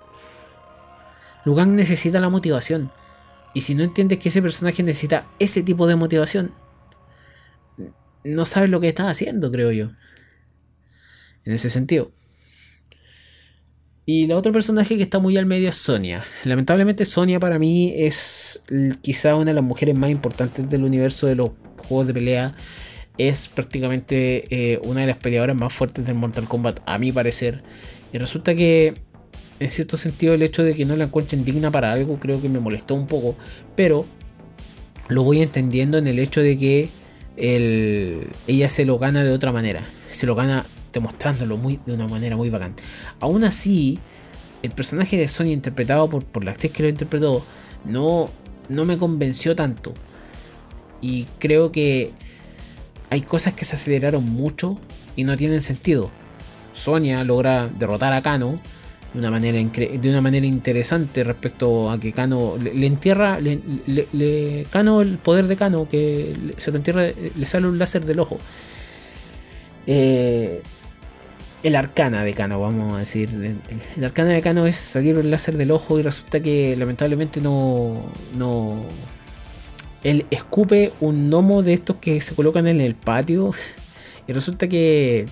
Lucan 1.46 1.76
necesita 1.76 2.19
la 2.19 2.30
motivación. 2.30 2.91
Y 3.54 3.62
si 3.62 3.76
no 3.76 3.84
entiendes 3.84 4.19
que 4.19 4.30
ese 4.30 4.42
personaje 4.42 4.81
necesita 4.81 5.27
ese 5.40 5.62
tipo 5.62 5.86
de 5.86 5.96
motivación, 5.96 6.52
no 8.23 8.46
sabes 8.46 8.69
lo 8.69 8.79
que 8.79 8.90
estás 8.90 9.08
haciendo, 9.08 9.52
creo 9.52 9.71
yo. 9.71 9.92
En 11.46 11.54
ese 11.54 11.69
sentido. 11.69 12.12
Y 14.06 14.27
la 14.27 14.38
otro 14.38 14.52
personaje 14.52 14.98
que 14.98 15.04
está 15.04 15.19
muy 15.19 15.38
al 15.38 15.46
medio 15.46 15.69
es 15.69 15.75
Sonia. 15.75 16.23
Lamentablemente 16.44 17.06
Sonia 17.06 17.40
para 17.40 17.60
mí 17.60 17.94
es 17.96 18.62
quizá 19.02 19.36
una 19.36 19.46
de 19.46 19.54
las 19.54 19.63
mujeres 19.63 19.96
más 19.96 20.10
importantes 20.10 20.69
del 20.69 20.84
universo 20.84 21.27
de 21.27 21.36
los 21.36 21.52
juegos 21.77 22.08
de 22.08 22.13
pelea 22.13 22.56
es 23.18 23.48
prácticamente 23.48 24.46
eh, 24.50 24.80
una 24.84 25.02
de 25.02 25.08
las 25.08 25.18
peleadoras 25.18 25.56
más 25.56 25.72
fuertes 25.72 26.06
del 26.06 26.16
Mortal 26.16 26.48
Kombat, 26.48 26.80
a 26.86 26.98
mi 26.98 27.12
parecer. 27.12 27.64
Y 28.12 28.18
resulta 28.18 28.56
que, 28.56 28.94
en 29.60 29.70
cierto 29.70 29.98
sentido, 29.98 30.34
el 30.34 30.42
hecho 30.42 30.64
de 30.64 30.74
que 30.74 30.86
no 30.86 30.96
la 30.96 31.06
encuentren 31.06 31.46
digna 31.46 31.72
para 31.72 31.92
algo, 31.92 32.20
creo 32.20 32.42
que 32.42 32.50
me 32.50 32.60
molestó 32.60 32.96
un 32.96 33.08
poco. 33.08 33.36
Pero 33.76 34.06
lo 35.10 35.24
voy 35.24 35.42
entendiendo 35.42 35.98
en 35.98 36.08
el 36.08 36.20
hecho 36.20 36.42
de 36.42 36.58
que 36.58 36.90
ella 38.48 38.70
se 38.70 38.86
lo 38.86 38.98
gana 38.98 39.24
de 39.24 39.32
otra 39.32 39.52
manera. 39.52 39.84
Se 40.10 40.26
lo 40.26 40.36
gana 40.36 40.66
demostrándolo 40.92 41.58
muy, 41.58 41.80
de 41.86 41.94
una 41.94 42.08
manera 42.08 42.36
muy 42.36 42.50
bacán. 42.50 42.76
Aún 43.20 43.44
así, 43.44 44.00
el 44.62 44.72
personaje 44.72 45.18
de 45.18 45.28
Sonya 45.28 45.54
interpretado 45.54 46.10
por, 46.10 46.26
por 46.26 46.44
la 46.44 46.52
actriz 46.52 46.72
que 46.72 46.84
lo 46.84 46.90
interpretó 46.90 47.46
no, 47.86 48.32
no 48.70 48.86
me 48.86 48.98
convenció 48.98 49.56
tanto. 49.56 49.94
Y 51.02 51.26
creo 51.40 51.72
que 51.72 52.12
hay 53.14 53.22
cosas 53.22 53.54
que 53.54 53.64
se 53.64 53.76
aceleraron 53.76 54.26
mucho 54.26 54.76
y 55.16 55.24
no 55.24 55.38
tienen 55.38 55.62
sentido. 55.62 56.10
Sonya 56.74 57.24
logra 57.24 57.68
derrotar 57.68 58.12
a 58.12 58.24
Kano 58.24 58.60
de 59.14 59.20
una 59.20 59.30
manera, 59.30 59.60
de 59.60 60.10
una 60.10 60.20
manera 60.20 60.48
interesante 60.48 61.24
respecto 61.24 61.92
a 61.92 62.00
que 62.00 62.12
Kano 62.12 62.58
le, 62.58 62.88
entierra, 62.88 63.40
le, 63.40 63.60
le, 63.86 64.66
Kano, 64.72 65.02
el 65.02 65.20
poder 65.20 65.46
de 65.46 65.56
Kano, 65.56 65.88
que 65.88 66.36
se 66.58 66.72
lo 66.72 66.78
entierra, 66.78 67.04
le 67.04 67.46
sale 67.46 67.68
un 67.68 67.78
láser 67.78 68.04
del 68.04 68.20
ojo. 68.20 68.40
Eh, 69.86 70.64
el 71.62 71.76
arcana 71.76 72.24
de 72.24 72.34
Kano, 72.34 72.60
vamos 72.60 72.96
a 72.96 72.98
decir. 72.98 73.30
El, 73.96 74.04
arcana 74.04 74.32
de 74.32 74.42
Kano 74.42 74.66
es 74.66 74.76
salir 74.76 75.20
el 75.20 75.30
láser 75.30 75.56
del 75.56 75.70
ojo 75.70 76.00
y 76.00 76.02
resulta 76.02 76.40
que 76.40 76.76
lamentablemente 76.76 77.42
no. 77.42 78.02
no 78.36 78.84
él 80.04 80.25
escupe 80.31 80.91
un 80.99 81.29
gnomo 81.29 81.63
de 81.63 81.73
estos 81.73 81.97
que 81.97 82.19
se 82.21 82.35
colocan 82.35 82.67
en 82.67 82.81
el 82.81 82.95
patio 82.95 83.51
y 84.27 84.33
resulta 84.33 84.67
que 84.67 85.25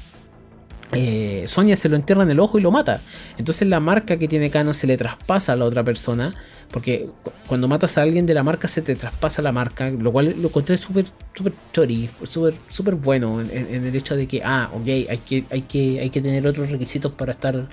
eh, 0.94 1.46
Sonia 1.48 1.78
se 1.78 1.88
lo 1.88 1.96
entierra 1.96 2.24
en 2.24 2.32
el 2.32 2.40
ojo 2.40 2.60
y 2.60 2.62
lo 2.62 2.72
mata. 2.72 3.02
Entonces 3.38 3.68
la 3.68 3.80
marca 3.80 4.18
que 4.18 4.28
tiene 4.28 4.50
Kano 4.50 4.74
se 4.74 4.88
le 4.88 4.98
traspasa 4.98 5.54
a 5.54 5.56
la 5.56 5.66
otra 5.66 5.84
persona. 5.84 6.34
Porque 6.72 7.10
cuando 7.48 7.68
matas 7.68 7.98
a 7.98 8.02
alguien 8.02 8.26
de 8.26 8.34
la 8.34 8.44
marca 8.44 8.68
se 8.68 8.82
te 8.82 8.96
traspasa 8.96 9.42
la 9.42 9.52
marca. 9.52 9.90
Lo 9.90 10.12
cual 10.12 10.36
lo 10.38 10.50
encontré 10.50 10.78
súper 10.78 11.06
super 11.34 11.54
chori, 11.72 12.10
súper 12.24 12.54
super 12.68 12.96
bueno 12.96 13.42
en, 13.42 13.86
el 13.86 13.96
hecho 13.96 14.16
de 14.16 14.28
que, 14.28 14.42
ah, 14.44 14.70
ok, 14.74 14.88
hay 14.88 15.22
que, 15.26 15.46
hay, 15.50 15.62
que, 15.62 16.00
hay 16.02 16.10
que 16.10 16.22
tener 16.22 16.46
otros 16.46 16.70
requisitos 16.70 17.14
para 17.14 17.32
estar 17.32 17.70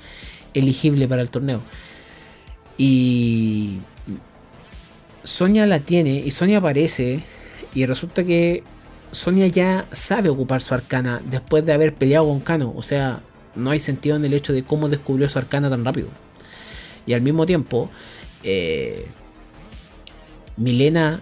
elegible 0.55 1.09
para 1.09 1.23
el 1.23 1.31
torneo. 1.31 1.63
Y 2.77 3.79
Sonia 5.29 5.67
la 5.67 5.81
tiene 5.81 6.23
y 6.25 6.31
Sonia 6.31 6.57
aparece 6.57 7.21
y 7.75 7.85
resulta 7.85 8.25
que 8.25 8.63
Sonia 9.13 9.47
ya 9.47 9.87
sabe 9.93 10.31
ocupar 10.31 10.63
su 10.63 10.73
arcana 10.73 11.21
después 11.23 11.67
de 11.67 11.75
haber 11.75 11.95
peleado 11.95 12.25
con 12.25 12.41
Kano. 12.41 12.73
O 12.75 12.83
sea, 12.83 13.21
no 13.55 13.71
hay 13.71 13.79
sentido 13.79 14.17
en 14.17 14.25
el 14.25 14.33
hecho 14.33 14.55
de 14.55 14.63
cómo 14.63 14.89
descubrió 14.89 15.29
su 15.29 15.39
arcana 15.39 15.69
tan 15.69 15.85
rápido. 15.85 16.09
Y 17.05 17.13
al 17.13 17.21
mismo 17.21 17.45
tiempo, 17.45 17.91
eh, 18.43 19.07
Milena, 20.57 21.21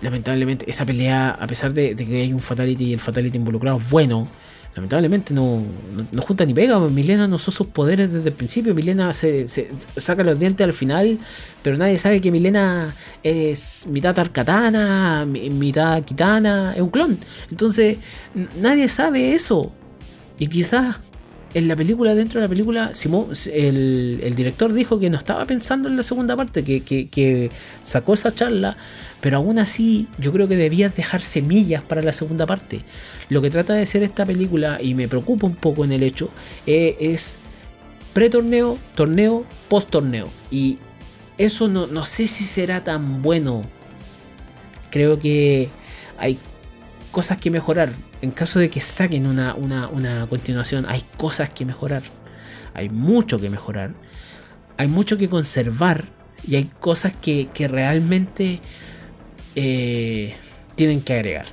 lamentablemente, 0.00 0.68
esa 0.68 0.84
pelea, 0.84 1.30
a 1.30 1.46
pesar 1.46 1.72
de, 1.72 1.94
que 1.96 2.22
hay 2.22 2.32
un 2.32 2.40
fatality 2.40 2.84
y 2.84 2.92
el 2.94 3.00
fatality 3.00 3.38
involucrado 3.38 3.78
bueno, 3.90 4.28
lamentablemente 4.74 5.32
no, 5.32 5.62
no, 6.10 6.22
junta 6.22 6.44
ni 6.44 6.54
pega. 6.54 6.78
Milena 6.80 7.26
no 7.26 7.36
usó 7.36 7.50
sus 7.50 7.68
poderes 7.68 8.12
desde 8.12 8.28
el 8.28 8.34
principio. 8.34 8.74
Milena 8.74 9.12
se, 9.12 9.46
saca 9.96 10.24
los 10.24 10.38
dientes 10.38 10.64
al 10.64 10.72
final, 10.72 11.18
pero 11.62 11.76
nadie 11.76 11.98
sabe 11.98 12.20
que 12.20 12.30
Milena 12.30 12.94
es 13.22 13.86
mitad 13.88 14.18
Arcatana, 14.18 15.24
mitad 15.26 16.02
Kitana, 16.02 16.74
es 16.74 16.80
un 16.80 16.90
clon. 16.90 17.18
Entonces, 17.50 17.98
nadie 18.60 18.88
sabe 18.88 19.34
eso. 19.34 19.72
Y 20.38 20.48
quizás 20.48 20.96
en 21.54 21.68
la 21.68 21.76
película, 21.76 22.14
dentro 22.16 22.40
de 22.40 22.46
la 22.46 22.48
película, 22.48 22.92
Simón, 22.92 23.28
el, 23.52 24.34
director 24.36 24.72
dijo 24.72 24.98
que 24.98 25.08
no 25.08 25.16
estaba 25.16 25.44
pensando 25.46 25.88
en 25.88 25.96
la 25.96 26.02
segunda 26.02 26.36
parte, 26.36 26.64
que, 26.64 27.50
sacó 27.80 28.14
esa 28.14 28.34
charla, 28.34 28.76
pero 29.20 29.36
aún 29.36 29.60
así 29.60 30.08
yo 30.18 30.32
creo 30.32 30.48
que 30.48 30.56
debías 30.56 30.96
dejar 30.96 31.22
semillas 31.22 31.82
para 31.82 32.02
la 32.02 32.12
segunda 32.12 32.44
parte. 32.44 32.80
Lo 33.28 33.40
que 33.40 33.50
trata 33.50 33.74
de 33.74 33.86
ser 33.86 34.02
esta 34.02 34.26
película, 34.26 34.78
y 34.82 34.94
me 34.94 35.06
preocupa 35.06 35.46
un 35.46 35.54
poco 35.54 35.84
en 35.84 35.92
el 35.92 36.02
hecho, 36.02 36.30
eh, 36.66 36.96
es 36.98 37.38
pre-torneo, 38.14 38.76
torneo, 38.96 39.44
post-torneo. 39.68 40.28
Y 40.50 40.78
eso 41.38 41.68
no, 41.68 41.86
no 41.86 42.04
sé 42.04 42.26
si 42.26 42.42
será 42.44 42.82
tan 42.82 43.22
bueno. 43.22 43.62
Creo 44.90 45.20
que 45.20 45.70
hay 46.18 46.38
cosas 47.12 47.38
que 47.38 47.50
mejorar. 47.50 47.92
En 48.24 48.30
caso 48.30 48.58
de 48.58 48.70
que 48.70 48.80
saquen 48.80 49.26
una, 49.26 50.26
continuación, 50.30 50.86
hay 50.88 51.02
cosas 51.18 51.50
que 51.50 51.66
mejorar. 51.66 52.02
Hay 52.72 52.88
mucho 52.88 53.38
que 53.38 53.50
mejorar. 53.50 53.92
Hay 54.78 54.88
mucho 54.88 55.18
que 55.18 55.28
conservar. 55.28 56.08
Y 56.42 56.56
hay 56.56 56.70
cosas 56.80 57.12
que, 57.14 57.50
realmente 57.68 58.62
eh, 59.56 60.36
tienen 60.74 61.02
que 61.02 61.12
agregar. 61.12 61.44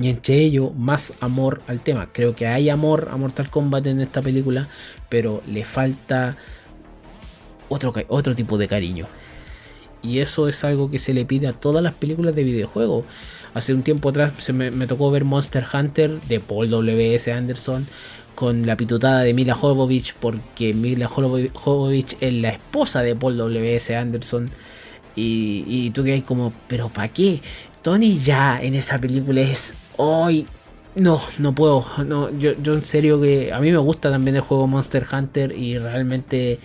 Y 0.00 0.10
entre 0.10 0.38
ello, 0.38 0.70
más 0.70 1.14
amor 1.18 1.60
al 1.66 1.80
tema. 1.80 2.08
Creo 2.12 2.36
que 2.36 2.46
hay 2.46 2.70
amor 2.70 3.08
a 3.10 3.16
Mortal 3.16 3.50
Kombat 3.50 3.84
en 3.88 4.00
esta 4.00 4.22
película, 4.22 4.68
pero 5.08 5.42
le 5.48 5.64
falta 5.64 6.36
otro, 7.68 7.92
otro 8.06 8.36
tipo 8.36 8.58
de 8.58 8.68
cariño. 8.68 9.08
Y 10.02 10.20
eso 10.20 10.46
es 10.46 10.62
algo 10.62 10.88
que 10.88 11.00
se 11.00 11.12
le 11.14 11.24
pide 11.24 11.48
a 11.48 11.52
todas 11.52 11.82
las 11.82 11.94
películas 11.94 12.36
de 12.36 12.44
videojuegos. 12.44 13.06
Hace 13.54 13.74
un 13.74 13.82
tiempo 13.82 14.10
atrás 14.10 14.32
se 14.38 14.52
me, 14.52 14.70
tocó 14.86 15.10
ver 15.10 15.24
Monster 15.24 15.64
Hunter 15.72 16.20
de 16.22 16.40
Paul 16.40 16.70
W.S. 16.70 17.32
Anderson 17.32 17.86
con 18.34 18.66
la 18.66 18.76
pitutada 18.76 19.20
de 19.20 19.34
Mila 19.34 19.54
Jovovich 19.54 20.14
porque 20.14 20.72
Mila 20.72 21.08
Jovovich 21.08 22.16
es 22.20 22.32
la 22.34 22.50
esposa 22.50 23.02
de 23.02 23.16
Paul 23.16 23.36
W.S. 23.36 23.96
Anderson. 23.96 24.50
Y, 25.16 25.90
tú 25.90 26.04
que 26.04 26.12
hay 26.12 26.22
como, 26.22 26.52
pero 26.68 26.90
¿para 26.90 27.08
qué? 27.08 27.40
Tony 27.82 28.18
ya 28.18 28.62
en 28.62 28.76
esa 28.76 28.98
película 28.98 29.40
es 29.40 29.74
hoy. 29.96 30.46
no, 30.94 31.20
no 31.38 31.54
puedo. 31.54 31.84
No, 32.06 32.30
yo, 32.38 32.52
yo 32.62 32.74
en 32.74 32.82
serio 32.82 33.20
que 33.20 33.52
a 33.52 33.58
mí 33.58 33.72
me 33.72 33.78
gusta 33.78 34.10
también 34.10 34.36
el 34.36 34.42
juego 34.42 34.68
Monster 34.68 35.04
Hunter 35.10 35.50
y 35.52 35.76
realmente 35.76 36.60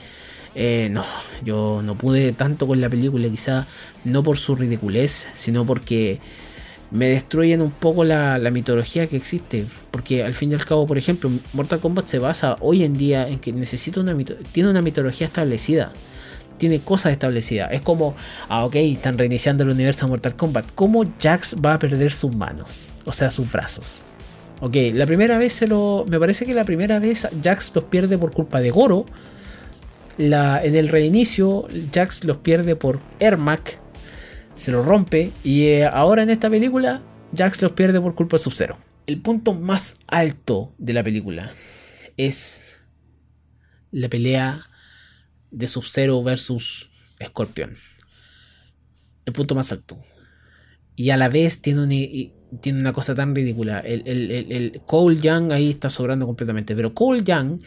eh, 0.56 0.90
no, 0.92 1.04
yo 1.44 1.82
no 1.84 1.96
pude 1.96 2.32
tanto 2.34 2.68
con 2.68 2.80
la 2.80 2.90
película, 2.90 3.28
quizá 3.30 3.66
no 4.04 4.24
por 4.24 4.38
su 4.38 4.56
ridiculez, 4.56 5.28
sino 5.34 5.66
porque 5.66 6.20
me 6.94 7.10
destruyen 7.10 7.62
un 7.62 7.72
poco 7.72 8.04
la, 8.04 8.40
mitología 8.52 9.08
que 9.08 9.18
existe. 9.18 9.66
Porque 9.92 10.24
al 10.24 10.34
fin 10.34 10.52
y 10.52 10.54
al 10.56 10.66
cabo, 10.66 10.86
por 10.86 10.98
ejemplo, 10.98 11.30
Mortal 11.54 11.80
Kombat 11.80 12.08
se 12.08 12.20
basa 12.20 12.56
hoy 12.62 12.84
en 12.84 12.96
día 12.96 13.28
en 13.28 13.40
que 13.40 13.52
necesita 13.52 14.00
una 14.00 14.16
tiene 14.52 14.70
una 14.70 14.82
mitología 14.82 15.28
establecida. 15.28 15.92
Tiene 16.58 16.80
cosas 16.80 17.12
establecidas. 17.12 17.70
Es 17.72 17.82
como, 17.82 18.16
ah, 18.48 18.64
ok, 18.64 18.76
están 18.76 19.18
reiniciando 19.18 19.64
el 19.64 19.72
universo 19.72 20.06
de 20.06 20.12
Mortal 20.12 20.36
Kombat. 20.36 20.66
¿Cómo 20.76 21.04
Jax 21.20 21.56
va 21.56 21.74
a 21.74 21.80
perder 21.80 22.12
sus 22.12 22.36
manos? 22.36 22.92
O 23.06 23.12
sea, 23.12 23.30
sus 23.30 23.52
brazos. 23.52 24.04
Ok, 24.62 24.76
la 24.94 25.06
primera 25.06 25.38
vez 25.38 25.54
se 25.54 25.68
lo. 25.68 26.06
Me 26.08 26.20
parece 26.20 26.46
que 26.46 26.54
la 26.54 26.64
primera 26.64 27.00
vez 27.00 27.28
Jax 27.44 27.74
los 27.76 27.86
pierde 27.86 28.18
por 28.18 28.32
culpa 28.32 28.62
de 28.62 28.70
Goro 28.70 29.06
en 30.18 30.76
el 30.76 30.88
reinicio, 30.90 31.68
Jax 31.94 32.24
los 32.24 32.38
pierde 32.38 32.76
por 32.76 33.02
Ermac, 33.20 33.80
se 34.56 34.72
lo 34.72 34.84
rompe, 34.84 35.32
y 35.44 35.64
eh, 35.64 35.86
ahora 35.86 36.24
en 36.24 36.30
esta 36.30 36.50
película, 36.50 37.02
Jax 37.36 37.62
los 37.62 37.72
pierde 37.72 38.00
por 38.00 38.16
culpa 38.16 38.38
de 38.38 38.44
Sub-Zero. 38.44 38.78
El 39.06 39.22
punto 39.22 39.54
más 39.54 39.98
alto 40.08 40.74
de 40.78 40.94
la 40.94 41.04
película 41.04 41.52
es 42.18 42.78
la 43.92 44.10
pelea 44.10 44.68
de 45.52 45.68
Sub-Zero 45.68 46.22
versus 46.24 46.90
Scorpion. 47.24 47.76
El 49.26 49.34
punto 49.34 49.56
más 49.56 49.72
alto. 49.72 50.02
Y 50.96 51.10
a 51.10 51.18
la 51.18 51.30
vez 51.30 51.62
tiene 51.62 51.82
un, 51.82 51.92
tiene 52.62 52.80
una 52.80 52.94
cosa 52.94 53.16
tan 53.16 53.36
ridícula. 53.36 53.80
El, 53.80 54.04
el, 54.08 54.82
Cole 54.86 55.20
Young 55.20 55.52
ahí 55.52 55.70
está 55.70 55.90
sobrando 55.90 56.26
completamente. 56.26 56.76
Pero 56.76 56.94
Cole 56.94 57.24
Young 57.24 57.60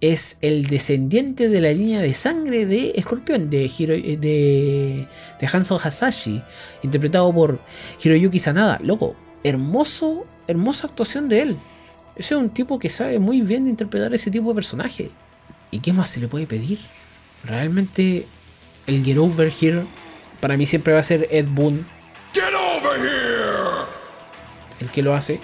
es 0.00 0.38
el 0.40 0.66
descendiente 0.66 1.48
de 1.48 1.60
la 1.60 1.72
línea 1.72 2.00
de 2.00 2.14
sangre 2.14 2.66
de 2.66 2.92
Escorpión, 2.96 3.50
de, 3.50 3.66
eh, 3.66 4.16
de, 4.16 5.06
de 5.40 5.46
Hanzo 5.46 5.76
Hasashi, 5.76 6.42
interpretado 6.82 7.32
por 7.32 7.60
Hiroyuki 8.02 8.38
Sanada. 8.38 8.78
Loco, 8.82 9.16
hermoso, 9.44 10.26
hermosa 10.46 10.86
actuación 10.86 11.28
de 11.28 11.42
él. 11.42 11.56
Ese 12.16 12.34
es 12.34 12.40
un 12.40 12.50
tipo 12.50 12.78
que 12.78 12.88
sabe 12.88 13.18
muy 13.18 13.40
bien 13.40 13.66
interpretar 13.66 14.12
ese 14.14 14.30
tipo 14.30 14.48
de 14.48 14.54
personaje. 14.54 15.10
¿Y 15.70 15.80
qué 15.80 15.92
más 15.92 16.10
se 16.10 16.20
le 16.20 16.28
puede 16.28 16.46
pedir? 16.46 16.78
Realmente 17.44 18.26
el 18.86 19.04
Get 19.04 19.18
Over 19.18 19.52
Here 19.58 19.84
para 20.40 20.56
mí 20.56 20.66
siempre 20.66 20.92
va 20.92 21.00
a 21.00 21.02
ser 21.04 21.28
Ed 21.30 21.46
Boon. 21.48 21.86
Get 22.32 22.54
over 22.54 22.98
here 22.98 23.69
el 24.80 24.88
que 24.90 25.02
lo 25.02 25.14
hace. 25.14 25.40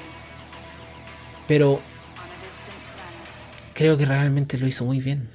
Pero 1.47 1.81
creo 3.75 3.97
que 3.97 4.05
realmente 4.05 4.59
lo 4.59 4.67
hizo 4.67 4.85
muy 4.85 5.01
bien. 5.01 5.29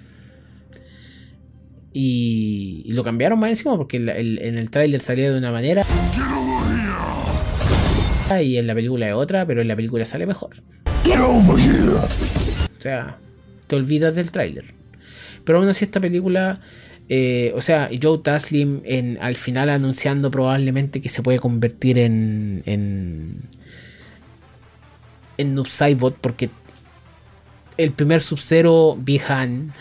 Y, 1.93 2.91
lo 2.93 3.03
cambiaron 3.03 3.39
más 3.39 3.49
encima 3.49 3.77
porque 3.77 3.97
en 3.97 4.57
el 4.57 4.69
tráiler 4.69 5.01
salía 5.01 5.31
de 5.31 5.37
una 5.37 5.51
manera. 5.51 5.83
Y 8.39 8.57
en 8.57 8.67
la 8.67 8.73
película 8.73 9.07
de 9.07 9.13
otra, 9.13 9.45
pero 9.45 9.61
en 9.61 9.67
la 9.67 9.75
película 9.75 10.05
sale 10.05 10.25
mejor. 10.25 10.51
O 12.77 12.81
sea, 12.81 13.17
te 13.67 13.75
olvidas 13.75 14.15
del 14.15 14.31
tráiler. 14.31 14.65
Pero 15.43 15.59
aún 15.59 15.67
así 15.67 15.83
esta 15.83 15.99
película, 15.99 16.61
eh, 17.09 17.51
o 17.55 17.61
sea, 17.61 17.89
Joe 18.01 18.19
Taslim 18.19 18.81
en, 18.85 19.17
al 19.21 19.35
final 19.35 19.69
anunciando 19.69 20.31
probablemente 20.31 21.01
que 21.01 21.09
se 21.09 21.21
puede 21.21 21.39
convertir 21.39 21.97
en, 21.97 22.63
en, 22.65 23.41
en 25.37 25.55
Noob 25.55 25.67
porque 26.21 26.49
el 27.77 27.91
primer 27.91 28.21
Sub-Zero, 28.21 28.97
Bihan, 28.99 29.73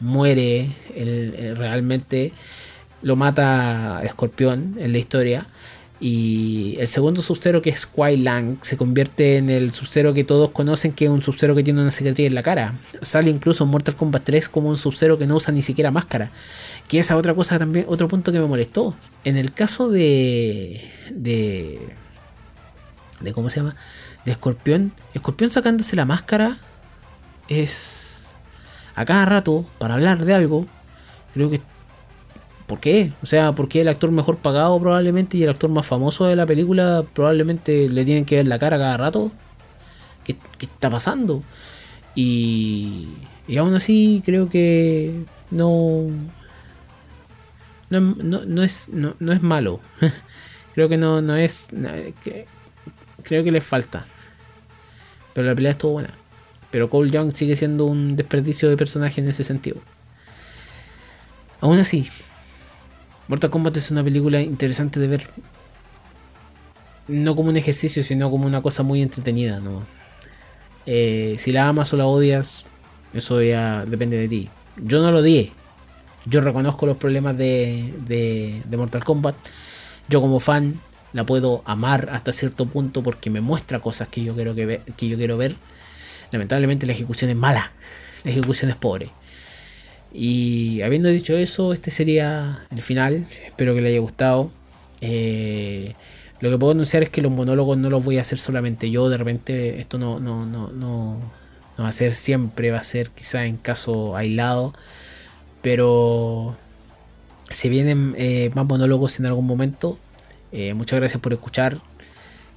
muere. 0.00 0.70
El, 0.94 1.56
realmente 1.56 2.32
lo 3.02 3.16
mata 3.16 4.00
Escorpión 4.04 4.76
en 4.78 4.92
la 4.92 4.98
historia. 4.98 5.46
Y 6.00 6.76
el 6.78 6.86
segundo 6.86 7.22
Sub-Zero, 7.22 7.60
que 7.60 7.70
es 7.70 7.84
Kwai 7.84 8.16
Lang, 8.16 8.58
se 8.62 8.76
convierte 8.76 9.36
en 9.36 9.50
el 9.50 9.72
Sub-Zero 9.72 10.14
que 10.14 10.22
todos 10.22 10.52
conocen, 10.52 10.92
que 10.92 11.06
es 11.06 11.10
un 11.10 11.22
Sub-Zero 11.22 11.56
que 11.56 11.64
tiene 11.64 11.80
una 11.80 11.90
cicatriz 11.90 12.28
en 12.28 12.34
la 12.34 12.42
cara. 12.42 12.74
Sale 13.02 13.30
incluso 13.30 13.64
en 13.64 13.70
Mortal 13.70 13.96
Kombat 13.96 14.22
3 14.22 14.48
como 14.48 14.68
un 14.68 14.76
Sub-Zero 14.76 15.18
que 15.18 15.26
no 15.26 15.34
usa 15.34 15.52
ni 15.52 15.62
siquiera 15.62 15.90
máscara. 15.90 16.30
Que 16.86 17.00
esa 17.00 17.16
otra 17.16 17.34
cosa 17.34 17.58
también, 17.58 17.86
otro 17.88 18.06
punto 18.06 18.30
que 18.30 18.38
me 18.38 18.46
molestó. 18.46 18.94
En 19.24 19.36
el 19.36 19.52
caso 19.52 19.90
de. 19.90 20.88
de. 21.10 21.80
De 23.20 23.32
¿Cómo 23.32 23.50
se 23.50 23.60
llama? 23.60 23.76
De 24.24 24.32
Escorpión. 24.32 24.92
Escorpión 25.14 25.50
sacándose 25.50 25.96
la 25.96 26.04
máscara 26.04 26.58
es. 27.48 28.26
a 28.94 29.04
cada 29.04 29.24
rato, 29.24 29.66
para 29.78 29.94
hablar 29.94 30.24
de 30.24 30.34
algo. 30.34 30.66
Creo 31.32 31.50
que 31.50 31.60
¿Por 32.68 32.80
qué? 32.80 33.12
O 33.22 33.26
sea, 33.26 33.52
porque 33.52 33.80
el 33.80 33.88
actor 33.88 34.10
mejor 34.12 34.36
pagado 34.36 34.78
probablemente 34.78 35.38
y 35.38 35.42
el 35.42 35.48
actor 35.48 35.70
más 35.70 35.86
famoso 35.86 36.26
de 36.26 36.36
la 36.36 36.44
película 36.44 37.02
probablemente 37.14 37.88
le 37.88 38.04
tienen 38.04 38.26
que 38.26 38.36
ver 38.36 38.46
la 38.46 38.58
cara 38.58 38.76
cada 38.76 38.98
rato. 38.98 39.32
¿Qué, 40.22 40.36
está 40.60 40.90
pasando? 40.90 41.42
Y, 42.14 43.08
y 43.48 43.56
aún 43.56 43.74
así 43.74 44.22
creo 44.24 44.50
que 44.50 45.24
no... 45.50 46.08
No, 47.88 48.00
no, 48.00 48.62
es, 48.62 48.90
no, 48.90 49.14
es 49.32 49.42
malo. 49.42 49.80
creo 50.74 50.90
que 50.90 50.98
no, 50.98 51.22
no 51.22 51.36
es... 51.36 51.68
creo 53.28 53.44
que 53.44 53.52
le 53.52 53.60
falta. 53.60 54.04
Pero 55.34 55.46
la 55.46 55.54
pelea 55.54 55.72
estuvo 55.72 55.92
buena. 55.92 56.14
Pero 56.70 56.88
Cole 56.88 57.10
Young 57.10 57.32
sigue 57.32 57.54
siendo 57.56 57.84
un 57.84 58.16
desperdicio 58.16 58.68
de 58.68 58.76
personaje 58.76 59.20
en 59.20 59.28
ese 59.28 59.44
sentido. 59.44 59.76
Aún 61.60 61.78
así, 61.78 62.08
Mortal 63.28 63.50
Kombat 63.50 63.76
es 63.76 63.90
una 63.90 64.02
película 64.02 64.40
interesante 64.40 64.98
de 65.00 65.06
ver. 65.06 65.28
No 67.06 67.36
como 67.36 67.50
un 67.50 67.56
ejercicio, 67.56 68.02
sino 68.02 68.30
como 68.30 68.46
una 68.46 68.62
cosa 68.62 68.82
muy 68.82 69.02
entretenida, 69.02 69.60
¿no? 69.60 69.82
Eh, 70.86 71.36
si 71.38 71.52
la 71.52 71.68
amas 71.68 71.92
o 71.92 71.96
la 71.96 72.06
odias, 72.06 72.66
eso 73.12 73.42
ya 73.42 73.84
depende 73.86 74.16
de 74.18 74.28
ti. 74.28 74.48
Yo 74.76 75.02
no 75.02 75.10
lo 75.10 75.22
di. 75.22 75.52
Yo 76.26 76.40
reconozco 76.40 76.86
los 76.86 76.96
problemas 76.96 77.36
de, 77.36 77.94
de, 78.06 78.76
Mortal 78.76 79.04
Kombat. 79.04 79.34
Yo 80.08 80.20
como 80.20 80.40
fan 80.40 80.74
la 81.12 81.24
puedo 81.24 81.62
amar 81.64 82.10
hasta 82.12 82.32
cierto 82.32 82.66
punto 82.66 83.02
porque 83.02 83.30
me 83.30 83.40
muestra 83.40 83.80
cosas 83.80 84.08
que 84.08 84.22
yo 84.22 84.34
quiero, 84.34 84.54
que, 84.54 84.82
que 84.96 85.08
yo 85.08 85.16
quiero 85.16 85.36
ver. 85.36 85.56
Lamentablemente 86.30 86.86
la 86.86 86.92
ejecución 86.92 87.30
es 87.30 87.36
mala. 87.36 87.72
La 88.24 88.30
ejecución 88.30 88.70
es 88.70 88.76
pobre. 88.76 89.10
Y 90.12 90.80
habiendo 90.82 91.08
dicho 91.08 91.36
eso, 91.36 91.72
este 91.72 91.90
sería 91.90 92.66
el 92.70 92.82
final. 92.82 93.26
Espero 93.44 93.74
que 93.74 93.80
le 93.80 93.88
haya 93.90 94.00
gustado. 94.00 94.50
Eh, 95.00 95.94
lo 96.40 96.50
que 96.50 96.58
puedo 96.58 96.72
anunciar 96.72 97.02
es 97.02 97.10
que 97.10 97.20
los 97.20 97.32
monólogos 97.32 97.78
no 97.78 97.90
los 97.90 98.04
voy 98.04 98.18
a 98.18 98.22
hacer 98.22 98.38
solamente 98.38 98.90
yo. 98.90 99.08
De 99.08 99.16
repente 99.16 99.80
esto 99.80 99.98
no, 99.98 100.20
no, 100.20 100.46
no, 100.46 100.70
no, 100.70 101.18
va 101.78 101.88
a 101.88 101.92
ser 101.92 102.14
siempre, 102.14 102.70
va 102.70 102.78
a 102.78 102.82
ser 102.82 103.10
quizá 103.10 103.44
en 103.44 103.56
caso 103.56 104.16
aislado. 104.16 104.72
Pero 105.62 106.56
se 107.50 107.68
vienen 107.68 108.14
eh, 108.16 108.50
más 108.54 108.66
monólogos 108.66 109.18
en 109.20 109.26
algún 109.26 109.46
momento. 109.46 109.98
Eh, 110.52 110.74
muchas 110.74 110.98
gracias 110.98 111.20
por 111.20 111.32
escuchar. 111.32 111.78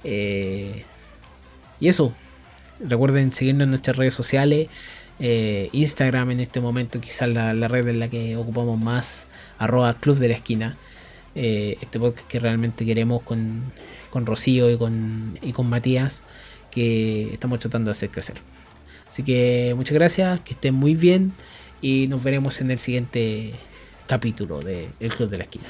y 0.04 0.84
eso. 1.80 2.12
Recuerden 2.80 3.30
seguirnos 3.32 3.64
en 3.64 3.70
nuestras 3.70 3.96
redes 3.96 4.14
sociales. 4.14 4.68
Eh, 5.18 5.68
Instagram 5.72 6.32
en 6.32 6.40
este 6.40 6.60
momento, 6.60 7.00
quizás 7.00 7.28
la, 7.28 7.52
red 7.68 7.86
en 7.86 8.00
la 8.00 8.08
que 8.08 8.36
ocupamos 8.36 8.80
más, 8.80 9.28
arroba 9.58 9.94
Club 9.94 10.18
de 10.18 10.28
la 10.28 10.34
Esquina. 10.34 10.76
Eh, 11.34 11.78
este 11.80 11.98
podcast 11.98 12.28
que 12.28 12.40
realmente 12.40 12.84
queremos 12.84 13.22
con, 13.22 13.72
con 14.10 14.26
Rocío 14.26 14.68
y 14.70 14.76
con, 14.76 15.38
y 15.40 15.52
con 15.52 15.68
Matías, 15.68 16.24
que 16.70 17.32
estamos 17.32 17.60
tratando 17.60 17.90
de 17.90 17.92
hacer 17.92 18.10
crecer. 18.10 18.36
Así 19.06 19.22
que 19.22 19.74
muchas 19.76 19.94
gracias, 19.94 20.40
que 20.40 20.54
estén 20.54 20.74
muy 20.74 20.96
bien 20.96 21.32
y 21.80 22.08
nos 22.08 22.24
veremos 22.24 22.60
en 22.60 22.70
el 22.70 22.78
siguiente 22.78 23.52
capítulo 24.08 24.60
de 24.60 24.88
El 24.98 25.14
Club 25.14 25.30
de 25.30 25.38
la 25.38 25.44
Esquina. 25.44 25.66